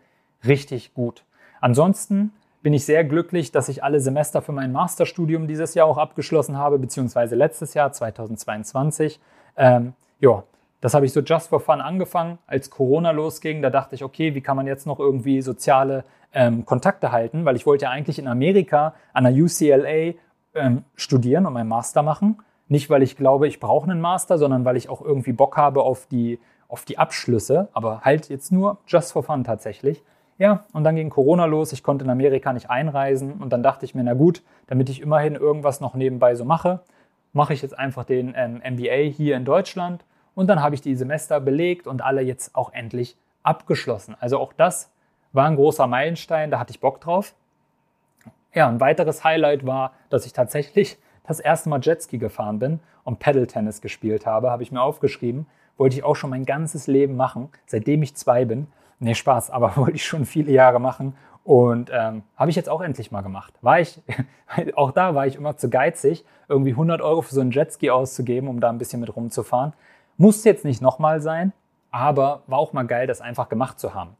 richtig 0.44 0.92
gut. 0.92 1.24
Ansonsten 1.60 2.32
bin 2.62 2.74
ich 2.74 2.84
sehr 2.84 3.04
glücklich, 3.04 3.52
dass 3.52 3.70
ich 3.70 3.82
alle 3.82 4.00
Semester 4.00 4.42
für 4.42 4.52
mein 4.52 4.70
Masterstudium 4.70 5.46
dieses 5.46 5.74
Jahr 5.74 5.86
auch 5.86 5.96
abgeschlossen 5.96 6.58
habe, 6.58 6.78
beziehungsweise 6.78 7.34
letztes 7.36 7.72
Jahr, 7.72 7.90
2022. 7.92 9.18
Ähm, 9.56 9.94
ja, 10.20 10.44
das 10.80 10.94
habe 10.94 11.06
ich 11.06 11.12
so 11.12 11.20
just 11.20 11.48
for 11.48 11.60
fun 11.60 11.80
angefangen, 11.80 12.38
als 12.46 12.70
Corona 12.70 13.10
losging. 13.10 13.60
Da 13.62 13.70
dachte 13.70 13.94
ich, 13.94 14.02
okay, 14.02 14.34
wie 14.34 14.40
kann 14.40 14.56
man 14.56 14.66
jetzt 14.66 14.86
noch 14.86 14.98
irgendwie 14.98 15.42
soziale 15.42 16.04
ähm, 16.32 16.64
Kontakte 16.64 17.12
halten? 17.12 17.44
Weil 17.44 17.56
ich 17.56 17.66
wollte 17.66 17.84
ja 17.84 17.90
eigentlich 17.90 18.18
in 18.18 18.26
Amerika 18.26 18.94
an 19.12 19.24
der 19.24 19.32
UCLA 19.34 20.14
ähm, 20.54 20.84
studieren 20.94 21.46
und 21.46 21.52
meinen 21.52 21.68
Master 21.68 22.02
machen. 22.02 22.38
Nicht, 22.68 22.88
weil 22.88 23.02
ich 23.02 23.16
glaube, 23.16 23.46
ich 23.46 23.60
brauche 23.60 23.90
einen 23.90 24.00
Master, 24.00 24.38
sondern 24.38 24.64
weil 24.64 24.76
ich 24.76 24.88
auch 24.88 25.02
irgendwie 25.02 25.32
Bock 25.32 25.56
habe 25.56 25.82
auf 25.82 26.06
die, 26.06 26.38
auf 26.68 26.84
die 26.84 26.96
Abschlüsse. 26.96 27.68
Aber 27.72 28.00
halt 28.00 28.30
jetzt 28.30 28.50
nur 28.50 28.78
just 28.86 29.12
for 29.12 29.22
fun 29.22 29.44
tatsächlich. 29.44 30.02
Ja, 30.38 30.64
und 30.72 30.84
dann 30.84 30.96
ging 30.96 31.10
Corona 31.10 31.44
los. 31.44 31.74
Ich 31.74 31.82
konnte 31.82 32.06
in 32.06 32.10
Amerika 32.10 32.54
nicht 32.54 32.70
einreisen. 32.70 33.34
Und 33.34 33.52
dann 33.52 33.62
dachte 33.62 33.84
ich 33.84 33.94
mir, 33.94 34.02
na 34.02 34.14
gut, 34.14 34.42
damit 34.66 34.88
ich 34.88 35.02
immerhin 35.02 35.34
irgendwas 35.34 35.82
noch 35.82 35.94
nebenbei 35.94 36.34
so 36.36 36.46
mache, 36.46 36.80
mache 37.34 37.52
ich 37.52 37.60
jetzt 37.60 37.78
einfach 37.78 38.04
den 38.04 38.32
ähm, 38.34 38.62
MBA 38.64 39.10
hier 39.12 39.36
in 39.36 39.44
Deutschland 39.44 40.04
und 40.40 40.46
dann 40.46 40.62
habe 40.62 40.74
ich 40.74 40.80
die 40.80 40.96
Semester 40.96 41.38
belegt 41.38 41.86
und 41.86 42.00
alle 42.00 42.22
jetzt 42.22 42.56
auch 42.56 42.72
endlich 42.72 43.14
abgeschlossen. 43.42 44.16
Also 44.20 44.38
auch 44.38 44.54
das 44.54 44.90
war 45.34 45.46
ein 45.46 45.56
großer 45.56 45.86
Meilenstein, 45.86 46.50
da 46.50 46.58
hatte 46.58 46.70
ich 46.70 46.80
Bock 46.80 46.98
drauf. 46.98 47.34
Ja, 48.54 48.66
ein 48.66 48.80
weiteres 48.80 49.22
Highlight 49.22 49.66
war, 49.66 49.92
dass 50.08 50.24
ich 50.24 50.32
tatsächlich 50.32 50.96
das 51.26 51.40
erste 51.40 51.68
Mal 51.68 51.80
Jetski 51.82 52.16
gefahren 52.16 52.58
bin 52.58 52.80
und 53.04 53.18
Pedal-Tennis 53.18 53.82
gespielt 53.82 54.24
habe, 54.24 54.50
habe 54.50 54.62
ich 54.62 54.72
mir 54.72 54.80
aufgeschrieben. 54.80 55.44
Wollte 55.76 55.96
ich 55.96 56.04
auch 56.04 56.16
schon 56.16 56.30
mein 56.30 56.46
ganzes 56.46 56.86
Leben 56.86 57.16
machen, 57.16 57.50
seitdem 57.66 58.02
ich 58.02 58.16
zwei 58.16 58.46
bin. 58.46 58.66
Nee, 58.98 59.14
Spaß, 59.14 59.50
aber 59.50 59.76
wollte 59.76 59.96
ich 59.96 60.06
schon 60.06 60.24
viele 60.24 60.52
Jahre 60.52 60.80
machen 60.80 61.18
und 61.44 61.90
ähm, 61.92 62.22
habe 62.36 62.48
ich 62.48 62.56
jetzt 62.56 62.70
auch 62.70 62.80
endlich 62.80 63.10
mal 63.10 63.20
gemacht. 63.20 63.52
War 63.60 63.78
ich, 63.78 64.00
auch 64.74 64.92
da 64.92 65.14
war 65.14 65.26
ich 65.26 65.36
immer 65.36 65.58
zu 65.58 65.68
geizig, 65.68 66.24
irgendwie 66.48 66.70
100 66.70 67.02
Euro 67.02 67.20
für 67.20 67.34
so 67.34 67.42
einen 67.42 67.50
Jetski 67.50 67.90
auszugeben, 67.90 68.48
um 68.48 68.58
da 68.58 68.70
ein 68.70 68.78
bisschen 68.78 69.00
mit 69.00 69.14
rumzufahren. 69.14 69.74
Muss 70.20 70.44
jetzt 70.44 70.66
nicht 70.66 70.82
nochmal 70.82 71.22
sein, 71.22 71.54
aber 71.90 72.42
war 72.46 72.58
auch 72.58 72.74
mal 72.74 72.82
geil, 72.82 73.06
das 73.06 73.22
einfach 73.22 73.48
gemacht 73.48 73.80
zu 73.80 73.94
haben. 73.94 74.18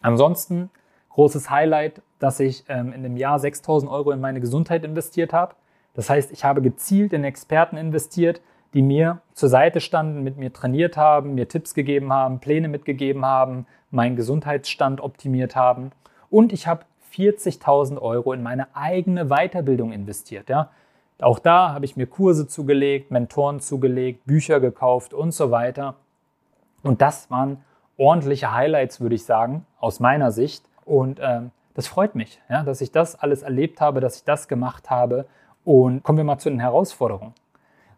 Ansonsten 0.00 0.70
großes 1.10 1.50
Highlight, 1.50 2.00
dass 2.20 2.38
ich 2.38 2.62
ähm, 2.68 2.92
in 2.92 3.02
dem 3.02 3.16
Jahr 3.16 3.40
6000 3.40 3.90
Euro 3.90 4.12
in 4.12 4.20
meine 4.20 4.40
Gesundheit 4.40 4.84
investiert 4.84 5.32
habe. 5.32 5.56
Das 5.94 6.08
heißt, 6.08 6.30
ich 6.30 6.44
habe 6.44 6.62
gezielt 6.62 7.12
in 7.12 7.24
Experten 7.24 7.76
investiert, 7.76 8.40
die 8.72 8.82
mir 8.82 9.20
zur 9.32 9.48
Seite 9.48 9.80
standen, 9.80 10.22
mit 10.22 10.36
mir 10.36 10.52
trainiert 10.52 10.96
haben, 10.96 11.34
mir 11.34 11.48
Tipps 11.48 11.74
gegeben 11.74 12.12
haben, 12.12 12.38
Pläne 12.38 12.68
mitgegeben 12.68 13.26
haben, 13.26 13.66
meinen 13.90 14.14
Gesundheitsstand 14.14 15.00
optimiert 15.00 15.56
haben. 15.56 15.90
Und 16.30 16.52
ich 16.52 16.68
habe 16.68 16.84
40.000 17.12 18.00
Euro 18.00 18.32
in 18.32 18.44
meine 18.44 18.68
eigene 18.76 19.24
Weiterbildung 19.24 19.90
investiert. 19.90 20.48
Ja? 20.48 20.70
Auch 21.20 21.38
da 21.38 21.72
habe 21.72 21.84
ich 21.84 21.96
mir 21.96 22.06
Kurse 22.06 22.46
zugelegt, 22.46 23.10
Mentoren 23.10 23.60
zugelegt, 23.60 24.26
Bücher 24.26 24.60
gekauft 24.60 25.14
und 25.14 25.32
so 25.32 25.50
weiter. 25.50 25.94
Und 26.82 27.00
das 27.00 27.30
waren 27.30 27.64
ordentliche 27.96 28.52
Highlights, 28.52 29.00
würde 29.00 29.14
ich 29.14 29.24
sagen, 29.24 29.64
aus 29.80 29.98
meiner 29.98 30.30
Sicht. 30.30 30.64
Und 30.84 31.18
ähm, 31.22 31.50
das 31.74 31.86
freut 31.88 32.14
mich, 32.14 32.40
ja, 32.48 32.62
dass 32.62 32.80
ich 32.80 32.92
das 32.92 33.16
alles 33.16 33.42
erlebt 33.42 33.80
habe, 33.80 34.00
dass 34.00 34.16
ich 34.16 34.24
das 34.24 34.46
gemacht 34.46 34.90
habe. 34.90 35.26
Und 35.64 36.02
kommen 36.02 36.18
wir 36.18 36.24
mal 36.24 36.38
zu 36.38 36.50
den 36.50 36.60
Herausforderungen. 36.60 37.34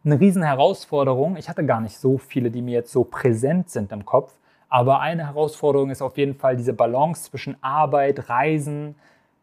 Eine 0.05 0.21
riesen 0.21 0.43
Herausforderung, 0.43 1.37
ich 1.37 1.49
hatte 1.49 1.67
gar 1.67 1.81
nicht 1.81 1.99
so 1.99 2.19
viele, 2.19 2.51
die 2.51 2.63
mir 2.63 2.75
jetzt 2.75 2.93
so 2.93 3.05
präsent 3.05 3.69
sind 3.69 3.91
im 3.91 4.07
Kopf, 4.07 4.33
aber 4.69 5.01
eine 5.01 5.27
Herausforderung 5.27 5.91
ist 5.91 6.03
auf 6.03 6.17
jeden 6.17 6.35
Fall 6.35 6.57
diese 6.57 6.73
Balance 6.73 7.31
zwischen 7.31 7.57
Arbeit, 7.63 8.29
Reisen, 8.29 8.95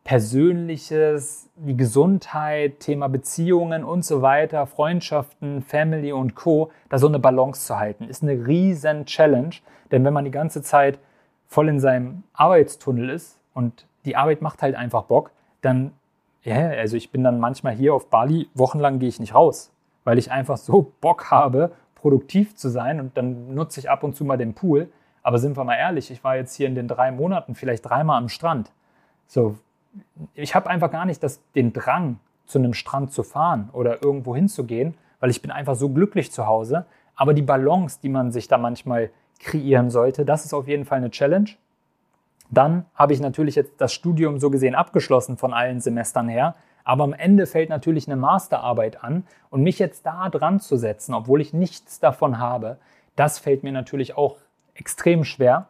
Persönliches, 0.05 1.49
die 1.55 1.75
Gesundheit, 1.75 2.79
Thema 2.79 3.09
Beziehungen 3.09 3.83
und 3.83 4.05
so 4.05 4.21
weiter, 4.21 4.67
Freundschaften, 4.67 5.63
Family 5.63 6.11
und 6.11 6.35
Co., 6.35 6.71
da 6.89 6.99
so 6.99 7.07
eine 7.07 7.17
Balance 7.17 7.65
zu 7.65 7.79
halten, 7.79 8.07
ist 8.07 8.21
eine 8.21 8.45
riesen 8.45 9.07
Challenge. 9.07 9.55
Denn 9.91 10.05
wenn 10.05 10.13
man 10.13 10.23
die 10.23 10.31
ganze 10.31 10.61
Zeit 10.61 10.99
voll 11.47 11.69
in 11.69 11.79
seinem 11.79 12.21
Arbeitstunnel 12.33 13.09
ist 13.09 13.39
und 13.55 13.87
die 14.05 14.15
Arbeit 14.15 14.43
macht 14.43 14.61
halt 14.61 14.75
einfach 14.75 15.05
Bock, 15.05 15.31
dann, 15.61 15.91
ja, 16.43 16.69
also 16.69 16.95
ich 16.97 17.11
bin 17.11 17.23
dann 17.23 17.39
manchmal 17.39 17.73
hier 17.73 17.95
auf 17.95 18.11
Bali, 18.11 18.47
wochenlang 18.53 18.99
gehe 18.99 19.09
ich 19.09 19.19
nicht 19.19 19.33
raus, 19.33 19.71
weil 20.03 20.19
ich 20.19 20.31
einfach 20.31 20.57
so 20.57 20.93
Bock 21.01 21.31
habe, 21.31 21.71
produktiv 21.95 22.55
zu 22.55 22.69
sein 22.69 22.99
und 22.99 23.17
dann 23.17 23.55
nutze 23.55 23.79
ich 23.79 23.89
ab 23.89 24.03
und 24.03 24.15
zu 24.15 24.23
mal 24.23 24.37
den 24.37 24.53
Pool. 24.53 24.87
Aber 25.23 25.39
sind 25.39 25.57
wir 25.57 25.63
mal 25.63 25.77
ehrlich, 25.77 26.11
ich 26.11 26.23
war 26.23 26.35
jetzt 26.35 26.53
hier 26.53 26.67
in 26.67 26.75
den 26.75 26.87
drei 26.87 27.11
Monaten 27.11 27.55
vielleicht 27.55 27.89
dreimal 27.89 28.19
am 28.19 28.29
Strand. 28.29 28.71
So, 29.25 29.55
ich 30.33 30.55
habe 30.55 30.69
einfach 30.69 30.91
gar 30.91 31.05
nicht 31.05 31.23
das, 31.23 31.41
den 31.53 31.73
Drang, 31.73 32.19
zu 32.45 32.59
einem 32.59 32.73
Strand 32.73 33.11
zu 33.11 33.23
fahren 33.23 33.69
oder 33.73 34.03
irgendwo 34.03 34.35
hinzugehen, 34.35 34.95
weil 35.19 35.29
ich 35.29 35.41
bin 35.41 35.51
einfach 35.51 35.75
so 35.75 35.89
glücklich 35.89 36.31
zu 36.31 36.45
Hause. 36.45 36.85
Aber 37.15 37.33
die 37.33 37.41
Balance, 37.41 37.99
die 38.01 38.09
man 38.09 38.31
sich 38.31 38.47
da 38.47 38.57
manchmal 38.57 39.09
kreieren 39.39 39.89
sollte, 39.89 40.25
das 40.25 40.45
ist 40.45 40.53
auf 40.53 40.67
jeden 40.67 40.85
Fall 40.85 40.99
eine 40.99 41.09
Challenge. 41.09 41.49
Dann 42.51 42.85
habe 42.93 43.13
ich 43.13 43.19
natürlich 43.19 43.55
jetzt 43.55 43.73
das 43.81 43.93
Studium 43.93 44.39
so 44.39 44.49
gesehen 44.49 44.75
abgeschlossen 44.75 45.37
von 45.37 45.53
allen 45.53 45.79
Semestern 45.81 46.29
her. 46.29 46.55
Aber 46.83 47.03
am 47.03 47.13
Ende 47.13 47.47
fällt 47.47 47.69
natürlich 47.69 48.07
eine 48.07 48.15
Masterarbeit 48.15 49.03
an 49.03 49.25
und 49.49 49.63
mich 49.63 49.79
jetzt 49.79 50.05
da 50.05 50.29
dran 50.29 50.59
zu 50.59 50.77
setzen, 50.77 51.15
obwohl 51.15 51.41
ich 51.41 51.51
nichts 51.51 51.99
davon 51.99 52.37
habe, 52.37 52.77
das 53.15 53.39
fällt 53.39 53.63
mir 53.63 53.71
natürlich 53.71 54.15
auch 54.15 54.37
extrem 54.75 55.23
schwer. 55.23 55.67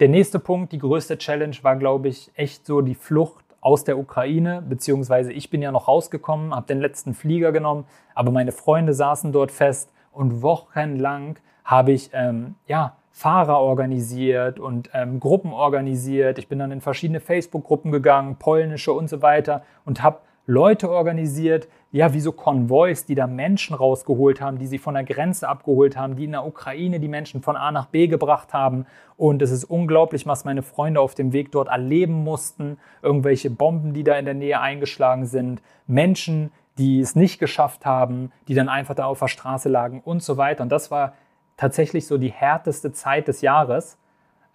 Der 0.00 0.08
nächste 0.08 0.38
Punkt, 0.38 0.72
die 0.72 0.78
größte 0.78 1.18
Challenge 1.18 1.56
war, 1.60 1.76
glaube 1.76 2.08
ich, 2.08 2.30
echt 2.34 2.64
so 2.64 2.80
die 2.80 2.94
Flucht 2.94 3.44
aus 3.60 3.84
der 3.84 3.98
Ukraine, 3.98 4.64
beziehungsweise 4.66 5.30
ich 5.30 5.50
bin 5.50 5.60
ja 5.60 5.70
noch 5.72 5.88
rausgekommen, 5.88 6.54
habe 6.54 6.66
den 6.66 6.80
letzten 6.80 7.12
Flieger 7.12 7.52
genommen, 7.52 7.84
aber 8.14 8.30
meine 8.30 8.52
Freunde 8.52 8.94
saßen 8.94 9.30
dort 9.30 9.50
fest 9.50 9.92
und 10.10 10.40
wochenlang 10.40 11.38
habe 11.66 11.92
ich 11.92 12.08
ähm, 12.14 12.54
ja, 12.66 12.96
Fahrer 13.10 13.60
organisiert 13.60 14.58
und 14.58 14.88
ähm, 14.94 15.20
Gruppen 15.20 15.52
organisiert. 15.52 16.38
Ich 16.38 16.48
bin 16.48 16.58
dann 16.58 16.72
in 16.72 16.80
verschiedene 16.80 17.20
Facebook-Gruppen 17.20 17.92
gegangen, 17.92 18.36
polnische 18.36 18.94
und 18.94 19.10
so 19.10 19.20
weiter 19.20 19.64
und 19.84 20.02
habe 20.02 20.20
Leute 20.50 20.90
organisiert, 20.90 21.68
ja, 21.92 22.12
wie 22.12 22.18
so 22.18 22.32
Konvois, 22.32 23.04
die 23.06 23.14
da 23.14 23.28
Menschen 23.28 23.74
rausgeholt 23.74 24.40
haben, 24.40 24.58
die 24.58 24.66
sie 24.66 24.78
von 24.78 24.94
der 24.94 25.04
Grenze 25.04 25.48
abgeholt 25.48 25.96
haben, 25.96 26.16
die 26.16 26.24
in 26.24 26.32
der 26.32 26.44
Ukraine 26.44 26.98
die 26.98 27.06
Menschen 27.06 27.40
von 27.40 27.56
A 27.56 27.70
nach 27.70 27.86
B 27.86 28.08
gebracht 28.08 28.52
haben. 28.52 28.86
Und 29.16 29.42
es 29.42 29.52
ist 29.52 29.62
unglaublich, 29.62 30.26
was 30.26 30.44
meine 30.44 30.62
Freunde 30.62 31.00
auf 31.00 31.14
dem 31.14 31.32
Weg 31.32 31.52
dort 31.52 31.68
erleben 31.68 32.24
mussten. 32.24 32.78
Irgendwelche 33.00 33.48
Bomben, 33.48 33.94
die 33.94 34.02
da 34.02 34.16
in 34.16 34.24
der 34.24 34.34
Nähe 34.34 34.60
eingeschlagen 34.60 35.24
sind, 35.26 35.62
Menschen, 35.86 36.50
die 36.78 36.98
es 36.98 37.14
nicht 37.14 37.38
geschafft 37.38 37.86
haben, 37.86 38.32
die 38.48 38.54
dann 38.54 38.68
einfach 38.68 38.96
da 38.96 39.04
auf 39.04 39.20
der 39.20 39.28
Straße 39.28 39.68
lagen 39.68 40.00
und 40.04 40.20
so 40.20 40.36
weiter. 40.36 40.64
Und 40.64 40.70
das 40.70 40.90
war 40.90 41.14
tatsächlich 41.56 42.08
so 42.08 42.18
die 42.18 42.32
härteste 42.32 42.90
Zeit 42.92 43.28
des 43.28 43.40
Jahres. 43.40 43.98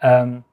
Ähm, 0.02 0.44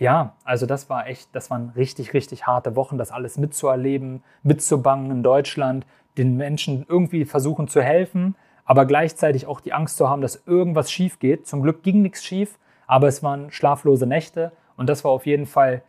ja, 0.00 0.32
also 0.44 0.64
das 0.64 0.88
war 0.88 1.06
echt, 1.06 1.28
das 1.32 1.50
waren 1.50 1.72
richtig, 1.76 2.14
richtig 2.14 2.46
harte 2.46 2.74
Wochen, 2.74 2.96
das 2.96 3.12
alles 3.12 3.36
mitzuerleben, 3.36 4.24
mitzubangen 4.42 5.10
in 5.10 5.22
Deutschland, 5.22 5.86
den 6.16 6.38
Menschen 6.38 6.86
irgendwie 6.88 7.26
versuchen 7.26 7.68
zu 7.68 7.82
helfen, 7.82 8.34
aber 8.64 8.86
gleichzeitig 8.86 9.46
auch 9.46 9.60
die 9.60 9.74
Angst 9.74 9.98
zu 9.98 10.08
haben, 10.08 10.22
dass 10.22 10.42
irgendwas 10.46 10.90
schief 10.90 11.18
geht. 11.18 11.46
Zum 11.46 11.62
Glück 11.62 11.82
ging 11.82 12.00
nichts 12.00 12.24
schief, 12.24 12.58
aber 12.86 13.08
es 13.08 13.22
waren 13.22 13.52
schlaflose 13.52 14.06
Nächte 14.06 14.52
und 14.76 14.88
das 14.88 15.04
war 15.04 15.10
auf 15.10 15.26
jeden 15.26 15.44
Fall 15.44 15.82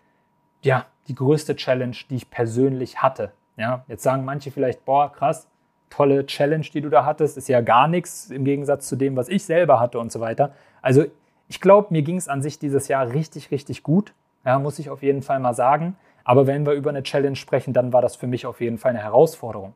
ja, 0.61 0.85
die 1.07 1.15
größte 1.15 1.55
Challenge, 1.55 1.95
die 2.09 2.15
ich 2.15 2.29
persönlich 2.29 3.01
hatte. 3.01 3.31
Ja, 3.55 3.85
jetzt 3.87 4.03
sagen 4.03 4.25
manche 4.25 4.51
vielleicht, 4.51 4.83
boah, 4.83 5.09
krass, 5.09 5.47
tolle 5.89 6.25
Challenge, 6.25 6.65
die 6.73 6.81
du 6.81 6.89
da 6.89 7.05
hattest, 7.05 7.37
ist 7.37 7.47
ja 7.47 7.61
gar 7.61 7.87
nichts 7.87 8.29
im 8.29 8.43
Gegensatz 8.43 8.89
zu 8.89 8.97
dem, 8.97 9.15
was 9.15 9.29
ich 9.29 9.45
selber 9.45 9.79
hatte 9.79 9.99
und 9.99 10.11
so 10.11 10.19
weiter. 10.19 10.53
Also 10.81 11.05
ich 11.51 11.59
glaube, 11.59 11.89
mir 11.89 12.01
ging 12.01 12.15
es 12.15 12.29
an 12.29 12.41
sich 12.41 12.59
dieses 12.59 12.87
Jahr 12.87 13.11
richtig, 13.11 13.51
richtig 13.51 13.83
gut. 13.83 14.13
Ja, 14.45 14.57
muss 14.57 14.79
ich 14.79 14.89
auf 14.89 15.03
jeden 15.03 15.21
Fall 15.21 15.41
mal 15.41 15.53
sagen. 15.53 15.97
Aber 16.23 16.47
wenn 16.47 16.65
wir 16.65 16.71
über 16.71 16.91
eine 16.91 17.03
Challenge 17.03 17.35
sprechen, 17.35 17.73
dann 17.73 17.91
war 17.91 18.01
das 18.01 18.15
für 18.15 18.25
mich 18.25 18.45
auf 18.45 18.61
jeden 18.61 18.77
Fall 18.77 18.91
eine 18.91 19.03
Herausforderung. 19.03 19.73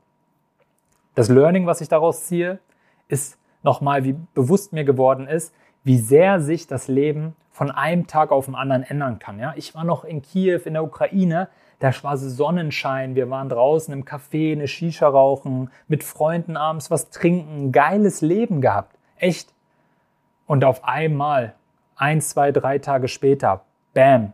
Das 1.16 1.28
Learning, 1.28 1.66
was 1.66 1.82
ich 1.82 1.90
daraus 1.90 2.28
ziehe, 2.28 2.60
ist 3.10 3.38
nochmal, 3.62 4.06
wie 4.06 4.16
bewusst 4.34 4.72
mir 4.72 4.86
geworden 4.86 5.28
ist, 5.28 5.54
wie 5.84 5.98
sehr 5.98 6.40
sich 6.40 6.66
das 6.66 6.88
Leben 6.88 7.36
von 7.52 7.72
einem 7.72 8.08
Tag 8.08 8.32
auf 8.32 8.46
den 8.46 8.56
anderen 8.56 8.84
ändern 8.84 9.20
kann. 9.20 9.38
Ja? 9.38 9.52
Ich 9.58 9.76
war 9.76 9.84
noch 9.84 10.06
in 10.06 10.22
Kiew, 10.22 10.62
in 10.64 10.76
der 10.76 10.84
Ukraine, 10.86 11.50
da 11.80 11.92
war 12.04 12.16
Sonnenschein, 12.16 13.16
wir 13.16 13.30
waren 13.30 13.50
draußen 13.50 13.94
im 13.94 14.06
Café, 14.06 14.54
eine 14.54 14.70
Shisha 14.70 15.10
rauchen, 15.10 15.70
mit 15.90 16.06
Freunden 16.06 16.56
abends 16.56 16.90
was 16.90 17.10
trinken, 17.10 17.74
geiles 17.74 18.22
Leben 18.22 18.62
gehabt. 18.62 18.96
Echt. 19.18 19.52
Und 20.48 20.64
auf 20.64 20.86
einmal 20.86 21.54
ein, 21.96 22.22
zwei, 22.22 22.52
drei 22.52 22.80
Tage 22.80 23.08
später, 23.08 23.66
bam, 23.94 24.34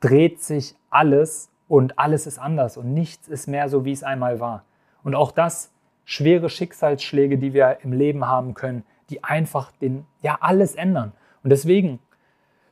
dreht 0.00 0.42
sich 0.42 0.74
alles 0.90 1.50
und 1.68 1.98
alles 1.98 2.26
ist 2.26 2.38
anders 2.38 2.76
und 2.76 2.92
nichts 2.92 3.28
ist 3.28 3.46
mehr 3.46 3.68
so, 3.68 3.84
wie 3.84 3.92
es 3.92 4.02
einmal 4.02 4.40
war. 4.40 4.64
Und 5.02 5.14
auch 5.14 5.32
das 5.32 5.72
schwere 6.04 6.50
Schicksalsschläge, 6.50 7.38
die 7.38 7.54
wir 7.54 7.78
im 7.82 7.92
Leben 7.92 8.26
haben 8.26 8.54
können, 8.54 8.84
die 9.10 9.24
einfach 9.24 9.72
den, 9.72 10.06
ja, 10.20 10.38
alles 10.40 10.74
ändern. 10.74 11.12
Und 11.42 11.50
deswegen 11.50 11.98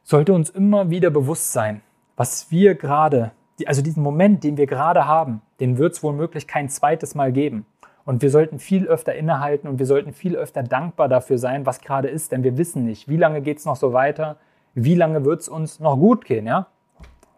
sollte 0.02 0.32
uns 0.32 0.50
immer 0.50 0.90
wieder 0.90 1.10
bewusst 1.10 1.52
sein, 1.52 1.82
was 2.16 2.50
wir 2.50 2.74
gerade 2.74 3.32
also 3.66 3.82
diesen 3.82 4.02
Moment, 4.02 4.44
den 4.44 4.56
wir 4.56 4.66
gerade 4.66 5.06
haben, 5.06 5.42
den 5.60 5.78
wird 5.78 5.94
es 5.94 6.02
womöglich 6.02 6.46
kein 6.46 6.68
zweites 6.68 7.14
Mal 7.14 7.32
geben. 7.32 7.66
Und 8.04 8.22
wir 8.22 8.30
sollten 8.30 8.58
viel 8.58 8.86
öfter 8.86 9.14
innehalten 9.14 9.68
und 9.68 9.78
wir 9.78 9.86
sollten 9.86 10.12
viel 10.12 10.36
öfter 10.36 10.62
dankbar 10.62 11.08
dafür 11.08 11.38
sein, 11.38 11.66
was 11.66 11.80
gerade 11.80 12.08
ist, 12.08 12.32
denn 12.32 12.42
wir 12.42 12.56
wissen 12.56 12.84
nicht, 12.84 13.08
wie 13.08 13.16
lange 13.16 13.40
geht 13.42 13.58
es 13.58 13.64
noch 13.64 13.76
so 13.76 13.92
weiter, 13.92 14.36
wie 14.74 14.94
lange 14.94 15.24
wird 15.24 15.42
es 15.42 15.48
uns 15.48 15.80
noch 15.80 15.96
gut 15.96 16.24
gehen, 16.24 16.46
ja? 16.46 16.66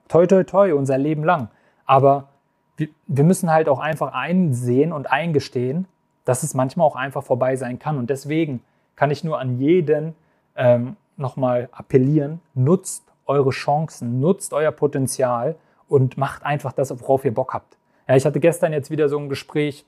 Toi, 0.08 0.26
toi, 0.26 0.44
toi, 0.44 0.72
unser 0.74 0.98
Leben 0.98 1.24
lang. 1.24 1.48
Aber 1.86 2.28
wir, 2.76 2.88
wir 3.06 3.24
müssen 3.24 3.50
halt 3.50 3.68
auch 3.68 3.78
einfach 3.78 4.12
einsehen 4.12 4.92
und 4.92 5.10
eingestehen, 5.10 5.86
dass 6.24 6.42
es 6.42 6.54
manchmal 6.54 6.86
auch 6.86 6.96
einfach 6.96 7.22
vorbei 7.22 7.56
sein 7.56 7.78
kann. 7.78 7.98
Und 7.98 8.10
deswegen 8.10 8.60
kann 8.96 9.10
ich 9.10 9.24
nur 9.24 9.40
an 9.40 9.58
jeden 9.58 10.14
ähm, 10.56 10.96
nochmal 11.16 11.68
appellieren, 11.72 12.40
nutzt 12.54 13.04
eure 13.26 13.50
Chancen, 13.50 14.20
nutzt 14.20 14.52
euer 14.52 14.72
Potenzial 14.72 15.56
und 15.88 16.16
macht 16.16 16.44
einfach 16.44 16.72
das, 16.72 16.90
worauf 17.00 17.24
ihr 17.24 17.34
Bock 17.34 17.54
habt. 17.54 17.76
Ja, 18.08 18.16
ich 18.16 18.26
hatte 18.26 18.40
gestern 18.40 18.72
jetzt 18.72 18.90
wieder 18.90 19.08
so 19.08 19.18
ein 19.18 19.28
Gespräch 19.28 19.86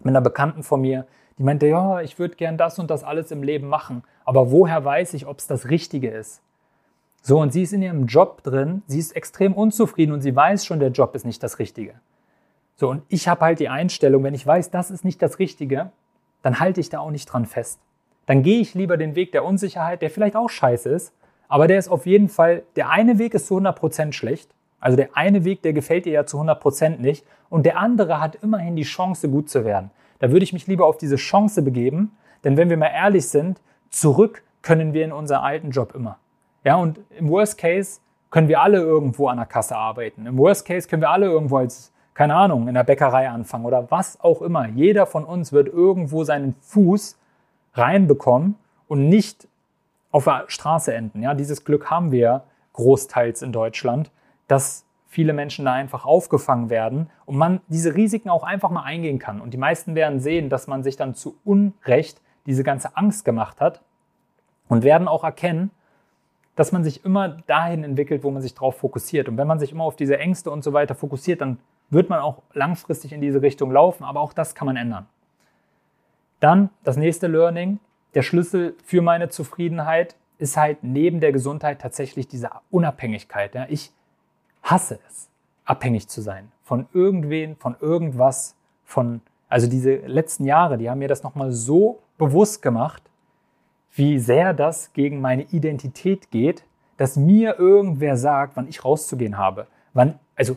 mit 0.00 0.08
einer 0.08 0.20
Bekannten 0.20 0.62
von 0.62 0.80
mir, 0.80 1.06
die 1.38 1.42
meinte, 1.42 1.66
ja, 1.66 2.00
ich 2.00 2.18
würde 2.18 2.36
gern 2.36 2.58
das 2.58 2.78
und 2.78 2.90
das 2.90 3.04
alles 3.04 3.30
im 3.30 3.42
Leben 3.42 3.68
machen, 3.68 4.02
aber 4.24 4.50
woher 4.50 4.84
weiß 4.84 5.14
ich, 5.14 5.26
ob 5.26 5.38
es 5.38 5.46
das 5.46 5.70
Richtige 5.70 6.10
ist? 6.10 6.42
So, 7.22 7.38
und 7.38 7.52
sie 7.52 7.62
ist 7.62 7.72
in 7.72 7.82
ihrem 7.82 8.06
Job 8.06 8.42
drin, 8.42 8.82
sie 8.86 8.98
ist 8.98 9.14
extrem 9.14 9.52
unzufrieden 9.52 10.12
und 10.12 10.22
sie 10.22 10.34
weiß 10.34 10.64
schon, 10.64 10.80
der 10.80 10.90
Job 10.90 11.14
ist 11.14 11.26
nicht 11.26 11.42
das 11.42 11.58
Richtige. 11.58 11.94
So, 12.76 12.88
und 12.88 13.02
ich 13.08 13.28
habe 13.28 13.42
halt 13.42 13.60
die 13.60 13.68
Einstellung, 13.68 14.24
wenn 14.24 14.34
ich 14.34 14.46
weiß, 14.46 14.70
das 14.70 14.90
ist 14.90 15.04
nicht 15.04 15.20
das 15.20 15.38
Richtige, 15.38 15.92
dann 16.42 16.60
halte 16.60 16.80
ich 16.80 16.88
da 16.88 17.00
auch 17.00 17.10
nicht 17.10 17.26
dran 17.26 17.44
fest. 17.44 17.80
Dann 18.24 18.42
gehe 18.42 18.60
ich 18.60 18.74
lieber 18.74 18.96
den 18.96 19.16
Weg 19.16 19.32
der 19.32 19.44
Unsicherheit, 19.44 20.00
der 20.02 20.10
vielleicht 20.10 20.36
auch 20.36 20.48
scheiße 20.48 20.88
ist, 20.88 21.12
aber 21.48 21.66
der 21.66 21.78
ist 21.78 21.88
auf 21.88 22.06
jeden 22.06 22.28
Fall, 22.28 22.62
der 22.76 22.90
eine 22.90 23.18
Weg 23.18 23.34
ist 23.34 23.46
zu 23.48 23.58
100% 23.58 24.12
schlecht, 24.12 24.54
also 24.80 24.96
der 24.96 25.16
eine 25.16 25.44
Weg, 25.44 25.62
der 25.62 25.72
gefällt 25.72 26.06
dir 26.06 26.12
ja 26.12 26.26
zu 26.26 26.40
100% 26.40 26.98
nicht 26.98 27.24
und 27.48 27.66
der 27.66 27.78
andere 27.78 28.20
hat 28.20 28.36
immerhin 28.36 28.76
die 28.76 28.82
Chance, 28.82 29.28
gut 29.28 29.48
zu 29.50 29.64
werden. 29.64 29.90
Da 30.18 30.30
würde 30.30 30.44
ich 30.44 30.52
mich 30.52 30.66
lieber 30.66 30.86
auf 30.86 30.98
diese 30.98 31.16
Chance 31.16 31.62
begeben, 31.62 32.12
denn 32.44 32.56
wenn 32.56 32.70
wir 32.70 32.76
mal 32.76 32.90
ehrlich 32.94 33.28
sind, 33.28 33.60
zurück 33.90 34.42
können 34.62 34.92
wir 34.92 35.04
in 35.04 35.12
unseren 35.12 35.40
alten 35.40 35.70
Job 35.70 35.94
immer. 35.94 36.18
Ja, 36.64 36.76
und 36.76 37.00
im 37.18 37.28
Worst 37.28 37.58
Case 37.58 38.00
können 38.30 38.48
wir 38.48 38.60
alle 38.60 38.78
irgendwo 38.78 39.28
an 39.28 39.38
der 39.38 39.46
Kasse 39.46 39.76
arbeiten. 39.76 40.26
Im 40.26 40.38
Worst 40.38 40.66
Case 40.66 40.88
können 40.88 41.02
wir 41.02 41.10
alle 41.10 41.26
irgendwo 41.26 41.58
als, 41.58 41.92
keine 42.14 42.34
Ahnung, 42.34 42.68
in 42.68 42.74
der 42.74 42.84
Bäckerei 42.84 43.28
anfangen 43.28 43.64
oder 43.64 43.90
was 43.90 44.20
auch 44.20 44.42
immer. 44.42 44.68
Jeder 44.68 45.06
von 45.06 45.24
uns 45.24 45.52
wird 45.52 45.68
irgendwo 45.68 46.22
seinen 46.24 46.54
Fuß 46.60 47.18
reinbekommen 47.74 48.56
und 48.88 49.08
nicht 49.08 49.48
auf 50.10 50.24
der 50.24 50.44
Straße 50.48 50.94
enden. 50.94 51.22
Ja, 51.22 51.34
dieses 51.34 51.64
Glück 51.64 51.90
haben 51.90 52.12
wir 52.12 52.42
großteils 52.74 53.42
in 53.42 53.52
Deutschland, 53.52 54.10
dass 54.50 54.84
viele 55.06 55.32
Menschen 55.32 55.64
da 55.64 55.72
einfach 55.72 56.04
aufgefangen 56.04 56.70
werden 56.70 57.08
und 57.24 57.36
man 57.36 57.60
diese 57.68 57.94
Risiken 57.94 58.30
auch 58.30 58.42
einfach 58.42 58.70
mal 58.70 58.82
eingehen 58.82 59.20
kann. 59.20 59.40
Und 59.40 59.54
die 59.54 59.58
meisten 59.58 59.94
werden 59.94 60.18
sehen, 60.18 60.48
dass 60.48 60.66
man 60.66 60.82
sich 60.82 60.96
dann 60.96 61.14
zu 61.14 61.36
Unrecht 61.44 62.20
diese 62.46 62.64
ganze 62.64 62.96
Angst 62.96 63.24
gemacht 63.24 63.60
hat 63.60 63.80
und 64.68 64.82
werden 64.82 65.06
auch 65.06 65.22
erkennen, 65.22 65.70
dass 66.56 66.72
man 66.72 66.82
sich 66.82 67.04
immer 67.04 67.28
dahin 67.46 67.84
entwickelt, 67.84 68.24
wo 68.24 68.30
man 68.32 68.42
sich 68.42 68.54
darauf 68.54 68.76
fokussiert. 68.78 69.28
Und 69.28 69.36
wenn 69.36 69.46
man 69.46 69.60
sich 69.60 69.70
immer 69.70 69.84
auf 69.84 69.94
diese 69.94 70.18
Ängste 70.18 70.50
und 70.50 70.64
so 70.64 70.72
weiter 70.72 70.96
fokussiert, 70.96 71.40
dann 71.40 71.58
wird 71.88 72.10
man 72.10 72.18
auch 72.18 72.42
langfristig 72.52 73.12
in 73.12 73.20
diese 73.20 73.42
Richtung 73.42 73.70
laufen. 73.70 74.02
Aber 74.02 74.20
auch 74.20 74.32
das 74.32 74.56
kann 74.56 74.66
man 74.66 74.76
ändern. 74.76 75.06
Dann 76.40 76.70
das 76.82 76.96
nächste 76.96 77.28
Learning. 77.28 77.78
Der 78.14 78.22
Schlüssel 78.22 78.74
für 78.84 79.00
meine 79.00 79.28
Zufriedenheit 79.28 80.16
ist 80.38 80.56
halt 80.56 80.78
neben 80.82 81.20
der 81.20 81.30
Gesundheit 81.30 81.80
tatsächlich 81.80 82.26
diese 82.26 82.50
Unabhängigkeit. 82.70 83.52
Ich 83.68 83.92
hasse 84.70 84.98
es, 85.08 85.28
abhängig 85.64 86.08
zu 86.08 86.20
sein 86.20 86.50
von 86.70 86.86
irgendwen, 86.92 87.56
von 87.56 87.74
irgendwas, 87.80 88.54
von 88.84 89.22
also 89.48 89.66
diese 89.66 89.96
letzten 89.96 90.44
Jahre, 90.44 90.78
die 90.78 90.88
haben 90.88 91.00
mir 91.00 91.08
das 91.08 91.24
nochmal 91.24 91.50
so 91.50 91.98
bewusst 92.16 92.62
gemacht, 92.62 93.02
wie 93.92 94.20
sehr 94.20 94.54
das 94.54 94.92
gegen 94.92 95.20
meine 95.20 95.42
Identität 95.42 96.30
geht, 96.30 96.62
dass 96.96 97.16
mir 97.16 97.58
irgendwer 97.58 98.16
sagt, 98.16 98.56
wann 98.56 98.68
ich 98.68 98.84
rauszugehen 98.84 99.36
habe. 99.36 99.66
Wann, 99.94 100.20
also 100.36 100.56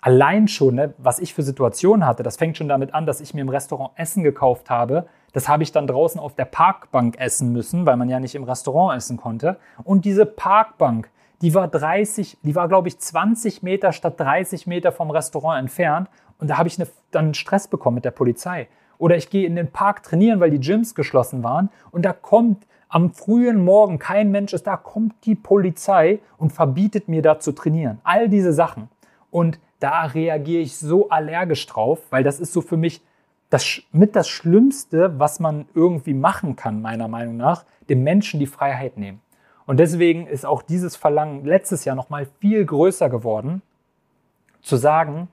allein 0.00 0.48
schon, 0.48 0.76
ne, 0.76 0.94
was 0.96 1.18
ich 1.18 1.34
für 1.34 1.42
Situationen 1.42 2.06
hatte, 2.06 2.22
das 2.22 2.38
fängt 2.38 2.56
schon 2.56 2.68
damit 2.68 2.94
an, 2.94 3.04
dass 3.04 3.20
ich 3.20 3.34
mir 3.34 3.42
im 3.42 3.50
Restaurant 3.50 3.90
Essen 3.96 4.22
gekauft 4.22 4.70
habe. 4.70 5.06
Das 5.34 5.50
habe 5.50 5.62
ich 5.64 5.72
dann 5.72 5.86
draußen 5.86 6.18
auf 6.18 6.34
der 6.34 6.46
Parkbank 6.46 7.18
essen 7.18 7.52
müssen, 7.52 7.84
weil 7.84 7.98
man 7.98 8.08
ja 8.08 8.20
nicht 8.20 8.34
im 8.34 8.44
Restaurant 8.44 8.96
essen 8.96 9.18
konnte. 9.18 9.58
Und 9.84 10.06
diese 10.06 10.24
Parkbank, 10.24 11.10
die 11.42 11.54
war 11.54 11.68
30, 11.68 12.38
die 12.42 12.54
war 12.54 12.68
glaube 12.68 12.88
ich 12.88 12.98
20 12.98 13.62
Meter 13.62 13.92
statt 13.92 14.18
30 14.18 14.66
Meter 14.66 14.92
vom 14.92 15.10
Restaurant 15.10 15.60
entfernt. 15.60 16.08
Und 16.38 16.48
da 16.48 16.58
habe 16.58 16.68
ich 16.68 16.78
eine, 16.78 16.88
dann 17.10 17.34
Stress 17.34 17.68
bekommen 17.68 17.96
mit 17.96 18.04
der 18.04 18.10
Polizei. 18.10 18.68
Oder 18.98 19.16
ich 19.16 19.30
gehe 19.30 19.46
in 19.46 19.56
den 19.56 19.70
Park 19.70 20.02
trainieren, 20.02 20.40
weil 20.40 20.50
die 20.50 20.60
Gyms 20.60 20.94
geschlossen 20.94 21.42
waren. 21.42 21.70
Und 21.90 22.04
da 22.04 22.12
kommt 22.12 22.66
am 22.88 23.12
frühen 23.12 23.64
Morgen, 23.64 23.98
kein 23.98 24.30
Mensch 24.30 24.52
ist 24.52 24.66
da, 24.66 24.76
kommt 24.76 25.14
die 25.24 25.34
Polizei 25.34 26.20
und 26.38 26.52
verbietet 26.52 27.08
mir 27.08 27.22
da 27.22 27.40
zu 27.40 27.52
trainieren. 27.52 28.00
All 28.04 28.28
diese 28.28 28.52
Sachen. 28.52 28.88
Und 29.30 29.58
da 29.80 30.02
reagiere 30.04 30.62
ich 30.62 30.76
so 30.76 31.08
allergisch 31.08 31.66
drauf, 31.66 32.00
weil 32.10 32.22
das 32.22 32.38
ist 32.38 32.52
so 32.52 32.60
für 32.60 32.76
mich 32.76 33.02
das, 33.50 33.82
mit 33.92 34.14
das 34.14 34.28
Schlimmste, 34.28 35.18
was 35.18 35.40
man 35.40 35.66
irgendwie 35.74 36.14
machen 36.14 36.54
kann, 36.54 36.80
meiner 36.82 37.08
Meinung 37.08 37.36
nach, 37.36 37.64
dem 37.88 38.02
Menschen 38.02 38.40
die 38.40 38.46
Freiheit 38.46 38.96
nehmen. 38.98 39.20
Und 39.66 39.78
deswegen 39.78 40.26
ist 40.26 40.44
auch 40.44 40.62
dieses 40.62 40.96
Verlangen 40.96 41.44
letztes 41.44 41.84
Jahr 41.84 41.96
nochmal 41.96 42.26
viel 42.40 42.64
größer 42.64 43.08
geworden, 43.08 43.62
zu 44.60 44.76
sagen, 44.76 45.28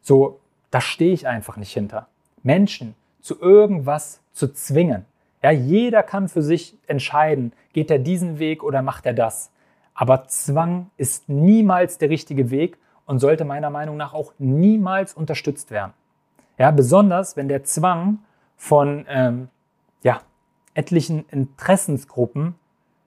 so, 0.00 0.40
da 0.70 0.80
stehe 0.80 1.12
ich 1.12 1.26
einfach 1.26 1.56
nicht 1.56 1.72
hinter. 1.72 2.08
Menschen, 2.42 2.94
zu 3.20 3.40
irgendwas 3.40 4.20
zu 4.32 4.52
zwingen. 4.52 5.04
Ja, 5.42 5.50
jeder 5.50 6.02
kann 6.02 6.28
für 6.28 6.42
sich 6.42 6.76
entscheiden, 6.86 7.52
geht 7.72 7.90
er 7.90 7.98
diesen 7.98 8.38
Weg 8.38 8.62
oder 8.62 8.82
macht 8.82 9.06
er 9.06 9.14
das. 9.14 9.50
Aber 9.94 10.26
Zwang 10.26 10.90
ist 10.96 11.28
niemals 11.28 11.98
der 11.98 12.10
richtige 12.10 12.50
Weg 12.50 12.78
und 13.06 13.18
sollte 13.18 13.44
meiner 13.44 13.70
Meinung 13.70 13.96
nach 13.96 14.14
auch 14.14 14.32
niemals 14.38 15.14
unterstützt 15.14 15.70
werden. 15.70 15.92
Ja, 16.58 16.70
besonders 16.70 17.36
wenn 17.36 17.48
der 17.48 17.64
Zwang 17.64 18.18
von 18.56 19.04
ähm, 19.08 19.48
ja, 20.02 20.20
etlichen 20.74 21.24
Interessensgruppen 21.28 22.54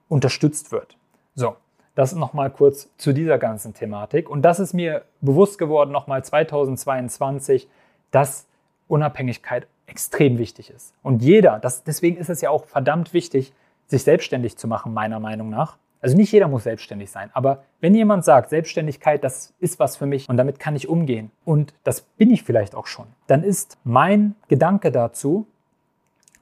unterstützt 0.08 0.72
wird. 0.72 0.96
So, 1.34 1.56
das 1.94 2.14
nochmal 2.14 2.50
kurz 2.50 2.90
zu 2.96 3.12
dieser 3.12 3.38
ganzen 3.38 3.74
Thematik. 3.74 4.28
Und 4.28 4.42
das 4.42 4.60
ist 4.60 4.74
mir 4.74 5.02
bewusst 5.20 5.58
geworden, 5.58 5.90
nochmal 5.90 6.24
2022, 6.24 7.68
dass 8.10 8.46
Unabhängigkeit 8.88 9.66
extrem 9.86 10.38
wichtig 10.38 10.70
ist. 10.70 10.94
Und 11.02 11.22
jeder, 11.22 11.58
das, 11.58 11.84
deswegen 11.84 12.16
ist 12.16 12.28
es 12.28 12.40
ja 12.40 12.50
auch 12.50 12.66
verdammt 12.66 13.12
wichtig, 13.14 13.52
sich 13.86 14.02
selbstständig 14.02 14.56
zu 14.56 14.68
machen, 14.68 14.92
meiner 14.92 15.20
Meinung 15.20 15.48
nach. 15.48 15.78
Also 16.00 16.16
nicht 16.16 16.32
jeder 16.32 16.48
muss 16.48 16.64
selbstständig 16.64 17.10
sein, 17.10 17.30
aber 17.32 17.64
wenn 17.80 17.94
jemand 17.94 18.24
sagt, 18.24 18.50
Selbstständigkeit, 18.50 19.24
das 19.24 19.54
ist 19.58 19.80
was 19.80 19.96
für 19.96 20.06
mich 20.06 20.28
und 20.28 20.36
damit 20.36 20.58
kann 20.58 20.76
ich 20.76 20.88
umgehen 20.88 21.30
und 21.44 21.72
das 21.84 22.02
bin 22.02 22.30
ich 22.30 22.42
vielleicht 22.42 22.74
auch 22.74 22.86
schon, 22.86 23.06
dann 23.26 23.42
ist 23.42 23.78
mein 23.82 24.36
Gedanke 24.46 24.92
dazu, 24.92 25.46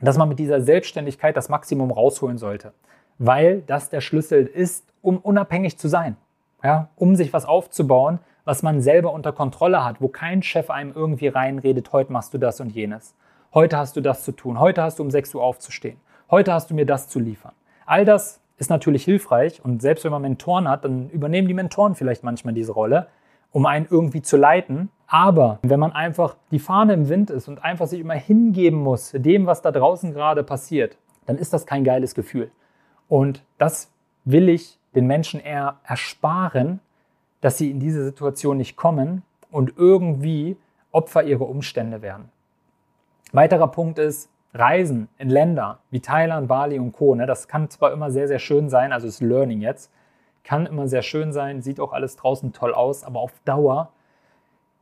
dass 0.00 0.18
man 0.18 0.28
mit 0.28 0.38
dieser 0.38 0.60
Selbstständigkeit 0.60 1.36
das 1.36 1.48
Maximum 1.48 1.92
rausholen 1.92 2.36
sollte, 2.36 2.72
weil 3.18 3.62
das 3.62 3.90
der 3.90 4.00
Schlüssel 4.00 4.46
ist, 4.46 4.84
um 5.02 5.18
unabhängig 5.18 5.78
zu 5.78 5.88
sein, 5.88 6.16
ja, 6.62 6.88
um 6.96 7.16
sich 7.16 7.32
was 7.32 7.44
aufzubauen, 7.44 8.18
was 8.44 8.62
man 8.62 8.80
selber 8.80 9.12
unter 9.12 9.32
Kontrolle 9.32 9.84
hat, 9.84 10.00
wo 10.00 10.08
kein 10.08 10.42
Chef 10.42 10.70
einem 10.70 10.92
irgendwie 10.94 11.28
reinredet, 11.28 11.92
heute 11.92 12.12
machst 12.12 12.34
du 12.34 12.38
das 12.38 12.60
und 12.60 12.70
jenes. 12.70 13.14
Heute 13.54 13.76
hast 13.78 13.96
du 13.96 14.00
das 14.00 14.24
zu 14.24 14.32
tun. 14.32 14.58
Heute 14.58 14.82
hast 14.82 14.98
du 14.98 15.02
um 15.02 15.10
6 15.10 15.34
Uhr 15.34 15.42
aufzustehen. 15.42 15.98
Heute 16.30 16.52
hast 16.52 16.70
du 16.70 16.74
mir 16.74 16.86
das 16.86 17.08
zu 17.08 17.20
liefern. 17.20 17.52
All 17.86 18.04
das 18.04 18.40
ist 18.56 18.70
natürlich 18.70 19.04
hilfreich 19.04 19.64
und 19.64 19.80
selbst 19.80 20.04
wenn 20.04 20.12
man 20.12 20.22
Mentoren 20.22 20.68
hat, 20.68 20.84
dann 20.84 21.08
übernehmen 21.10 21.48
die 21.48 21.54
Mentoren 21.54 21.94
vielleicht 21.94 22.24
manchmal 22.24 22.54
diese 22.54 22.72
Rolle, 22.72 23.08
um 23.52 23.66
einen 23.66 23.86
irgendwie 23.88 24.22
zu 24.22 24.36
leiten. 24.36 24.90
Aber 25.06 25.58
wenn 25.62 25.80
man 25.80 25.92
einfach 25.92 26.36
die 26.50 26.58
Fahne 26.58 26.94
im 26.94 27.08
Wind 27.08 27.30
ist 27.30 27.46
und 27.46 27.64
einfach 27.64 27.86
sich 27.86 28.00
immer 28.00 28.14
hingeben 28.14 28.80
muss, 28.80 29.12
dem, 29.12 29.46
was 29.46 29.62
da 29.62 29.70
draußen 29.70 30.12
gerade 30.12 30.42
passiert, 30.42 30.96
dann 31.26 31.38
ist 31.38 31.52
das 31.52 31.66
kein 31.66 31.84
geiles 31.84 32.14
Gefühl. 32.14 32.50
Und 33.08 33.42
das 33.58 33.90
will 34.24 34.48
ich 34.48 34.78
den 34.94 35.06
Menschen 35.06 35.40
eher 35.40 35.76
ersparen, 35.84 36.80
dass 37.40 37.58
sie 37.58 37.70
in 37.70 37.80
diese 37.80 38.04
Situation 38.04 38.56
nicht 38.56 38.76
kommen 38.76 39.22
und 39.50 39.74
irgendwie 39.76 40.56
Opfer 40.92 41.24
ihrer 41.24 41.48
Umstände 41.48 42.00
werden. 42.00 42.30
Weiterer 43.32 43.68
Punkt 43.68 43.98
ist 43.98 44.30
Reisen 44.54 45.08
in 45.18 45.28
Länder 45.28 45.80
wie 45.90 46.00
Thailand, 46.00 46.46
Bali 46.46 46.78
und 46.78 46.92
Co. 46.92 47.14
Ne? 47.14 47.26
Das 47.26 47.48
kann 47.48 47.68
zwar 47.68 47.92
immer 47.92 48.10
sehr, 48.10 48.28
sehr 48.28 48.38
schön 48.38 48.70
sein, 48.70 48.92
also 48.92 49.08
ist 49.08 49.20
Learning 49.20 49.60
jetzt, 49.60 49.90
kann 50.44 50.66
immer 50.66 50.86
sehr 50.86 51.02
schön 51.02 51.32
sein, 51.32 51.60
sieht 51.60 51.80
auch 51.80 51.92
alles 51.92 52.16
draußen 52.16 52.52
toll 52.52 52.72
aus, 52.72 53.02
aber 53.02 53.20
auf 53.20 53.32
Dauer 53.44 53.90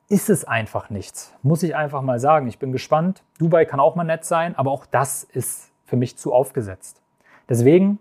ist 0.08 0.28
es 0.28 0.44
einfach 0.44 0.90
nichts. 0.90 1.34
Muss 1.42 1.62
ich 1.62 1.74
einfach 1.74 2.02
mal 2.02 2.20
sagen. 2.20 2.46
Ich 2.46 2.58
bin 2.58 2.70
gespannt. 2.70 3.22
Dubai 3.38 3.64
kann 3.64 3.80
auch 3.80 3.94
mal 3.94 4.04
nett 4.04 4.26
sein, 4.26 4.54
aber 4.56 4.70
auch 4.70 4.84
das 4.84 5.24
ist 5.24 5.72
für 5.86 5.96
mich 5.96 6.18
zu 6.18 6.34
aufgesetzt. 6.34 7.00
Deswegen 7.48 7.98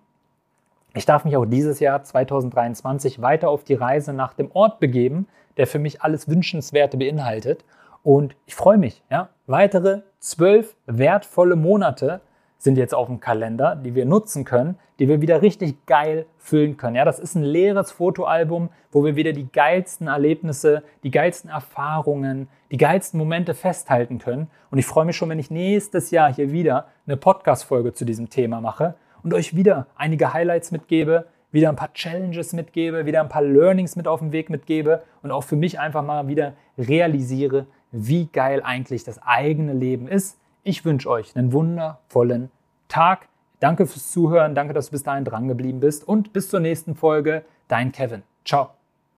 Ich 0.94 1.06
darf 1.06 1.24
mich 1.24 1.38
auch 1.38 1.46
dieses 1.46 1.80
Jahr 1.80 2.04
2023 2.04 3.22
weiter 3.22 3.50
auf 3.50 3.64
die 3.64 3.76
Reise 3.76 4.12
nach 4.12 4.34
dem 4.34 4.52
Ort 4.52 4.82
begeben, 4.82 5.28
der 5.56 5.66
für 5.66 5.80
mich 5.80 6.02
alles 6.02 6.28
Wünschenswerte 6.28 6.98
beinhaltet. 6.98 7.64
Und 8.04 8.36
ich 8.46 8.56
freue 8.56 8.78
mich. 8.78 9.02
Ja? 9.10 9.30
Weitere 9.48 10.02
zwölf 10.20 10.76
wertvolle 10.88 11.56
Monate 11.56 12.20
sind 12.58 12.78
jetzt 12.78 12.94
auf 12.94 13.08
dem 13.08 13.22
Kalender, 13.22 13.76
die 13.76 13.96
wir 13.96 14.06
nutzen 14.06 14.44
können, 14.44 14.78
die 15.00 15.08
wir 15.08 15.22
wieder 15.22 15.42
richtig 15.42 15.86
geil 15.86 16.26
füllen 16.38 16.76
können. 16.78 16.98
Ja, 16.98 17.06
das 17.06 17.20
ist 17.20 17.36
ein 17.36 17.44
leeres 17.44 17.92
Fotoalbum, 17.92 18.70
wo 18.92 19.04
wir 19.04 19.16
wieder 19.16 19.34
die 19.34 19.52
geilsten 19.52 20.08
Erlebnisse, 20.08 20.84
die 21.04 21.10
geilsten 21.10 21.50
Erfahrungen, 21.50 22.50
die 22.70 22.78
geilsten 22.78 23.18
Momente 23.18 23.54
festhalten 23.54 24.20
können. 24.20 24.48
Und 24.70 24.78
ich 24.78 24.86
freue 24.86 25.06
mich 25.06 25.16
schon, 25.16 25.30
wenn 25.30 25.40
ich 25.40 25.50
nächstes 25.50 26.12
Jahr 26.12 26.32
hier 26.32 26.52
wieder 26.52 26.88
eine 27.08 27.18
Podcast-Folge 27.18 27.94
zu 27.94 28.06
diesem 28.06 28.30
Thema 28.30 28.62
mache 28.62 28.94
und 29.24 29.34
euch 29.34 29.56
wieder 29.56 29.88
einige 29.96 30.34
Highlights 30.34 30.72
mitgebe, 30.72 31.26
wieder 31.52 31.70
ein 31.70 31.76
paar 31.76 31.94
Challenges 31.94 32.54
mitgebe, 32.54 33.06
wieder 33.06 33.22
ein 33.22 33.30
paar 33.30 33.42
Learnings 33.42 33.96
mit 33.96 34.08
auf 34.08 34.20
den 34.20 34.32
Weg 34.32 34.50
mitgebe 34.50 35.04
und 35.22 35.32
auch 35.32 35.44
für 35.44 35.56
mich 35.56 35.80
einfach 35.80 36.04
mal 36.04 36.28
wieder 36.28 36.54
realisiere, 36.78 37.66
wie 37.92 38.28
geil 38.28 38.62
eigentlich 38.64 39.04
das 39.04 39.22
eigene 39.22 39.74
Leben 39.74 40.08
ist 40.08 40.38
ich 40.64 40.86
wünsche 40.86 41.10
euch 41.10 41.36
einen 41.36 41.52
wundervollen 41.54 42.52
Tag. 42.88 43.28
Danke 43.60 43.86
fürs 43.86 44.12
Zuhören, 44.12 44.56
danke, 44.56 44.74
dass 44.74 44.88
du 44.88 44.92
bis 44.92 45.04
dahin 45.04 45.26
dran 45.26 45.48
geblieben 45.48 45.80
bist 45.80 46.08
und 46.08 46.34
bis 46.34 46.50
zur 46.50 46.60
nächsten 46.60 46.96
Folge. 46.96 47.44
Dein 47.68 47.92
Kevin. 47.92 48.24
Ciao. 48.46 48.81